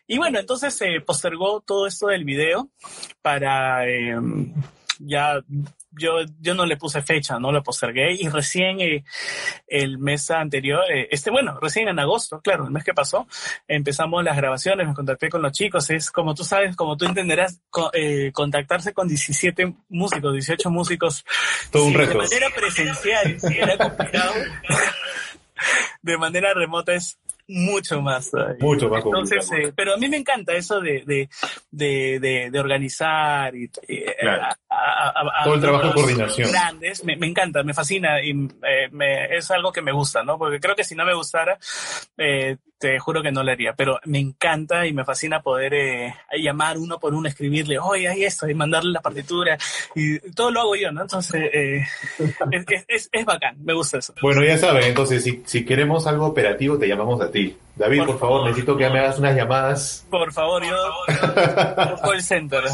Y 0.06 0.18
bueno, 0.18 0.29
entonces 0.38 0.74
se 0.74 1.00
postergó 1.00 1.60
todo 1.60 1.86
esto 1.86 2.06
del 2.08 2.24
video 2.24 2.70
para 3.22 3.88
em, 3.88 4.54
ya 4.98 5.42
yo, 5.92 6.18
yo 6.40 6.54
no 6.54 6.66
le 6.66 6.76
puse 6.76 7.02
fecha, 7.02 7.38
no 7.38 7.50
lo 7.52 7.62
postergué 7.62 8.12
y 8.12 8.28
recién 8.28 8.80
eh, 8.80 9.04
el 9.66 9.98
mes 9.98 10.30
anterior, 10.30 10.82
eh, 10.90 11.08
este 11.10 11.30
bueno, 11.30 11.58
recién 11.60 11.88
en 11.88 11.98
agosto, 11.98 12.40
claro, 12.40 12.64
el 12.64 12.70
mes 12.70 12.84
que 12.84 12.94
pasó, 12.94 13.26
empezamos 13.66 14.22
las 14.22 14.36
grabaciones, 14.36 14.86
me 14.86 14.94
contacté 14.94 15.28
con 15.28 15.42
los 15.42 15.52
chicos, 15.52 15.90
es 15.90 16.10
como 16.10 16.34
tú 16.34 16.44
sabes, 16.44 16.76
como 16.76 16.96
tú 16.96 17.06
entenderás, 17.06 17.60
eh, 17.92 18.30
contactarse 18.32 18.92
con 18.92 19.08
17 19.08 19.74
músicos, 19.88 20.32
18 20.32 20.70
músicos. 20.70 21.24
Todo 21.70 21.86
un. 21.86 21.92
De 21.92 22.14
manera 22.14 22.48
presencial, 22.54 23.36
era 23.54 23.76
complicado. 23.76 24.32
de 26.02 26.16
manera 26.16 26.54
remota 26.54 26.94
es 26.94 27.18
mucho 27.50 28.00
más. 28.00 28.30
Mucho 28.60 28.88
más 28.88 29.04
Entonces, 29.04 29.50
eh, 29.52 29.72
pero 29.74 29.94
a 29.94 29.96
mí 29.96 30.08
me 30.08 30.16
encanta 30.16 30.54
eso 30.54 30.80
de, 30.80 31.02
de, 31.04 31.28
de, 31.70 32.48
de, 32.50 32.60
organizar 32.60 33.54
y, 33.54 33.68
todo 33.68 35.54
el 35.54 35.60
trabajo 35.60 35.88
de 35.88 35.94
coordinación. 35.94 36.50
Grandes, 36.50 37.04
me, 37.04 37.16
me, 37.16 37.26
encanta, 37.26 37.62
me 37.62 37.74
fascina 37.74 38.22
y 38.22 38.30
eh, 38.30 38.88
me, 38.92 39.36
es 39.36 39.50
algo 39.50 39.72
que 39.72 39.82
me 39.82 39.92
gusta, 39.92 40.22
¿no? 40.22 40.38
Porque 40.38 40.60
creo 40.60 40.76
que 40.76 40.84
si 40.84 40.94
no 40.94 41.04
me 41.04 41.14
gustara, 41.14 41.58
eh, 42.16 42.56
te 42.80 42.98
juro 42.98 43.22
que 43.22 43.30
no 43.30 43.44
lo 43.44 43.52
haría, 43.52 43.74
pero 43.74 44.00
me 44.06 44.18
encanta 44.18 44.86
y 44.86 44.94
me 44.94 45.04
fascina 45.04 45.42
poder 45.42 45.74
eh, 45.74 46.14
llamar 46.38 46.78
uno 46.78 46.98
por 46.98 47.12
uno, 47.12 47.28
escribirle, 47.28 47.78
oye, 47.78 48.08
hay 48.08 48.24
esto, 48.24 48.48
y 48.48 48.54
mandarle 48.54 48.92
la 48.92 49.02
partitura, 49.02 49.58
y 49.94 50.18
todo 50.32 50.50
lo 50.50 50.60
hago 50.62 50.76
yo, 50.76 50.90
¿no? 50.90 51.02
Entonces, 51.02 51.42
eh, 51.52 51.84
es, 52.50 52.84
es, 52.88 53.08
es, 53.12 53.24
bacán, 53.26 53.62
me 53.62 53.74
gusta 53.74 53.98
eso. 53.98 54.14
Bueno, 54.22 54.42
ya 54.42 54.56
saben, 54.56 54.84
entonces, 54.84 55.22
si, 55.22 55.42
si 55.44 55.62
queremos 55.62 56.06
algo 56.06 56.24
operativo, 56.24 56.78
te 56.78 56.88
llamamos 56.88 57.20
a 57.20 57.30
ti. 57.30 57.39
David, 57.76 58.04
por, 58.04 58.18
favor, 58.18 58.44
necesito 58.44 58.76
que 58.76 58.90
me 58.90 58.98
hagas 58.98 59.18
unas 59.18 59.34
llamadas. 59.34 60.06
Por 60.10 60.30
favor, 60.32 60.62
yo. 60.62 60.76
call 62.02 62.22
center. 62.22 62.62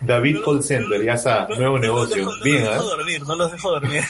David 0.00 0.38
Call 0.44 0.62
Center, 0.62 1.02
ya 1.02 1.14
está, 1.14 1.48
nuevo 1.56 1.78
negocio. 1.78 2.28
Bien, 2.44 2.64
no 2.64 2.70
los 2.70 2.76
dejo 2.76 2.96
dormir, 2.96 3.22
no 3.22 3.36
los 3.36 3.52
dejo 3.52 3.70
dormir. 3.70 4.02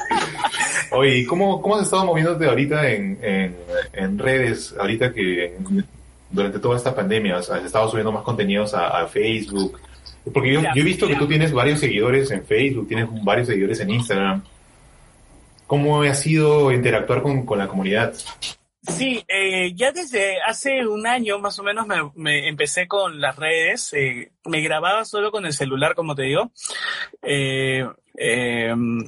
Oye, 0.92 1.26
¿cómo, 1.26 1.62
¿cómo 1.62 1.76
has 1.76 1.84
estado 1.84 2.04
moviéndote 2.04 2.46
ahorita 2.46 2.90
en, 2.90 3.18
en, 3.22 3.56
en 3.92 4.18
redes? 4.18 4.74
Ahorita 4.78 5.12
que 5.12 5.56
durante 6.30 6.58
toda 6.58 6.76
esta 6.76 6.94
pandemia 6.94 7.38
has 7.38 7.48
estado 7.48 7.88
subiendo 7.88 8.12
más 8.12 8.22
contenidos 8.22 8.74
a, 8.74 9.06
Facebook. 9.06 9.78
Porque 10.32 10.52
yo, 10.52 10.60
yo, 10.60 10.68
he 10.74 10.82
visto 10.82 11.08
que 11.08 11.16
tú 11.16 11.26
tienes 11.26 11.52
varios 11.52 11.80
seguidores 11.80 12.30
en 12.30 12.44
Facebook, 12.44 12.88
tienes 12.88 13.08
varios 13.24 13.48
seguidores 13.48 13.80
en 13.80 13.90
Instagram. 13.90 14.42
¿Cómo 15.70 16.02
ha 16.02 16.14
sido 16.14 16.72
interactuar 16.72 17.22
con, 17.22 17.46
con 17.46 17.56
la 17.56 17.68
comunidad? 17.68 18.12
Sí, 18.82 19.24
eh, 19.28 19.72
ya 19.72 19.92
desde 19.92 20.42
hace 20.42 20.84
un 20.84 21.06
año 21.06 21.38
más 21.38 21.60
o 21.60 21.62
menos 21.62 21.86
me, 22.16 22.48
empecé 22.48 22.88
con 22.88 23.20
las 23.20 23.36
redes. 23.36 23.92
Eh, 23.92 24.32
me 24.46 24.62
grababa 24.62 25.04
solo 25.04 25.30
con 25.30 25.46
el 25.46 25.52
celular, 25.52 25.94
como 25.94 26.16
te 26.16 26.24
digo. 26.24 26.50
Eh, 27.22 27.88
em, 28.16 28.98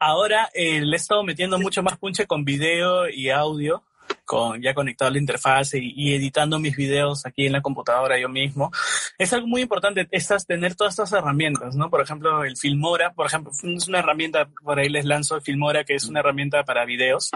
ahora 0.00 0.50
eh, 0.54 0.80
le 0.80 0.92
he 0.92 0.96
estado 0.96 1.22
metiendo 1.22 1.56
mucho 1.56 1.84
más 1.84 1.96
punche 1.98 2.26
con 2.26 2.44
video 2.44 3.08
y 3.08 3.30
audio 3.30 3.84
con 4.30 4.62
ya 4.62 4.74
conectado 4.74 5.08
a 5.08 5.12
la 5.12 5.18
interfaz 5.18 5.74
y, 5.74 6.14
editando 6.14 6.60
mis 6.60 6.76
videos 6.76 7.26
aquí 7.26 7.46
en 7.46 7.52
la 7.52 7.60
computadora 7.60 8.16
yo 8.16 8.28
mismo. 8.28 8.70
Es 9.18 9.32
algo 9.32 9.48
muy 9.48 9.62
importante 9.62 10.06
estas, 10.12 10.46
tener 10.46 10.76
todas 10.76 10.92
estas 10.92 11.12
herramientas, 11.14 11.74
¿no? 11.74 11.90
Por 11.90 12.00
ejemplo, 12.00 12.44
el 12.44 12.56
Filmora, 12.56 13.12
por 13.12 13.26
ejemplo, 13.26 13.50
es 13.50 13.88
una 13.88 13.98
herramienta, 13.98 14.48
por 14.62 14.78
ahí 14.78 14.88
les 14.88 15.04
lanzo 15.04 15.40
Filmora, 15.40 15.82
que 15.82 15.96
es 15.96 16.04
una 16.04 16.20
herramienta 16.20 16.62
para 16.62 16.84
videos, 16.84 17.32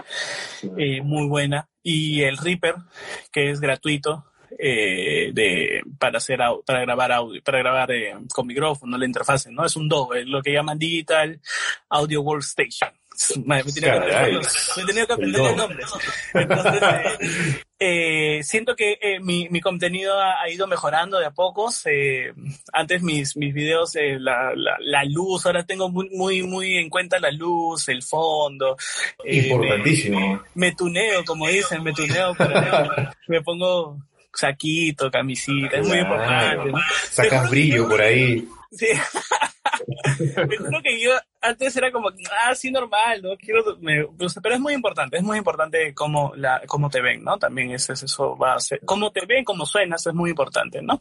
eh, 0.77 1.01
muy 1.01 1.27
buena. 1.27 1.67
Y 1.83 2.21
el 2.21 2.37
Reaper, 2.37 2.75
que 3.29 3.49
es 3.49 3.59
gratuito, 3.59 4.23
eh, 4.57 5.31
de, 5.33 5.81
para 5.99 6.19
hacer 6.19 6.39
para 6.65 6.79
grabar 6.79 7.11
audio, 7.11 7.43
para 7.43 7.59
grabar 7.59 7.91
eh, 7.91 8.15
con 8.33 8.47
micrófono, 8.47 8.97
la 8.97 9.05
interfaz, 9.05 9.47
¿no? 9.47 9.65
Es 9.65 9.75
un 9.75 9.89
DAW, 9.89 10.11
lo 10.27 10.41
que 10.41 10.53
llaman 10.53 10.79
Digital 10.79 11.41
Audio 11.89 12.21
Workstation. 12.21 12.91
Me, 13.45 13.59
he 13.59 13.63
tenido 13.63 15.07
que 15.07 15.13
aprender 15.13 15.41
los 15.41 15.55
nombres. 15.55 15.87
Entonces, 16.33 16.81
eh, 16.81 17.61
eh, 17.79 18.43
siento 18.43 18.75
que 18.75 18.97
eh, 19.01 19.19
mi, 19.19 19.49
mi, 19.49 19.61
contenido 19.61 20.19
ha, 20.19 20.49
ido 20.49 20.67
mejorando 20.67 21.19
de 21.19 21.25
a 21.25 21.31
pocos. 21.31 21.81
Eh, 21.85 22.33
antes 22.73 23.01
mis, 23.01 23.35
mis 23.37 23.53
videos, 23.53 23.93
la, 23.95 24.53
la, 24.55 24.77
la, 24.79 25.03
luz, 25.05 25.45
ahora 25.45 25.65
tengo 25.65 25.89
muy, 25.89 26.09
muy, 26.11 26.43
muy 26.43 26.77
en 26.77 26.89
cuenta 26.89 27.19
la 27.19 27.31
luz, 27.31 27.89
el 27.89 28.03
fondo. 28.03 28.77
Importantísimo. 29.23 30.19
Me, 30.53 30.67
me, 30.67 30.75
tuneo, 30.75 31.23
como 31.25 31.47
dicen, 31.47 31.83
me 31.83 31.93
tuneo, 31.93 32.33
me 33.27 33.41
pongo 33.41 33.97
saquito, 34.33 35.09
camisita, 35.09 35.77
es 35.77 35.87
muy 35.87 35.99
importante. 35.99 36.71
Sacas 37.11 37.49
brillo 37.49 37.87
por 37.87 38.01
ahí. 38.01 38.47
Sí. 38.71 38.87
Creo 40.37 40.81
que 40.81 40.99
yo 40.99 41.11
antes 41.41 41.75
era 41.75 41.91
como, 41.91 42.09
ah, 42.09 42.55
sí, 42.55 42.71
normal, 42.71 43.21
¿no? 43.21 43.35
Quiero, 43.37 43.63
pues, 44.17 44.35
pero 44.41 44.55
es 44.55 44.61
muy 44.61 44.73
importante, 44.73 45.17
es 45.17 45.23
muy 45.23 45.37
importante 45.37 45.93
cómo, 45.93 46.33
la, 46.35 46.61
cómo 46.67 46.89
te 46.89 47.01
ven, 47.01 47.23
¿no? 47.23 47.37
También 47.37 47.71
es, 47.71 47.89
eso 47.89 48.37
va 48.37 48.55
a 48.55 48.59
ser, 48.59 48.81
cómo 48.85 49.11
te 49.11 49.25
ven, 49.25 49.43
cómo 49.43 49.65
suenas, 49.65 50.05
es 50.05 50.13
muy 50.13 50.31
importante, 50.31 50.81
¿no? 50.81 50.99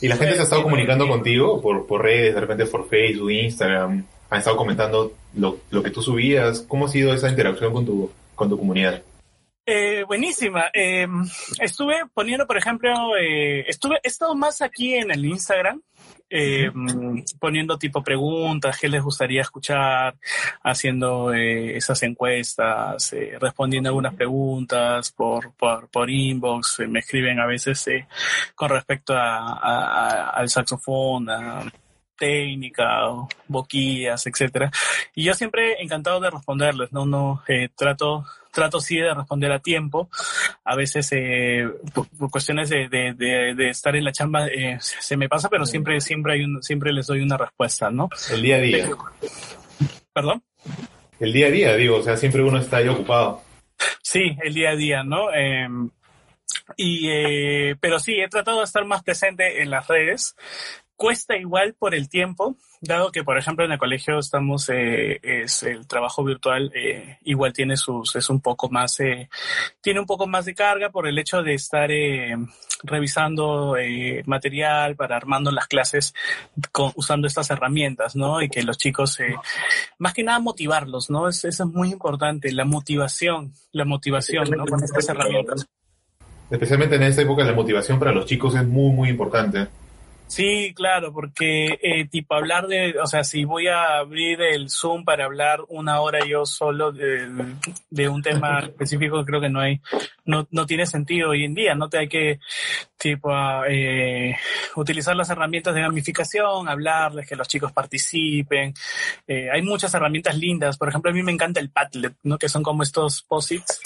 ¿Y 0.00 0.08
la 0.08 0.16
gente 0.16 0.34
se 0.34 0.40
ha 0.40 0.44
estado 0.44 0.62
comunicando 0.62 1.08
contigo 1.08 1.60
por, 1.60 1.86
por 1.86 2.02
redes, 2.02 2.34
de 2.34 2.40
repente 2.40 2.66
por 2.66 2.88
Facebook, 2.88 3.30
Instagram? 3.30 4.04
¿Han 4.30 4.38
estado 4.38 4.56
comentando 4.56 5.12
lo, 5.34 5.60
lo 5.70 5.82
que 5.82 5.90
tú 5.90 6.02
subías? 6.02 6.60
¿Cómo 6.60 6.86
ha 6.86 6.88
sido 6.88 7.14
esa 7.14 7.30
interacción 7.30 7.72
con 7.72 7.86
tu, 7.86 8.10
con 8.34 8.48
tu 8.48 8.58
comunidad? 8.58 9.02
Eh, 9.70 10.02
buenísima. 10.04 10.70
Eh, 10.72 11.06
estuve 11.60 11.96
poniendo, 12.14 12.46
por 12.46 12.56
ejemplo, 12.56 12.90
eh, 13.20 13.66
estuve, 13.68 13.96
he 14.02 14.08
estado 14.08 14.34
más 14.34 14.62
aquí 14.62 14.94
en 14.94 15.10
el 15.10 15.26
Instagram, 15.26 15.82
eh, 16.30 16.70
poniendo 17.38 17.78
tipo 17.78 18.02
preguntas, 18.02 18.78
qué 18.78 18.88
les 18.88 19.02
gustaría 19.02 19.42
escuchar, 19.42 20.16
haciendo 20.62 21.32
eh, 21.32 21.76
esas 21.76 22.02
encuestas, 22.02 23.12
eh, 23.12 23.36
respondiendo 23.40 23.88
algunas 23.88 24.14
preguntas 24.14 25.10
por, 25.12 25.52
por, 25.54 25.88
por 25.88 26.10
inbox, 26.10 26.80
me 26.88 27.00
escriben 27.00 27.40
a 27.40 27.46
veces 27.46 27.84
con 28.54 28.70
respecto 28.70 29.14
a, 29.14 29.58
a, 29.58 30.30
al 30.30 30.48
saxofón, 30.48 31.30
a, 31.30 31.64
técnica, 32.18 33.08
o 33.08 33.28
boquillas, 33.46 34.26
etcétera. 34.26 34.70
Y 35.14 35.24
yo 35.24 35.34
siempre 35.34 35.80
encantado 35.82 36.20
de 36.20 36.30
responderles, 36.30 36.92
no, 36.92 37.06
no, 37.06 37.42
eh, 37.48 37.68
trato, 37.74 38.26
trato 38.52 38.80
sí 38.80 38.96
de 38.96 39.14
responder 39.14 39.52
a 39.52 39.60
tiempo. 39.60 40.10
A 40.64 40.76
veces 40.76 41.08
eh, 41.12 41.66
por, 41.94 42.30
cuestiones 42.30 42.68
de, 42.68 42.88
de, 42.88 43.14
de, 43.54 43.68
estar 43.70 43.96
en 43.96 44.04
la 44.04 44.12
chamba 44.12 44.46
eh, 44.48 44.78
se 44.80 45.16
me 45.16 45.28
pasa, 45.28 45.48
pero 45.48 45.64
siempre, 45.64 46.00
siempre 46.00 46.34
hay 46.34 46.44
un, 46.44 46.62
siempre 46.62 46.92
les 46.92 47.06
doy 47.06 47.22
una 47.22 47.36
respuesta, 47.36 47.90
¿no? 47.90 48.10
El 48.30 48.42
día 48.42 48.56
a 48.56 48.60
día. 48.60 48.88
¿Perdón? 50.12 50.42
El 51.20 51.32
día 51.32 51.46
a 51.46 51.50
día, 51.50 51.76
digo, 51.76 51.96
o 51.96 52.02
sea, 52.02 52.16
siempre 52.16 52.42
uno 52.42 52.58
está 52.58 52.78
ahí 52.78 52.88
ocupado. 52.88 53.42
Sí, 54.02 54.36
el 54.42 54.54
día 54.54 54.70
a 54.70 54.76
día, 54.76 55.02
¿no? 55.02 55.32
Eh, 55.32 55.68
y, 56.76 57.08
eh, 57.10 57.76
pero 57.80 57.98
sí, 57.98 58.20
he 58.20 58.28
tratado 58.28 58.58
de 58.58 58.64
estar 58.64 58.84
más 58.84 59.02
presente 59.02 59.62
en 59.62 59.70
las 59.70 59.86
redes. 59.88 60.36
Cuesta 60.98 61.36
igual 61.36 61.76
por 61.78 61.94
el 61.94 62.08
tiempo, 62.08 62.56
dado 62.80 63.12
que, 63.12 63.22
por 63.22 63.38
ejemplo, 63.38 63.64
en 63.64 63.70
el 63.70 63.78
colegio 63.78 64.18
estamos, 64.18 64.68
eh, 64.68 65.20
es 65.22 65.62
el 65.62 65.86
trabajo 65.86 66.24
virtual, 66.24 66.72
eh, 66.74 67.18
igual 67.22 67.52
tiene 67.52 67.76
sus, 67.76 68.16
es 68.16 68.28
un 68.28 68.40
poco 68.40 68.68
más, 68.68 68.98
eh, 68.98 69.28
tiene 69.80 70.00
un 70.00 70.06
poco 70.06 70.26
más 70.26 70.44
de 70.44 70.56
carga 70.56 70.90
por 70.90 71.06
el 71.06 71.16
hecho 71.16 71.40
de 71.44 71.54
estar 71.54 71.92
eh, 71.92 72.34
revisando 72.82 73.76
eh, 73.76 74.24
material 74.26 74.96
para 74.96 75.16
armando 75.16 75.52
las 75.52 75.68
clases 75.68 76.14
usando 76.96 77.28
estas 77.28 77.48
herramientas, 77.50 78.16
¿no? 78.16 78.42
Y 78.42 78.48
que 78.48 78.64
los 78.64 78.76
chicos, 78.76 79.20
eh, 79.20 79.36
más 79.98 80.14
que 80.14 80.24
nada 80.24 80.40
motivarlos, 80.40 81.10
¿no? 81.10 81.28
Es, 81.28 81.44
eso 81.44 81.62
es 81.62 81.70
muy 81.70 81.92
importante, 81.92 82.50
la 82.50 82.64
motivación, 82.64 83.52
la 83.70 83.84
motivación, 83.84 84.50
¿no? 84.50 84.66
Con 84.66 84.82
estas 84.82 85.08
herramientas. 85.08 85.64
Especialmente 86.50 86.96
en 86.96 87.04
esta 87.04 87.22
época 87.22 87.44
la 87.44 87.52
motivación 87.52 88.00
para 88.00 88.10
los 88.10 88.26
chicos 88.26 88.56
es 88.56 88.66
muy, 88.66 88.92
muy 88.92 89.08
importante. 89.10 89.68
Sí, 90.28 90.74
claro, 90.74 91.10
porque 91.10 91.78
eh, 91.82 92.06
tipo 92.06 92.34
hablar 92.34 92.66
de, 92.66 93.00
o 93.00 93.06
sea, 93.06 93.24
si 93.24 93.44
voy 93.44 93.66
a 93.66 93.96
abrir 93.96 94.42
el 94.42 94.68
Zoom 94.68 95.02
para 95.02 95.24
hablar 95.24 95.60
una 95.68 96.02
hora 96.02 96.24
yo 96.26 96.44
solo 96.44 96.92
de, 96.92 97.26
de 97.88 98.08
un 98.10 98.22
tema 98.22 98.60
específico, 98.60 99.24
creo 99.24 99.40
que 99.40 99.48
no 99.48 99.60
hay, 99.60 99.80
no, 100.26 100.46
no 100.50 100.66
tiene 100.66 100.84
sentido 100.84 101.30
hoy 101.30 101.44
en 101.44 101.54
día, 101.54 101.74
no 101.74 101.88
te 101.88 101.98
hay 101.98 102.08
que 102.08 102.40
tipo 102.98 103.32
eh, 103.68 104.36
utilizar 104.76 105.16
las 105.16 105.30
herramientas 105.30 105.74
de 105.74 105.80
gamificación, 105.80 106.68
hablarles, 106.68 107.26
que 107.26 107.36
los 107.36 107.48
chicos 107.48 107.72
participen. 107.72 108.74
Eh, 109.26 109.48
hay 109.50 109.62
muchas 109.62 109.94
herramientas 109.94 110.36
lindas, 110.36 110.76
por 110.76 110.90
ejemplo, 110.90 111.10
a 111.10 111.14
mí 111.14 111.22
me 111.22 111.32
encanta 111.32 111.58
el 111.58 111.70
Padlet, 111.70 112.14
¿no? 112.24 112.38
Que 112.38 112.50
son 112.50 112.62
como 112.62 112.82
estos 112.82 113.22
post-its, 113.22 113.80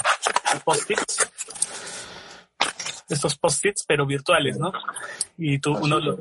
post-its 0.65 1.31
estos 3.13 3.37
post-its, 3.37 3.85
pero 3.87 4.07
virtuales, 4.07 4.59
¿no? 4.59 4.73
Y 5.39 5.59
tú, 5.59 5.77
uno 5.77 5.99
lo, 6.01 6.19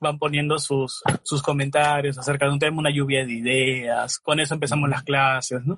van 0.00 0.18
poniendo 0.18 0.58
sus, 0.58 1.02
sus 1.22 1.42
comentarios 1.42 2.18
acerca 2.18 2.46
de 2.46 2.52
un 2.52 2.58
tema, 2.58 2.78
una 2.78 2.90
lluvia 2.90 3.24
de 3.24 3.32
ideas. 3.32 4.18
Con 4.18 4.40
eso 4.40 4.54
empezamos 4.54 4.88
las 4.88 5.02
clases, 5.02 5.64
¿no? 5.64 5.76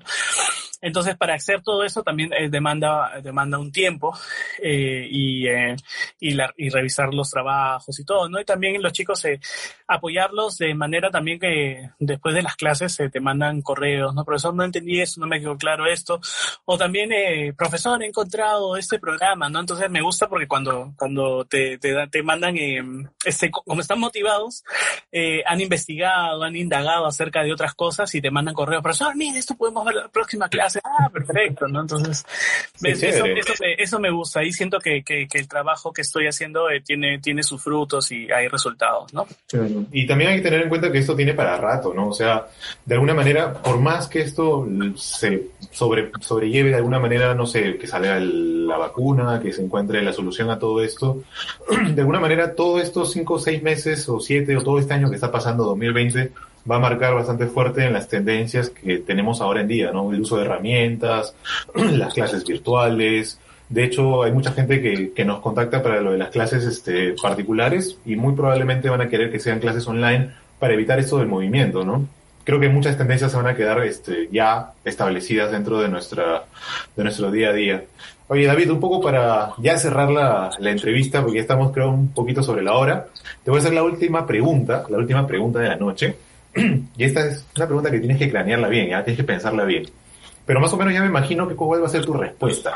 Entonces, 0.81 1.17
para 1.17 1.33
hacer 1.33 1.61
todo 1.63 1.83
eso 1.83 2.03
también 2.03 2.31
eh, 2.33 2.49
demanda, 2.49 3.19
demanda 3.23 3.57
un 3.57 3.71
tiempo 3.71 4.15
eh, 4.61 5.07
y, 5.09 5.47
eh, 5.47 5.75
y, 6.19 6.33
la, 6.33 6.53
y, 6.55 6.69
revisar 6.69 7.13
los 7.13 7.31
trabajos 7.31 7.99
y 7.99 8.05
todo, 8.05 8.29
¿no? 8.29 8.39
Y 8.39 8.45
también 8.45 8.81
los 8.81 8.93
chicos 8.93 9.25
eh, 9.25 9.39
apoyarlos 9.87 10.57
de 10.57 10.75
manera 10.75 11.09
también 11.09 11.39
que 11.39 11.89
después 11.99 12.35
de 12.35 12.43
las 12.43 12.55
clases 12.55 12.93
se 12.93 13.09
te 13.09 13.19
mandan 13.19 13.61
correos, 13.61 14.13
¿no? 14.13 14.23
Profesor, 14.23 14.53
no 14.53 14.63
entendí 14.63 15.01
eso, 15.01 15.19
no 15.19 15.27
me 15.27 15.39
quedó 15.39 15.57
claro 15.57 15.87
esto. 15.87 16.19
O 16.65 16.77
también, 16.77 17.11
eh, 17.11 17.53
profesor, 17.57 18.01
he 18.03 18.07
encontrado 18.07 18.77
este 18.77 18.99
programa, 18.99 19.49
¿no? 19.49 19.59
Entonces 19.59 19.89
me 19.89 20.01
gusta 20.01 20.27
porque 20.27 20.36
cuando, 20.45 20.93
cuando 20.97 21.45
te, 21.45 21.77
te, 21.77 21.95
te 22.07 22.21
mandan, 22.21 22.57
eh, 22.57 22.83
este, 23.25 23.49
como 23.49 23.81
están 23.81 23.99
motivados, 23.99 24.63
eh, 25.11 25.41
han 25.45 25.61
investigado, 25.61 26.43
han 26.43 26.55
indagado 26.55 27.05
acerca 27.05 27.43
de 27.43 27.53
otras 27.53 27.73
cosas 27.73 28.13
y 28.13 28.21
te 28.21 28.29
mandan 28.29 28.53
correos, 28.53 28.83
profesor, 28.83 29.15
mire, 29.15 29.39
esto 29.39 29.55
podemos 29.55 29.85
ver 29.85 29.95
la 29.95 30.07
próxima 30.09 30.49
clase 30.49 30.79
ah, 30.83 31.09
perfecto, 31.09 31.67
¿no? 31.67 31.81
Entonces, 31.81 32.25
sí, 32.75 32.87
eso, 32.89 33.25
eso, 33.25 33.53
eso, 33.77 33.99
me 33.99 34.11
gusta 34.11 34.43
y 34.43 34.51
siento 34.51 34.79
que, 34.79 35.03
que, 35.03 35.27
que, 35.27 35.39
el 35.39 35.47
trabajo 35.47 35.91
que 35.93 36.01
estoy 36.01 36.27
haciendo 36.27 36.69
eh, 36.69 36.81
tiene, 36.81 37.19
tiene 37.19 37.41
sus 37.41 37.63
frutos 37.63 38.11
y 38.11 38.31
hay 38.31 38.47
resultados, 38.47 39.13
¿no? 39.13 39.25
Y 39.91 40.05
también 40.05 40.31
hay 40.31 40.37
que 40.37 40.43
tener 40.43 40.61
en 40.61 40.69
cuenta 40.69 40.91
que 40.91 40.99
esto 40.99 41.15
tiene 41.15 41.33
para 41.33 41.57
rato, 41.57 41.93
¿no? 41.93 42.09
O 42.09 42.13
sea, 42.13 42.47
de 42.85 42.95
alguna 42.95 43.13
manera, 43.13 43.53
por 43.53 43.79
más 43.79 44.07
que 44.07 44.21
esto 44.21 44.67
se 44.95 45.47
sobre, 45.71 46.11
sobrelleve 46.21 46.69
de 46.69 46.75
alguna 46.75 46.99
manera, 46.99 47.33
no 47.33 47.45
sé, 47.45 47.77
que 47.77 47.87
salga 47.87 48.17
el, 48.17 48.67
la 48.67 48.77
vacuna, 48.77 49.39
que 49.41 49.53
se 49.53 49.63
encuentre 49.63 50.01
la 50.01 50.13
solución 50.13 50.26
a 50.49 50.59
todo 50.59 50.83
esto, 50.83 51.23
de 51.93 52.01
alguna 52.01 52.19
manera, 52.19 52.55
todos 52.55 52.81
estos 52.81 53.11
cinco, 53.11 53.39
seis 53.39 53.61
meses 53.63 54.07
o 54.09 54.19
siete 54.19 54.55
o 54.55 54.61
todo 54.61 54.79
este 54.79 54.93
año 54.93 55.09
que 55.09 55.15
está 55.15 55.31
pasando, 55.31 55.63
2020, 55.65 56.31
va 56.69 56.75
a 56.75 56.79
marcar 56.79 57.13
bastante 57.13 57.47
fuerte 57.47 57.85
en 57.85 57.93
las 57.93 58.07
tendencias 58.07 58.69
que 58.69 58.99
tenemos 58.99 59.41
ahora 59.41 59.61
en 59.61 59.67
día, 59.67 59.91
¿no? 59.91 60.11
El 60.11 60.21
uso 60.21 60.37
de 60.37 60.45
herramientas, 60.45 61.33
las 61.75 62.13
clases 62.13 62.45
virtuales. 62.45 63.39
De 63.69 63.83
hecho, 63.83 64.23
hay 64.23 64.31
mucha 64.31 64.51
gente 64.51 64.81
que, 65.13 65.25
nos 65.25 65.39
contacta 65.39 65.83
para 65.83 66.01
lo 66.01 66.11
de 66.11 66.17
las 66.17 66.29
clases 66.29 66.63
este, 66.65 67.13
particulares 67.21 67.97
y 68.05 68.15
muy 68.15 68.33
probablemente 68.33 68.89
van 68.89 69.01
a 69.01 69.09
querer 69.09 69.31
que 69.31 69.39
sean 69.39 69.59
clases 69.59 69.87
online 69.87 70.31
para 70.59 70.73
evitar 70.73 70.99
esto 70.99 71.17
del 71.17 71.27
movimiento, 71.27 71.83
¿no? 71.83 72.07
Creo 72.43 72.61
que 72.61 72.69
muchas 72.69 72.97
tendencias 72.97 73.31
se 73.31 73.37
van 73.37 73.47
a 73.47 73.55
quedar 73.55 73.83
este, 73.83 74.29
ya 74.31 74.71
establecidas 74.85 75.51
dentro 75.51 75.81
de, 75.81 75.89
nuestra, 75.89 76.45
de 76.95 77.03
nuestro 77.03 77.29
día 77.29 77.49
a 77.49 77.53
día. 77.53 77.83
Oye, 78.29 78.45
David, 78.45 78.71
un 78.71 78.79
poco 78.79 78.99
para 78.99 79.53
ya 79.57 79.77
cerrar 79.77 80.09
la, 80.09 80.49
la, 80.59 80.71
entrevista, 80.71 81.21
porque 81.21 81.37
ya 81.37 81.41
estamos 81.41 81.71
creo 81.71 81.91
un 81.91 82.09
poquito 82.09 82.43
sobre 82.43 82.61
la 82.61 82.73
hora, 82.73 83.07
te 83.41 83.49
voy 83.49 83.59
a 83.59 83.61
hacer 83.61 83.73
la 83.73 83.83
última 83.83 84.25
pregunta, 84.27 84.83
la 84.89 84.97
última 84.97 85.25
pregunta 85.25 85.59
de 85.59 85.69
la 85.69 85.75
noche. 85.77 86.15
Y 86.97 87.03
esta 87.03 87.25
es 87.25 87.45
una 87.55 87.65
pregunta 87.67 87.89
que 87.89 87.99
tienes 87.99 88.17
que 88.17 88.29
cranearla 88.29 88.67
bien, 88.67 88.89
ya 88.89 89.03
tienes 89.03 89.17
que 89.17 89.23
pensarla 89.23 89.63
bien. 89.63 89.85
Pero 90.45 90.59
más 90.59 90.73
o 90.73 90.77
menos 90.77 90.93
ya 90.93 91.01
me 91.01 91.07
imagino 91.07 91.47
que 91.47 91.55
cuál 91.55 91.81
va 91.81 91.87
a 91.87 91.89
ser 91.89 92.05
tu 92.05 92.13
respuesta. 92.13 92.73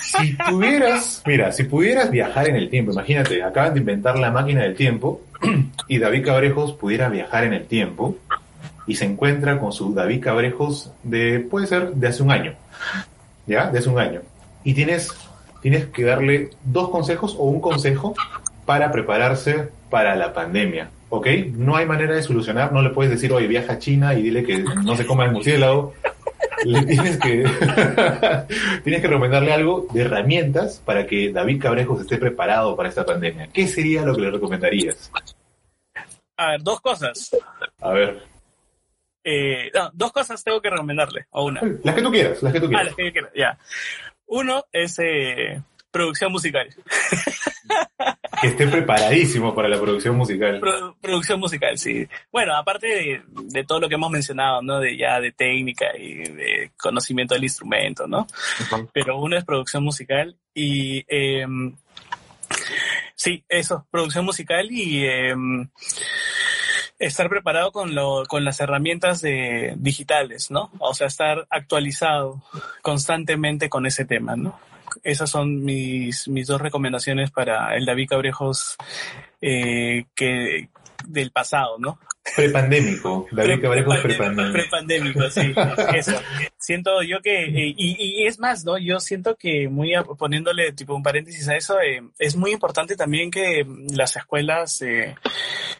Si 0.00 0.32
pudieras, 0.34 1.22
mira, 1.26 1.52
si 1.52 1.64
pudieras 1.64 2.10
viajar 2.10 2.48
en 2.48 2.56
el 2.56 2.68
tiempo, 2.68 2.92
imagínate, 2.92 3.42
acaban 3.42 3.74
de 3.74 3.80
inventar 3.80 4.18
la 4.18 4.30
máquina 4.30 4.62
del 4.62 4.74
tiempo 4.74 5.20
y 5.88 5.98
David 5.98 6.24
Cabrejos 6.24 6.72
pudiera 6.72 7.08
viajar 7.08 7.44
en 7.44 7.52
el 7.52 7.66
tiempo 7.66 8.16
y 8.86 8.94
se 8.94 9.04
encuentra 9.04 9.58
con 9.58 9.72
su 9.72 9.94
David 9.94 10.22
Cabrejos 10.22 10.92
de, 11.02 11.40
puede 11.40 11.66
ser, 11.66 11.92
de 11.92 12.08
hace 12.08 12.22
un 12.22 12.30
año, 12.30 12.54
¿ya? 13.46 13.70
De 13.70 13.78
hace 13.78 13.88
un 13.88 13.98
año. 13.98 14.22
Y 14.66 14.74
tienes, 14.74 15.12
tienes 15.62 15.86
que 15.86 16.02
darle 16.02 16.50
dos 16.64 16.88
consejos 16.88 17.36
o 17.38 17.44
un 17.44 17.60
consejo 17.60 18.16
para 18.64 18.90
prepararse 18.90 19.68
para 19.90 20.16
la 20.16 20.32
pandemia. 20.32 20.90
¿ok? 21.08 21.26
No 21.52 21.76
hay 21.76 21.86
manera 21.86 22.16
de 22.16 22.22
solucionar, 22.24 22.72
no 22.72 22.82
le 22.82 22.90
puedes 22.90 23.12
decir, 23.12 23.32
oye, 23.32 23.46
viaja 23.46 23.74
a 23.74 23.78
China 23.78 24.12
y 24.14 24.22
dile 24.22 24.42
que 24.42 24.58
no 24.58 24.96
se 24.96 25.06
coma 25.06 25.26
el 25.26 25.32
murciélago. 25.32 25.94
Le 26.64 26.82
tienes 26.82 27.18
que, 27.18 27.44
tienes 28.82 29.00
que 29.00 29.06
recomendarle 29.06 29.52
algo 29.52 29.86
de 29.92 30.00
herramientas 30.00 30.82
para 30.84 31.06
que 31.06 31.30
David 31.30 31.62
Cabrejos 31.62 32.00
esté 32.00 32.16
preparado 32.16 32.74
para 32.74 32.88
esta 32.88 33.04
pandemia. 33.04 33.48
¿Qué 33.52 33.68
sería 33.68 34.02
lo 34.02 34.16
que 34.16 34.22
le 34.22 34.30
recomendarías? 34.32 35.12
A 36.36 36.52
ver, 36.52 36.62
dos 36.62 36.80
cosas. 36.80 37.30
A 37.80 37.90
ver. 37.92 38.22
Eh, 39.22 39.70
no, 39.74 39.90
dos 39.92 40.12
cosas 40.12 40.42
tengo 40.42 40.60
que 40.60 40.70
recomendarle, 40.70 41.26
o 41.30 41.44
una. 41.44 41.60
Las 41.84 41.94
que 41.94 42.02
tú 42.02 42.10
quieras, 42.10 42.42
las 42.42 42.52
que 42.52 42.60
tú 42.60 42.68
quieras. 42.68 42.82
Ah, 42.82 42.86
las 42.86 42.96
que 42.96 43.04
yo 43.04 43.12
quiera, 43.12 43.30
ya. 43.36 43.58
Uno 44.26 44.64
es 44.72 44.98
eh, 44.98 45.62
producción 45.90 46.32
musical. 46.32 46.68
que 48.40 48.48
esté 48.48 48.66
preparadísimo 48.66 49.54
para 49.54 49.68
la 49.68 49.80
producción 49.80 50.16
musical. 50.16 50.60
Pro, 50.60 50.96
producción 51.00 51.40
musical, 51.40 51.78
sí. 51.78 52.06
Bueno, 52.30 52.54
aparte 52.54 52.86
de, 52.86 53.22
de, 53.26 53.64
todo 53.64 53.80
lo 53.80 53.88
que 53.88 53.94
hemos 53.94 54.10
mencionado, 54.10 54.62
¿no? 54.62 54.80
De 54.80 54.96
ya 54.96 55.20
de 55.20 55.32
técnica 55.32 55.86
y 55.96 56.14
de 56.14 56.72
conocimiento 56.76 57.34
del 57.34 57.44
instrumento, 57.44 58.06
¿no? 58.06 58.20
Uh 58.20 58.64
-huh. 58.64 58.90
Pero 58.92 59.18
uno 59.18 59.36
es 59.36 59.44
producción 59.44 59.84
musical 59.84 60.36
y 60.54 61.04
eh, 61.08 61.46
sí, 63.14 63.44
eso, 63.48 63.86
producción 63.90 64.24
musical 64.24 64.70
y 64.70 65.04
eh, 65.04 65.34
estar 66.98 67.28
preparado 67.28 67.72
con, 67.72 67.94
lo, 67.94 68.24
con 68.26 68.44
las 68.44 68.60
herramientas 68.60 69.20
de, 69.20 69.74
digitales, 69.76 70.50
¿no? 70.50 70.70
O 70.78 70.94
sea, 70.94 71.06
estar 71.06 71.46
actualizado 71.50 72.42
constantemente 72.82 73.68
con 73.68 73.86
ese 73.86 74.04
tema, 74.04 74.36
¿no? 74.36 74.58
esas 75.02 75.30
son 75.30 75.64
mis, 75.64 76.28
mis 76.28 76.46
dos 76.46 76.60
recomendaciones 76.60 77.30
para 77.30 77.76
el 77.76 77.84
David 77.84 78.08
Cabrejos 78.08 78.76
eh, 79.40 80.04
que 80.14 80.68
del 81.06 81.30
pasado, 81.30 81.76
¿no? 81.78 81.98
Prepandémico, 82.34 83.28
David 83.30 83.62
Cabrejos 83.62 83.98
prepandémico. 83.98 84.52
Prepandémico, 84.52 85.30
sí, 85.30 85.54
eso. 85.94 86.20
Siento 86.58 87.02
yo 87.02 87.20
que, 87.20 87.44
eh, 87.44 87.74
y, 87.76 88.22
y, 88.22 88.26
es 88.26 88.40
más, 88.40 88.64
¿no? 88.64 88.78
Yo 88.78 88.98
siento 88.98 89.36
que 89.36 89.68
muy, 89.68 89.92
poniéndole 90.18 90.72
tipo 90.72 90.94
un 90.94 91.02
paréntesis 91.02 91.46
a 91.48 91.56
eso, 91.56 91.80
eh, 91.80 92.02
es 92.18 92.34
muy 92.34 92.50
importante 92.50 92.96
también 92.96 93.30
que 93.30 93.64
las 93.94 94.16
escuelas, 94.16 94.82
eh, 94.82 95.14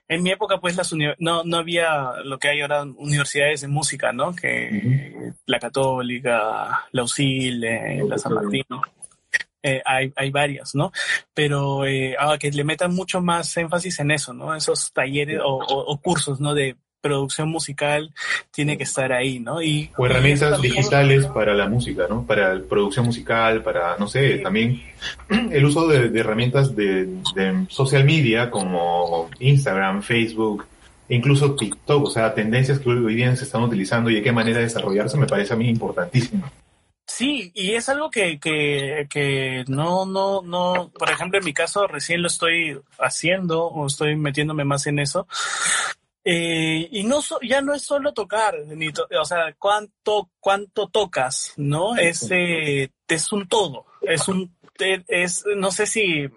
en 0.09 0.23
mi 0.23 0.31
época 0.31 0.59
pues 0.59 0.77
las 0.77 0.93
no, 1.19 1.45
no 1.45 1.57
había 1.57 2.13
lo 2.25 2.39
que 2.39 2.49
hay 2.49 2.61
ahora 2.61 2.83
universidades 2.83 3.63
de 3.63 3.69
música, 3.69 4.13
¿no? 4.13 4.35
Que 4.35 4.69
uh 4.71 4.77
-huh. 4.77 5.35
la 5.47 5.59
Católica, 5.59 6.87
la 6.93 7.03
UCIL, 7.03 7.61
la 8.09 8.19
San 8.19 8.35
Martín, 8.35 8.65
¿no? 8.69 8.83
eh, 9.67 9.83
hay, 9.85 10.13
hay 10.15 10.31
varias, 10.31 10.75
¿no? 10.75 10.93
Pero 11.35 11.85
eh, 11.87 12.15
ah, 12.19 12.39
que 12.39 12.51
le 12.53 12.63
metan 12.63 12.95
mucho 12.95 13.21
más 13.21 13.57
énfasis 13.57 13.99
en 13.99 14.13
eso, 14.13 14.33
¿no? 14.33 14.55
Esos 14.55 14.93
talleres 14.93 15.41
o, 15.45 15.57
o, 15.57 15.93
o 15.93 16.01
cursos, 16.01 16.41
¿no? 16.41 16.55
De 16.55 16.77
producción 17.07 17.49
musical 17.49 18.13
tiene 18.51 18.77
que 18.77 18.85
estar 18.85 19.13
ahí, 19.13 19.39
¿no? 19.39 19.63
Y, 19.63 19.91
o 19.97 20.07
herramientas 20.07 20.61
digitales 20.61 21.27
para 21.27 21.55
la 21.55 21.69
música, 21.69 22.07
¿no? 22.09 22.27
Para 22.27 22.61
producción 22.61 23.07
musical, 23.07 23.63
para, 23.63 23.97
no 23.97 24.09
sé, 24.09 24.39
también 24.39 24.83
el 25.51 25.65
uso 25.65 25.87
de, 25.87 26.09
de 26.09 26.21
herramientas 26.21 26.75
de, 26.75 27.07
de, 27.35 27.67
social 27.69 28.05
media 28.05 28.51
como 28.51 29.31
Instagram, 29.39 30.03
Facebook, 30.03 30.67
incluso 31.09 31.55
TikTok, 31.55 32.05
o 32.05 32.11
sea, 32.11 32.35
tendencias 32.35 32.79
que 32.79 32.91
hoy 32.91 33.15
día 33.15 33.35
se 33.37 33.45
están 33.45 33.63
utilizando 33.63 34.11
y 34.11 34.17
de 34.17 34.23
qué 34.23 34.33
manera 34.33 34.61
desarrollarse 34.61 35.17
me 35.17 35.27
parece 35.27 35.55
a 35.55 35.57
mí 35.57 35.69
importantísimo. 35.69 36.51
Sí, 37.07 37.53
y 37.55 37.73
es 37.73 37.89
algo 37.89 38.11
que, 38.11 38.41
que, 38.41 39.07
que 39.09 39.65
no, 39.69 40.07
no, 40.07 40.43
no, 40.43 40.91
por 40.99 41.09
ejemplo, 41.09 41.39
en 41.39 41.45
mi 41.45 41.55
caso 41.55 41.87
recién 41.87 42.21
lo 42.21 42.27
estoy 42.27 42.81
haciendo 42.99 43.65
o 43.67 43.87
estoy 43.87 44.17
metiéndome 44.17 44.65
más 44.65 44.89
en 44.89 44.99
eso, 44.99 45.29
eh, 46.29 46.89
y 46.91 47.05
no 47.05 47.23
so, 47.23 47.39
ya 47.41 47.61
no 47.61 47.73
es 47.73 47.83
solo 47.83 48.13
tocar, 48.13 48.59
ni 48.67 48.93
to, 48.93 49.07
o 49.21 49.25
sea, 49.25 49.55
cuánto, 49.57 50.29
cuánto 50.41 50.89
tocas, 50.89 51.53
¿no? 51.57 51.97
Es, 51.97 52.29
eh, 52.33 52.91
es 53.07 53.33
un 53.33 53.47
todo, 53.47 53.87
es 54.03 54.27
un, 54.27 54.53
es, 55.07 55.45
no 55.57 55.71
sé 55.71 55.87
si, 55.87 56.29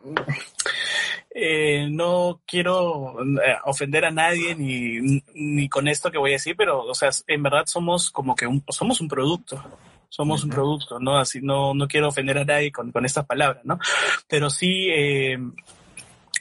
eh, 1.31 1.87
no 1.89 2.39
quiero 2.45 3.17
ofender 3.65 4.05
a 4.05 4.11
nadie 4.11 4.53
ni, 4.53 5.23
ni 5.33 5.67
con 5.67 5.87
esto 5.87 6.11
que 6.11 6.19
voy 6.19 6.29
a 6.29 6.33
decir, 6.33 6.55
pero, 6.55 6.83
o 6.83 6.93
sea, 6.93 7.09
en 7.25 7.41
verdad 7.41 7.63
somos 7.65 8.11
como 8.11 8.35
que 8.35 8.45
un, 8.45 8.63
somos 8.69 9.01
un 9.01 9.07
producto 9.07 9.59
somos 10.09 10.43
un 10.43 10.49
producto, 10.49 10.99
¿no? 10.99 11.17
Así 11.17 11.39
no, 11.39 11.73
no 11.73 11.87
quiero 11.87 12.09
ofender 12.09 12.39
a 12.39 12.43
nadie 12.43 12.71
con, 12.71 12.91
con 12.91 13.05
estas 13.05 13.25
palabras, 13.25 13.63
¿no? 13.63 13.79
Pero 14.27 14.49
sí, 14.49 14.87
eh, 14.89 15.37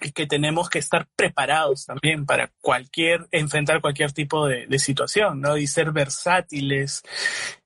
y 0.02 0.12
que 0.12 0.26
tenemos 0.26 0.68
que 0.68 0.78
estar 0.78 1.06
preparados 1.16 1.86
también 1.86 2.26
para 2.26 2.50
cualquier, 2.60 3.26
enfrentar 3.30 3.80
cualquier 3.80 4.12
tipo 4.12 4.46
de, 4.46 4.66
de 4.66 4.78
situación, 4.78 5.40
¿no? 5.40 5.56
Y 5.56 5.66
ser 5.66 5.92
versátiles, 5.92 7.02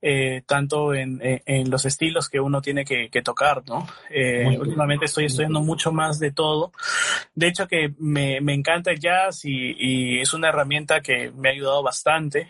eh, 0.01 0.41
tanto 0.45 0.93
en, 0.93 1.19
en, 1.21 1.69
los 1.69 1.85
estilos 1.85 2.29
que 2.29 2.39
uno 2.39 2.61
tiene 2.61 2.85
que, 2.85 3.09
que 3.09 3.21
tocar, 3.21 3.63
¿no? 3.67 3.87
Eh, 4.09 4.57
últimamente 4.59 5.05
estoy 5.05 5.25
estudiando 5.25 5.61
mucho 5.61 5.91
más 5.91 6.19
de 6.19 6.31
todo. 6.31 6.71
De 7.35 7.47
hecho 7.47 7.67
que 7.67 7.93
me, 7.99 8.41
me 8.41 8.53
encanta 8.53 8.91
el 8.91 8.99
jazz 8.99 9.45
y, 9.45 9.75
y, 9.77 10.19
es 10.19 10.33
una 10.33 10.49
herramienta 10.49 11.01
que 11.01 11.31
me 11.31 11.49
ha 11.49 11.51
ayudado 11.51 11.83
bastante, 11.83 12.49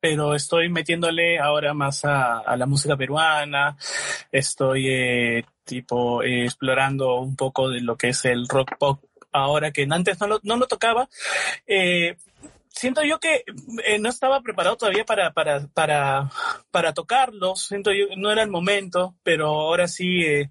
pero 0.00 0.34
estoy 0.34 0.68
metiéndole 0.68 1.38
ahora 1.38 1.74
más 1.74 2.04
a, 2.04 2.38
a 2.38 2.56
la 2.56 2.66
música 2.66 2.96
peruana, 2.96 3.76
estoy 4.32 4.88
eh, 4.88 5.44
tipo 5.68 6.22
eh, 6.22 6.44
explorando 6.44 7.20
un 7.20 7.36
poco 7.36 7.68
de 7.68 7.80
lo 7.80 7.96
que 7.96 8.08
es 8.08 8.24
el 8.24 8.48
rock 8.48 8.76
pop 8.78 9.04
ahora 9.38 9.70
que 9.72 9.86
antes 9.90 10.20
no 10.20 10.26
lo, 10.26 10.40
no 10.42 10.56
lo 10.56 10.66
tocaba. 10.66 11.08
Eh, 11.66 12.16
siento 12.78 13.02
yo 13.02 13.18
que 13.18 13.44
eh, 13.84 13.98
no 13.98 14.08
estaba 14.08 14.40
preparado 14.40 14.76
todavía 14.76 15.04
para, 15.04 15.32
para, 15.32 15.66
para, 15.68 16.30
para 16.70 16.94
tocarlo, 16.94 17.56
siento 17.56 17.92
yo 17.92 18.06
no 18.16 18.30
era 18.30 18.42
el 18.42 18.50
momento, 18.50 19.16
pero 19.22 19.48
ahora 19.48 19.88
sí 19.88 20.22
eh, 20.22 20.50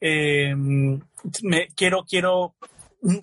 eh, 0.00 0.54
me, 0.54 1.68
quiero, 1.74 2.04
quiero 2.04 2.54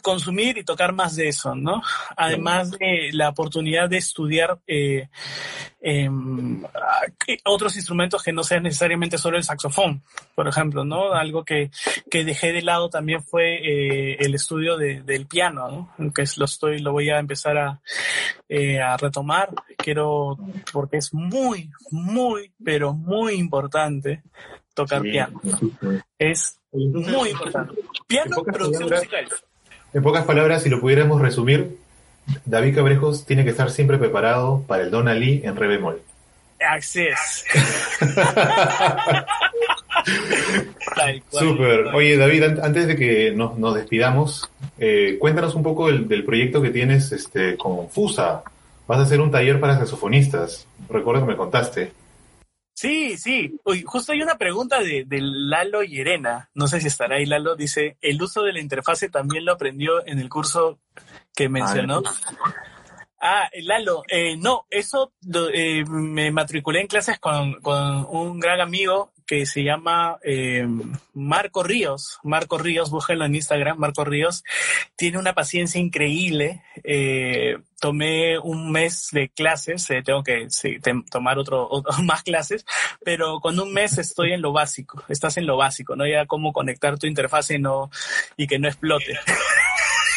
consumir 0.02 0.58
y 0.58 0.64
tocar 0.64 0.94
más 0.94 1.16
de 1.16 1.28
eso, 1.28 1.56
¿no? 1.56 1.82
Además 2.16 2.72
de 2.72 3.10
la 3.12 3.30
oportunidad 3.30 3.90
de 3.90 3.98
estudiar 3.98 4.60
eh, 4.68 5.10
eh, 5.82 6.10
otros 7.44 7.76
instrumentos 7.76 8.24
que 8.24 8.32
no 8.32 8.44
sean 8.44 8.64
necesariamente 8.64 9.18
solo 9.18 9.38
el 9.38 9.44
saxofón, 9.44 10.02
por 10.36 10.48
ejemplo, 10.48 10.86
¿no? 10.86 11.14
Algo 11.14 11.44
que, 11.44 11.72
que 12.10 12.24
dejé 12.24 12.54
de 12.54 12.62
lado 12.62 12.90
también 12.90 13.22
fue 13.24 13.56
eh, 13.56 14.18
el 14.20 14.36
estudio 14.36 14.78
de, 14.78 15.02
del 15.02 15.28
piano, 15.28 15.92
¿no? 15.98 16.14
Que 16.14 16.24
lo 16.38 16.46
estoy, 16.46 16.80
lo 16.80 16.94
voy 16.94 17.10
a 17.10 17.20
empezar 17.20 17.58
a, 17.58 17.82
eh, 18.48 18.80
a 18.80 18.96
retomar. 18.96 19.50
Quiero, 19.78 20.38
porque 20.72 20.98
es 20.98 21.14
muy, 21.14 21.70
muy, 21.92 22.54
pero 22.64 22.94
muy 22.94 23.34
importante 23.34 24.24
tocar 24.74 25.02
sí. 25.02 25.12
piano. 25.12 25.42
Es 26.18 26.58
muy 26.72 27.30
importante. 27.30 27.74
Piano, 28.08 28.44
producción 28.44 28.90
musical. 28.90 29.28
En 29.94 30.02
pocas 30.02 30.26
palabras, 30.26 30.64
si 30.64 30.70
lo 30.70 30.80
pudiéramos 30.80 31.22
resumir, 31.22 31.78
David 32.46 32.76
Cabrejos 32.76 33.26
tiene 33.26 33.44
que 33.44 33.52
estar 33.52 33.70
siempre 33.70 33.98
preparado 33.98 34.64
para 34.68 34.84
el 34.84 34.92
Don 34.92 35.08
Ali 35.08 35.42
en 35.44 35.56
re 35.56 35.68
bemol. 35.68 36.02
Así 36.60 37.02
es. 37.02 37.46
Super. 41.30 41.88
Oye, 41.94 42.18
David, 42.18 42.60
antes 42.62 42.88
de 42.88 42.96
que 42.96 43.32
nos, 43.32 43.58
nos 43.58 43.76
despidamos, 43.76 44.50
eh, 44.78 45.18
cuéntanos 45.20 45.56
un 45.56 45.64
poco 45.64 45.88
del, 45.88 46.08
del, 46.08 46.24
proyecto 46.24 46.62
que 46.62 46.70
tienes 46.70 47.12
este, 47.12 47.58
con 47.58 47.90
FUSA. 47.90 48.44
Vas 48.88 49.00
a 49.00 49.04
hacer 49.04 49.22
un 49.22 49.32
taller 49.32 49.60
para 49.60 49.78
saxofonistas. 49.78 50.68
Recuerdo 50.90 51.22
que 51.22 51.32
me 51.32 51.38
contaste. 51.38 51.92
Sí, 52.74 53.18
sí. 53.18 53.56
Uy, 53.66 53.84
justo 53.84 54.12
hay 54.12 54.22
una 54.22 54.38
pregunta 54.38 54.80
de, 54.80 55.06
de, 55.06 55.20
Lalo 55.22 55.84
y 55.84 56.00
Erena. 56.00 56.50
No 56.54 56.68
sé 56.68 56.82
si 56.82 56.88
estará 56.88 57.18
ahí 57.18 57.26
Lalo. 57.26 57.56
Dice, 57.56 57.98
¿el 58.02 58.22
uso 58.22 58.42
de 58.44 58.54
la 58.54 58.60
interfase 58.60 59.10
también 59.10 59.46
lo 59.46 59.54
aprendió 59.54 60.06
en 60.06 60.20
el 60.20 60.30
curso 60.30 60.80
que 61.36 61.50
mencionó? 61.50 62.02
Ah, 63.26 63.50
Lalo, 63.62 64.04
eh, 64.10 64.36
no, 64.36 64.66
eso 64.70 65.14
eh, 65.54 65.86
me 65.86 66.30
matriculé 66.32 66.82
en 66.82 66.88
clases 66.88 67.20
con, 67.20 67.54
con, 67.62 68.06
un 68.10 68.38
gran 68.38 68.60
amigo 68.60 69.13
que 69.26 69.46
se 69.46 69.64
llama 69.64 70.18
eh, 70.24 70.68
Marco 71.14 71.64
Ríos. 71.64 72.20
Marco 72.24 72.58
Ríos, 72.58 72.90
búsquenlo 72.90 73.26
en 73.26 73.36
Instagram, 73.36 73.78
Marco 73.78 74.04
Ríos. 74.04 74.44
Tiene 74.96 75.18
una 75.18 75.34
paciencia 75.34 75.80
increíble. 75.80 76.62
Eh, 76.84 77.58
tomé 77.80 78.40
un 78.40 78.72
mes 78.72 79.10
de 79.12 79.30
clases, 79.30 79.90
eh, 79.90 80.02
tengo 80.06 80.24
que 80.24 80.48
tomar 81.12 81.38
otro, 81.38 81.70
más 82.04 82.24
clases, 82.24 82.66
pero 83.04 83.40
con 83.42 83.60
un 83.60 83.74
mes 83.74 83.98
estoy 83.98 84.32
en 84.32 84.42
lo 84.42 84.54
básico. 84.54 85.04
Estás 85.10 85.38
en 85.38 85.46
lo 85.46 85.58
básico, 85.58 85.96
¿no? 85.96 86.08
Ya 86.08 86.26
cómo 86.26 86.54
conectar 86.54 86.98
tu 86.98 87.08
interfase 87.08 87.60
no, 87.60 87.92
y 88.38 88.48
que 88.48 88.60
no 88.60 88.68
explote. 88.68 89.20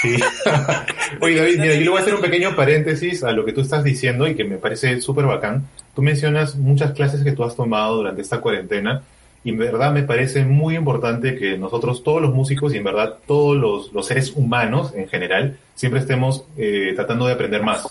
Sí. 0.00 0.16
Oye, 1.20 1.36
David, 1.36 1.58
mira, 1.58 1.74
yo 1.74 1.80
le 1.80 1.88
voy 1.88 1.98
a 1.98 2.02
hacer 2.02 2.14
un 2.14 2.20
pequeño 2.20 2.54
paréntesis 2.54 3.24
a 3.24 3.32
lo 3.32 3.44
que 3.44 3.52
tú 3.52 3.62
estás 3.62 3.82
diciendo 3.82 4.28
y 4.28 4.36
que 4.36 4.44
me 4.44 4.58
parece 4.58 5.00
súper 5.00 5.26
bacán. 5.26 5.66
Tú 5.96 6.02
mencionas 6.02 6.56
muchas 6.56 6.92
clases 6.92 7.24
que 7.24 7.32
tú 7.32 7.42
has 7.42 7.56
tomado 7.56 7.96
durante 7.96 8.20
esta 8.20 8.42
cuarentena 8.42 9.02
y 9.42 9.48
en 9.48 9.56
verdad 9.56 9.92
me 9.92 10.02
parece 10.02 10.44
muy 10.44 10.76
importante 10.76 11.38
que 11.38 11.56
nosotros, 11.56 12.02
todos 12.04 12.20
los 12.20 12.34
músicos 12.34 12.74
y 12.74 12.76
en 12.76 12.84
verdad 12.84 13.14
todos 13.26 13.56
los, 13.56 13.94
los 13.94 14.06
seres 14.06 14.34
humanos 14.36 14.92
en 14.94 15.08
general, 15.08 15.56
siempre 15.74 16.00
estemos 16.00 16.44
eh, 16.58 16.92
tratando 16.94 17.26
de 17.26 17.32
aprender 17.32 17.62
más. 17.62 17.88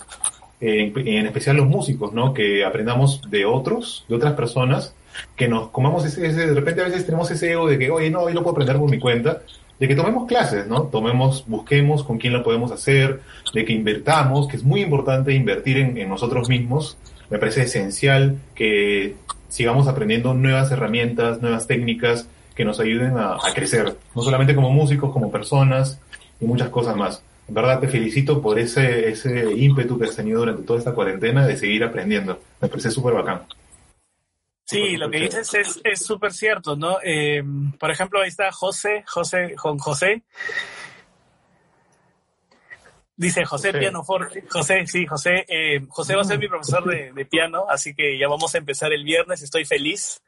En, 0.61 0.93
en, 0.95 1.25
especial 1.25 1.57
los 1.57 1.65
músicos, 1.65 2.13
¿no? 2.13 2.31
Que 2.31 2.63
aprendamos 2.63 3.21
de 3.27 3.43
otros, 3.45 4.05
de 4.07 4.15
otras 4.15 4.33
personas, 4.33 4.93
que 5.35 5.47
nos 5.47 5.69
comamos 5.69 6.05
ese, 6.05 6.27
ese, 6.27 6.45
de 6.45 6.53
repente 6.53 6.81
a 6.81 6.85
veces 6.85 7.07
tenemos 7.07 7.31
ese 7.31 7.53
ego 7.53 7.67
de 7.67 7.79
que, 7.79 7.89
oye, 7.89 8.11
no, 8.11 8.29
yo 8.29 8.35
lo 8.35 8.43
puedo 8.43 8.51
aprender 8.51 8.77
por 8.77 8.91
mi 8.91 8.99
cuenta, 8.99 9.41
de 9.79 9.87
que 9.87 9.95
tomemos 9.95 10.27
clases, 10.27 10.67
¿no? 10.67 10.83
Tomemos, 10.83 11.43
busquemos 11.47 12.03
con 12.03 12.19
quién 12.19 12.33
lo 12.33 12.43
podemos 12.43 12.71
hacer, 12.71 13.21
de 13.51 13.65
que 13.65 13.73
invertamos, 13.73 14.47
que 14.47 14.57
es 14.57 14.63
muy 14.63 14.81
importante 14.81 15.33
invertir 15.33 15.77
en, 15.77 15.97
en 15.97 16.07
nosotros 16.07 16.47
mismos. 16.49 16.97
Me 17.30 17.39
parece 17.39 17.63
esencial 17.63 18.38
que 18.53 19.15
sigamos 19.49 19.88
aprendiendo 19.88 20.34
nuevas 20.34 20.71
herramientas, 20.71 21.41
nuevas 21.41 21.67
técnicas 21.67 22.28
que 22.55 22.65
nos 22.65 22.80
ayuden 22.80 23.17
a, 23.17 23.36
a, 23.36 23.53
crecer, 23.53 23.95
no 24.15 24.21
solamente 24.21 24.55
como 24.55 24.69
músicos, 24.69 25.11
como 25.11 25.32
personas 25.32 25.99
y 26.39 26.45
muchas 26.45 26.69
cosas 26.69 26.95
más. 26.95 27.23
En 27.47 27.53
verdad 27.53 27.80
te 27.80 27.88
felicito 27.88 28.41
por 28.41 28.57
ese, 28.57 29.09
ese 29.09 29.53
ímpetu 29.53 29.99
que 29.99 30.05
has 30.05 30.15
tenido 30.15 30.39
durante 30.39 30.63
toda 30.63 30.80
esta 30.80 30.93
cuarentena 30.93 31.45
de 31.45 31.57
seguir 31.57 31.84
aprendiendo. 31.84 32.39
Me 32.61 32.67
parece 32.67 32.89
súper 32.89 33.13
bacán. 33.13 33.41
Sí, 34.65 34.97
lo 34.97 35.11
que 35.11 35.19
dices 35.19 35.51
es 35.84 36.03
súper 36.03 36.34
cierto, 36.34 36.76
¿no? 36.76 36.97
Eh, 37.03 37.43
por 37.80 37.91
ejemplo, 37.91 38.21
ahí 38.21 38.30
está 38.30 38.51
José, 38.51 39.03
José, 39.05 39.53
con 39.55 39.78
José. 39.78 40.23
Dice 43.18 43.45
José, 43.45 43.70
José. 43.70 43.80
Piano 43.80 44.03
Forte. 44.03 44.43
José, 44.49 44.86
sí, 44.88 45.05
José. 45.05 45.45
Eh, 45.47 45.82
José 45.88 46.16
va 46.16 46.22
a 46.22 46.26
ser 46.26 46.38
mi 46.38 46.49
profesor 46.49 46.84
de, 46.86 47.13
de, 47.13 47.26
piano, 47.26 47.66
así 47.70 47.95
que 47.95 48.18
ya 48.20 48.28
vamos 48.28 48.53
a 48.53 48.57
empezar 48.57 48.91
el 48.91 49.03
viernes. 49.03 49.41
Estoy 49.41 49.63
feliz. 49.63 50.22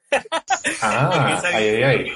Ah, 0.81 1.39
ay, 1.43 1.65
ay, 1.65 1.83
ay. 1.83 2.11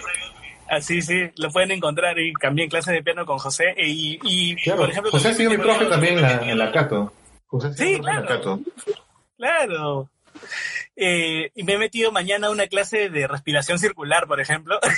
Así, 0.69 1.01
sí, 1.01 1.29
lo 1.35 1.51
pueden 1.51 1.71
encontrar 1.71 2.17
y 2.17 2.31
también 2.33 2.69
clases 2.69 2.93
de 2.93 3.03
piano 3.03 3.25
con 3.25 3.37
José. 3.37 3.75
Y, 3.77 4.19
y 4.23 4.55
claro, 4.55 4.79
por 4.79 4.89
ejemplo, 4.89 5.11
José 5.11 5.29
ha 5.29 5.33
sido 5.33 5.51
mi 5.51 5.57
profe 5.57 5.85
también 5.87 6.15
en 6.15 6.21
la, 6.21 6.31
en 6.37 6.57
la 6.57 6.71
Cato. 6.71 7.11
José 7.47 7.73
sí, 7.73 7.99
claro. 7.99 8.19
En 8.19 8.25
la 8.25 8.29
Cato. 8.29 8.59
Claro. 9.37 10.09
Eh, 10.95 11.51
y 11.55 11.63
me 11.63 11.73
he 11.73 11.77
metido 11.77 12.11
mañana 12.11 12.47
a 12.47 12.51
una 12.51 12.67
clase 12.67 13.09
de 13.09 13.27
respiración 13.27 13.79
circular, 13.79 14.27
por 14.27 14.39
ejemplo. 14.39 14.79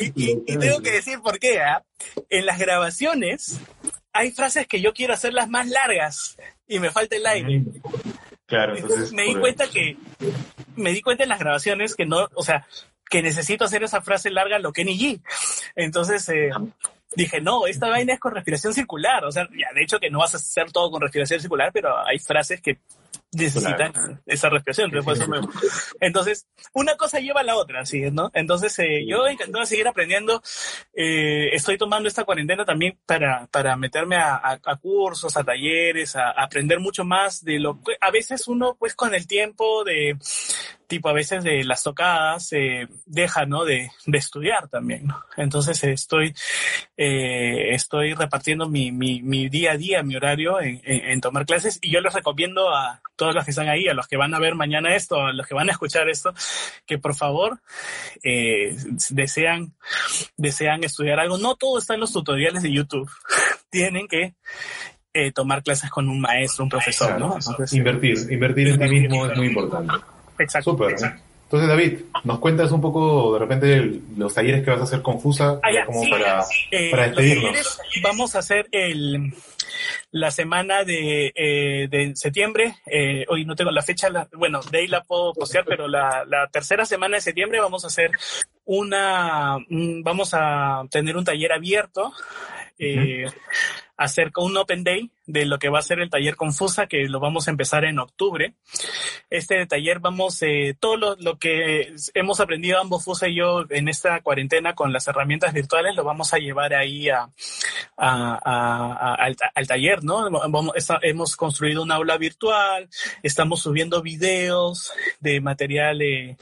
y, 0.00 0.12
y, 0.14 0.42
y, 0.46 0.58
tengo 0.58 0.80
que 0.80 0.90
decir 0.90 1.20
por 1.20 1.38
qué. 1.38 1.56
¿eh? 1.56 1.78
En 2.30 2.46
las 2.46 2.58
grabaciones 2.58 3.60
hay 4.12 4.30
frases 4.30 4.66
que 4.66 4.80
yo 4.80 4.92
quiero 4.92 5.14
hacerlas 5.14 5.48
más 5.48 5.68
largas 5.68 6.36
y 6.66 6.78
me 6.78 6.90
falta 6.90 7.16
el 7.16 7.26
aire. 7.26 7.62
Claro, 8.46 8.76
entonces, 8.76 9.12
me 9.12 9.24
di 9.24 9.34
cuenta 9.34 9.68
que 9.68 9.96
me 10.76 10.92
di 10.92 11.02
cuenta 11.02 11.24
en 11.24 11.30
las 11.30 11.38
grabaciones 11.38 11.96
que 11.96 12.06
no, 12.06 12.28
o 12.34 12.42
sea, 12.42 12.66
que 13.08 13.22
necesito 13.22 13.64
hacer 13.64 13.82
esa 13.82 14.00
frase 14.00 14.30
larga 14.30 14.58
lo 14.58 14.72
que 14.72 14.84
ni 14.84 15.20
Entonces 15.74 16.28
eh, 16.28 16.50
dije, 17.14 17.40
no, 17.40 17.66
esta 17.66 17.88
vaina 17.88 18.14
es 18.14 18.20
con 18.20 18.34
respiración 18.34 18.72
circular. 18.72 19.24
O 19.24 19.32
sea, 19.32 19.48
ya 19.58 19.68
de 19.74 19.82
hecho 19.82 19.98
que 19.98 20.10
no 20.10 20.20
vas 20.20 20.34
a 20.34 20.38
hacer 20.38 20.70
todo 20.72 20.90
con 20.90 21.02
respiración 21.02 21.40
circular, 21.40 21.70
pero 21.72 21.96
hay 22.06 22.18
frases 22.18 22.60
que 22.60 22.78
necesitan 23.32 24.22
esa 24.26 24.48
respiración. 24.48 24.90
Entonces, 26.00 26.46
una 26.72 26.96
cosa 26.96 27.20
lleva 27.20 27.40
a 27.40 27.44
la 27.44 27.56
otra, 27.56 27.84
¿sí? 27.84 28.02
¿no? 28.10 28.30
Entonces, 28.34 28.78
eh, 28.78 29.04
yo 29.06 29.26
encantado 29.26 29.60
de 29.60 29.66
seguir 29.66 29.88
aprendiendo. 29.88 30.42
Eh, 30.94 31.50
estoy 31.52 31.76
tomando 31.76 32.08
esta 32.08 32.24
cuarentena 32.24 32.64
también 32.64 32.98
para, 33.06 33.46
para 33.48 33.76
meterme 33.76 34.16
a, 34.16 34.40
a, 34.42 34.76
cursos, 34.76 35.36
a 35.36 35.44
talleres, 35.44 36.16
a, 36.16 36.30
a, 36.30 36.44
aprender 36.44 36.80
mucho 36.80 37.04
más 37.04 37.44
de 37.44 37.58
lo 37.58 37.80
que 37.82 37.96
a 38.00 38.10
veces 38.10 38.48
uno, 38.48 38.76
pues 38.78 38.94
con 38.94 39.14
el 39.14 39.26
tiempo 39.26 39.84
de, 39.84 40.16
tipo 40.86 41.08
a 41.08 41.12
veces 41.12 41.44
de 41.44 41.64
las 41.64 41.82
tocadas 41.82 42.52
eh, 42.52 42.88
deja 43.04 43.46
no 43.46 43.64
de, 43.64 43.90
de, 44.06 44.18
estudiar 44.18 44.68
también 44.68 45.06
¿no? 45.06 45.22
entonces 45.36 45.82
estoy 45.84 46.34
eh, 46.96 47.74
estoy 47.74 48.14
repartiendo 48.14 48.68
mi, 48.68 48.92
mi, 48.92 49.22
mi, 49.22 49.48
día 49.48 49.72
a 49.72 49.76
día 49.76 50.02
mi 50.02 50.16
horario 50.16 50.60
en, 50.60 50.80
en, 50.84 51.20
tomar 51.20 51.46
clases 51.46 51.78
y 51.82 51.90
yo 51.90 52.00
les 52.00 52.12
recomiendo 52.12 52.74
a 52.74 53.00
todos 53.16 53.34
los 53.34 53.44
que 53.44 53.50
están 53.50 53.68
ahí 53.68 53.88
a 53.88 53.94
los 53.94 54.06
que 54.06 54.16
van 54.16 54.34
a 54.34 54.38
ver 54.38 54.54
mañana 54.54 54.94
esto 54.94 55.20
a 55.20 55.32
los 55.32 55.46
que 55.46 55.54
van 55.54 55.68
a 55.68 55.72
escuchar 55.72 56.08
esto 56.08 56.34
que 56.86 56.98
por 56.98 57.14
favor 57.14 57.60
eh, 58.22 58.76
desean 59.10 59.74
desean 60.36 60.84
estudiar 60.84 61.20
algo. 61.20 61.38
No 61.38 61.56
todo 61.56 61.78
está 61.78 61.94
en 61.94 62.00
los 62.00 62.12
tutoriales 62.12 62.62
de 62.62 62.72
YouTube. 62.72 63.10
Tienen 63.70 64.06
que 64.08 64.34
eh, 65.12 65.32
tomar 65.32 65.62
clases 65.62 65.90
con 65.90 66.08
un 66.08 66.20
maestro 66.20 66.64
un 66.64 66.70
profesor 66.70 67.18
¿no? 67.18 67.36
Entonces, 67.36 67.72
invertir 67.72 68.16
invertir 68.30 68.68
en 68.68 68.80
ti 68.80 68.88
mismo 68.88 69.26
es 69.26 69.36
muy 69.36 69.46
importante 69.48 69.94
Exacto. 70.38 70.72
Súper. 70.72 70.96
Entonces, 71.46 71.68
David, 71.68 72.00
¿nos 72.24 72.40
cuentas 72.40 72.72
un 72.72 72.80
poco 72.80 73.34
de 73.34 73.38
repente 73.38 74.00
los 74.16 74.34
talleres 74.34 74.64
que 74.64 74.70
vas 74.70 74.80
a 74.80 74.84
hacer 74.84 75.00
con 75.00 75.20
FUSA 75.20 75.60
ah, 75.62 75.70
como 75.86 76.02
para, 76.10 76.44
eh, 76.72 76.90
para 76.90 77.04
despedirnos? 77.04 77.78
vamos 78.02 78.34
a 78.34 78.40
hacer 78.40 78.66
el, 78.72 79.32
la 80.10 80.32
semana 80.32 80.82
de, 80.82 81.32
eh, 81.36 81.86
de 81.88 82.16
septiembre. 82.16 82.74
Eh, 82.86 83.24
hoy 83.28 83.44
no 83.44 83.54
tengo 83.54 83.70
la 83.70 83.82
fecha, 83.82 84.10
la, 84.10 84.28
bueno, 84.32 84.60
de 84.72 84.78
ahí 84.78 84.86
la 84.88 85.02
puedo 85.04 85.34
postear, 85.34 85.64
pero 85.64 85.86
la, 85.86 86.24
la 86.26 86.48
tercera 86.48 86.84
semana 86.84 87.18
de 87.18 87.20
septiembre 87.20 87.60
vamos 87.60 87.84
a 87.84 87.88
hacer 87.88 88.10
una, 88.64 89.56
vamos 90.02 90.30
a 90.32 90.82
tener 90.90 91.16
un 91.16 91.24
taller 91.24 91.52
abierto. 91.52 92.12
Eh, 92.78 93.26
acerca 93.96 94.42
un 94.42 94.56
Open 94.56 94.84
Day 94.84 95.10
de 95.26 95.44
lo 95.46 95.58
que 95.58 95.68
va 95.68 95.78
a 95.78 95.82
ser 95.82 96.00
el 96.00 96.10
taller 96.10 96.36
Confusa, 96.36 96.86
que 96.86 97.08
lo 97.08 97.18
vamos 97.18 97.48
a 97.48 97.50
empezar 97.50 97.84
en 97.84 97.98
octubre. 97.98 98.54
Este 99.30 99.64
taller 99.66 99.98
vamos, 100.00 100.40
eh, 100.42 100.76
todo 100.78 100.96
lo, 100.96 101.16
lo, 101.16 101.38
que 101.38 101.94
hemos 102.14 102.40
aprendido 102.40 102.80
ambos, 102.80 103.04
Fusa 103.04 103.28
y 103.28 103.36
yo, 103.36 103.64
en 103.70 103.88
esta 103.88 104.20
cuarentena 104.20 104.74
con 104.74 104.92
las 104.92 105.08
herramientas 105.08 105.52
virtuales, 105.52 105.96
lo 105.96 106.04
vamos 106.04 106.32
a 106.34 106.38
llevar 106.38 106.74
ahí 106.74 107.08
a, 107.08 107.28
a, 107.96 108.38
a, 108.44 109.14
al, 109.14 109.36
al, 109.54 109.66
taller, 109.66 110.04
¿no? 110.04 110.30
Vamos, 110.30 110.72
hemos 111.02 111.36
construido 111.36 111.82
un 111.82 111.90
aula 111.90 112.18
virtual, 112.18 112.88
estamos 113.22 113.62
subiendo 113.62 114.02
videos 114.02 114.92
de 115.20 115.40
material. 115.40 116.02
Eh, 116.02 116.36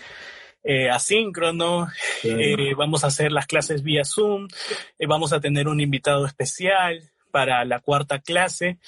eh, 0.66 0.88
asíncrono, 0.88 1.88
eh, 2.22 2.74
vamos 2.74 3.04
a 3.04 3.08
hacer 3.08 3.30
las 3.32 3.46
clases 3.46 3.82
vía 3.82 4.02
Zoom, 4.06 4.48
eh, 4.98 5.06
vamos 5.06 5.34
a 5.34 5.40
tener 5.40 5.68
un 5.68 5.78
invitado 5.78 6.24
especial, 6.24 7.02
para 7.34 7.64
la 7.64 7.80
cuarta 7.80 8.20
clase. 8.20 8.78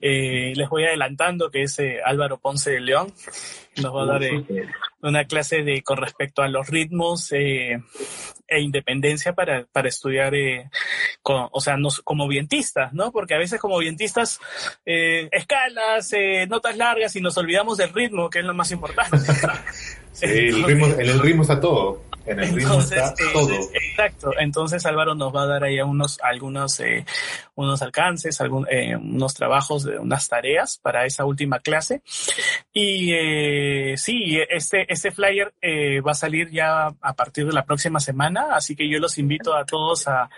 Eh, 0.00 0.54
les 0.56 0.68
voy 0.68 0.82
adelantando 0.82 1.52
que 1.52 1.62
es 1.62 1.78
eh, 1.78 2.00
Álvaro 2.04 2.36
Ponce 2.38 2.72
de 2.72 2.80
León. 2.80 3.14
Nos 3.76 3.94
va 3.94 4.02
a 4.02 4.06
dar 4.06 4.24
eh, 4.24 4.44
una 5.02 5.24
clase 5.26 5.62
de 5.62 5.84
con 5.84 5.98
respecto 5.98 6.42
a 6.42 6.48
los 6.48 6.66
ritmos 6.66 7.30
e 7.30 7.80
independencia 8.58 9.34
para, 9.34 9.66
para 9.70 9.88
estudiar, 9.88 10.32
con, 11.22 11.46
o 11.52 11.60
sea, 11.60 11.76
nos, 11.76 12.00
como 12.00 12.26
vientistas, 12.26 12.92
¿no? 12.92 13.12
Porque 13.12 13.34
a 13.34 13.38
veces 13.38 13.60
como 13.60 13.78
vientistas, 13.78 14.40
escalas, 14.84 16.10
notas 16.48 16.76
largas 16.76 17.14
y 17.14 17.20
nos 17.20 17.38
olvidamos 17.38 17.78
del 17.78 17.94
ritmo, 17.94 18.28
que 18.28 18.40
es 18.40 18.44
lo 18.44 18.52
más 18.52 18.72
importante. 18.72 19.16
sí, 20.12 20.26
el 20.26 20.64
ritmo, 20.64 20.86
en 20.86 21.08
el 21.08 21.20
ritmo 21.20 21.42
está 21.42 21.60
todo. 21.60 22.02
En 22.26 22.40
el 22.40 22.58
Entonces, 22.58 22.90
ritmo 22.90 23.04
está 23.04 23.14
todo. 23.32 23.54
Exacto. 23.74 24.30
Entonces 24.38 24.86
Álvaro 24.86 25.14
nos 25.14 25.34
va 25.34 25.42
a 25.42 25.46
dar 25.46 25.64
ahí 25.64 25.80
unos, 25.80 26.18
algunos, 26.22 26.78
eh, 26.80 27.04
unos 27.54 27.82
alcances, 27.82 28.40
algún, 28.40 28.66
eh, 28.70 28.96
unos 28.96 29.34
trabajos, 29.34 29.84
unas 29.84 30.28
tareas 30.28 30.78
para 30.78 31.04
esa 31.04 31.24
última 31.24 31.58
clase. 31.60 32.02
Y 32.72 33.12
eh, 33.12 33.94
sí, 33.96 34.38
este, 34.48 34.90
este 34.92 35.10
flyer 35.10 35.52
eh, 35.60 36.00
va 36.00 36.12
a 36.12 36.14
salir 36.14 36.50
ya 36.50 36.86
a 37.00 37.12
partir 37.14 37.46
de 37.46 37.52
la 37.52 37.64
próxima 37.64 38.00
semana, 38.00 38.48
así 38.52 38.76
que 38.76 38.88
yo 38.88 38.98
los 38.98 39.18
invito 39.18 39.54
a 39.54 39.64
todos 39.64 40.08
a, 40.08 40.30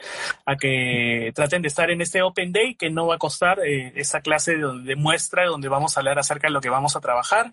a 0.45 0.57
que 0.57 1.33
traten 1.35 1.63
de 1.63 1.69
estar 1.69 1.91
en 1.91 2.01
este 2.01 2.23
Open 2.23 2.53
Day, 2.53 2.75
que 2.75 2.91
no 2.91 3.07
va 3.07 3.17
a 3.17 3.19
costar 3.19 3.61
eh, 3.61 3.93
esa 3.97 4.21
clase 4.21 4.57
de, 4.57 4.83
de 4.83 4.97
muestra, 4.97 5.47
donde 5.47 5.69
vamos 5.69 5.97
a 5.97 6.01
hablar 6.01 6.19
acerca 6.19 6.49
de 6.49 6.53
lo 6.53 6.61
que 6.61 6.71
vamos 6.71 6.97
a 6.97 7.01
trabajar. 7.01 7.53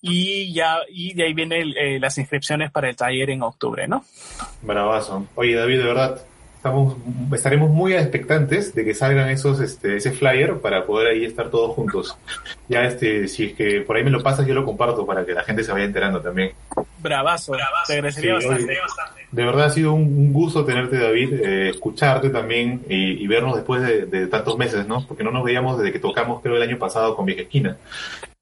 Y 0.00 0.52
ya, 0.52 0.78
y 0.88 1.14
de 1.14 1.24
ahí 1.24 1.34
vienen 1.34 1.72
eh, 1.76 1.98
las 2.00 2.18
inscripciones 2.18 2.70
para 2.70 2.88
el 2.88 2.96
taller 2.96 3.30
en 3.30 3.42
octubre, 3.42 3.71
¿no? 3.88 4.04
Bravazo. 4.62 5.26
Oye, 5.34 5.54
David, 5.54 5.78
de 5.78 5.84
verdad, 5.84 6.22
estamos, 6.62 6.96
estaremos 7.34 7.70
muy 7.70 7.92
expectantes 7.94 8.72
de 8.72 8.84
que 8.84 8.94
salgan 8.94 9.28
esos, 9.30 9.58
este, 9.58 9.96
ese 9.96 10.12
flyer 10.12 10.60
para 10.60 10.86
poder 10.86 11.08
ahí 11.08 11.24
estar 11.24 11.50
todos 11.50 11.74
juntos. 11.74 12.16
Ya, 12.68 12.84
este, 12.84 13.26
si 13.26 13.46
es 13.46 13.54
que 13.54 13.80
por 13.80 13.96
ahí 13.96 14.04
me 14.04 14.10
lo 14.10 14.22
pasas, 14.22 14.46
yo 14.46 14.54
lo 14.54 14.64
comparto 14.64 15.04
para 15.04 15.26
que 15.26 15.32
la 15.32 15.42
gente 15.42 15.64
se 15.64 15.72
vaya 15.72 15.84
enterando 15.84 16.20
también. 16.20 16.52
Bravazo, 17.00 17.54
te 17.88 17.94
agradecería 17.94 18.34
bastante, 18.34 18.78
De 19.32 19.44
verdad 19.44 19.66
ha 19.66 19.70
sido 19.70 19.92
un, 19.92 20.32
gusto 20.32 20.64
tenerte, 20.64 20.98
David, 20.98 21.34
eh, 21.34 21.68
escucharte 21.70 22.30
también 22.30 22.84
y, 22.88 23.24
y 23.24 23.26
vernos 23.26 23.56
después 23.56 23.82
de, 23.82 24.06
de, 24.06 24.28
tantos 24.28 24.56
meses, 24.56 24.86
¿no? 24.86 25.04
Porque 25.04 25.24
no 25.24 25.32
nos 25.32 25.42
veíamos 25.42 25.78
desde 25.78 25.92
que 25.92 25.98
tocamos, 25.98 26.40
creo, 26.42 26.54
el 26.56 26.62
año 26.62 26.78
pasado 26.78 27.16
con 27.16 27.26
Vieja 27.26 27.42
Esquina. 27.42 27.76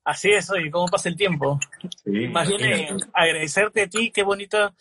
Así 0.05 0.31
es, 0.31 0.51
oye, 0.51 0.71
cómo 0.71 0.87
pasa 0.87 1.09
el 1.09 1.17
tiempo. 1.17 1.61
Sí, 2.05 2.27
Más 2.29 2.49
bien 2.49 2.63
eh, 2.63 2.89
agradecerte 3.13 3.83
a 3.83 3.87
ti, 3.87 4.11
qué 4.11 4.23
bonita 4.23 4.75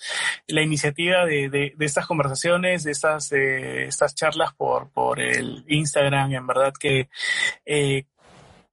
la 0.47 0.61
iniciativa 0.61 1.25
de, 1.25 1.49
de, 1.49 1.73
de 1.75 1.85
estas 1.85 2.07
conversaciones, 2.07 2.83
de 2.83 2.91
estas, 2.91 3.31
eh, 3.33 3.85
estas 3.85 4.15
charlas 4.15 4.53
por, 4.55 4.89
por 4.91 5.19
el 5.19 5.65
Instagram, 5.67 6.33
en 6.33 6.47
verdad 6.47 6.73
que 6.79 7.09
eh, 7.65 8.05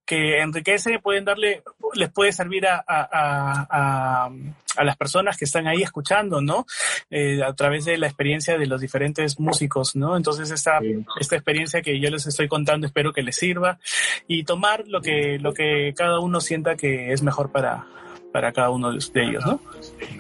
que 0.06 0.40
enriquece, 0.40 1.00
pueden 1.00 1.24
darle, 1.24 1.62
les 1.94 2.10
puede 2.10 2.32
servir 2.32 2.66
a, 2.66 2.76
a, 2.86 3.66
a, 3.70 4.30
a 4.76 4.84
las 4.84 4.96
personas 4.96 5.36
que 5.36 5.44
están 5.44 5.66
ahí 5.66 5.82
escuchando, 5.82 6.40
¿no? 6.40 6.66
Eh, 7.10 7.42
a 7.42 7.52
través 7.54 7.84
de 7.84 7.98
la 7.98 8.06
experiencia 8.06 8.56
de 8.56 8.66
los 8.66 8.80
diferentes 8.80 9.40
músicos, 9.40 9.96
¿no? 9.96 10.16
Entonces 10.16 10.50
esta, 10.50 10.78
esta 11.20 11.36
experiencia 11.36 11.82
que 11.82 11.98
yo 11.98 12.10
les 12.10 12.26
estoy 12.26 12.48
contando 12.48 12.86
espero 12.86 13.12
que 13.12 13.22
les 13.22 13.36
sirva 13.36 13.78
y 14.28 14.44
tomar 14.44 14.84
lo 14.86 15.00
que, 15.00 15.38
lo 15.40 15.52
que 15.52 15.92
cada 15.96 16.20
uno 16.20 16.40
sienta 16.40 16.76
que 16.76 17.12
es 17.12 17.22
mejor 17.22 17.50
para, 17.50 17.86
para 18.36 18.52
cada 18.52 18.68
uno 18.68 18.92
de 18.92 18.98
ellos, 19.22 19.42
¿no? 19.46 19.58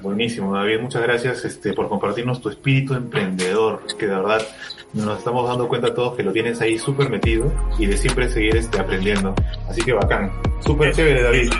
Buenísimo, 0.00 0.54
David, 0.54 0.80
muchas 0.80 1.02
gracias 1.02 1.44
este, 1.44 1.74
por 1.74 1.86
compartirnos 1.90 2.40
tu 2.40 2.48
espíritu 2.48 2.94
emprendedor, 2.94 3.82
que 3.98 4.06
de 4.06 4.14
verdad 4.14 4.40
nos 4.94 5.18
estamos 5.18 5.46
dando 5.46 5.68
cuenta 5.68 5.92
todos 5.92 6.16
que 6.16 6.22
lo 6.22 6.32
tienes 6.32 6.58
ahí 6.62 6.78
súper 6.78 7.10
metido 7.10 7.52
y 7.78 7.84
de 7.84 7.98
siempre 7.98 8.30
seguir 8.30 8.56
este, 8.56 8.80
aprendiendo. 8.80 9.34
Así 9.68 9.82
que 9.82 9.92
bacán, 9.92 10.32
súper 10.60 10.94
chévere, 10.94 11.24
David. 11.24 11.50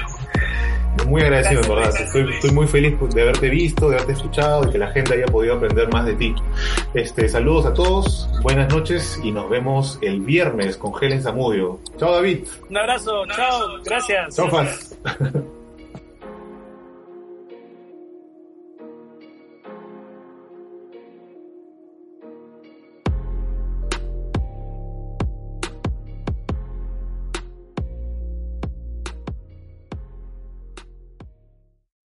Muy 1.07 1.21
agradecido, 1.21 1.61
de 1.61 1.69
verdad. 1.69 2.01
Estoy, 2.01 2.33
estoy, 2.33 2.51
muy 2.53 2.67
feliz 2.67 2.95
de 3.15 3.21
haberte 3.21 3.51
visto, 3.51 3.91
de 3.91 3.97
haberte 3.97 4.13
escuchado, 4.15 4.63
de 4.63 4.73
que 4.73 4.79
la 4.79 4.91
gente 4.93 5.13
haya 5.13 5.27
podido 5.27 5.57
aprender 5.57 5.93
más 5.93 6.07
de 6.07 6.15
ti. 6.15 6.35
Este, 6.95 7.29
saludos 7.29 7.67
a 7.67 7.75
todos, 7.75 8.31
buenas 8.41 8.73
noches 8.73 9.21
y 9.23 9.31
nos 9.31 9.51
vemos 9.51 9.99
el 10.01 10.23
viernes 10.23 10.79
con 10.79 10.95
Helen 10.99 11.23
Zamudio. 11.23 11.81
Chao, 11.99 12.13
David. 12.13 12.47
Un 12.71 12.79
abrazo, 12.79 13.27
chao, 13.27 13.83
gracias. 13.85 14.37
Chao, 14.37 14.49
fans. 14.49 14.97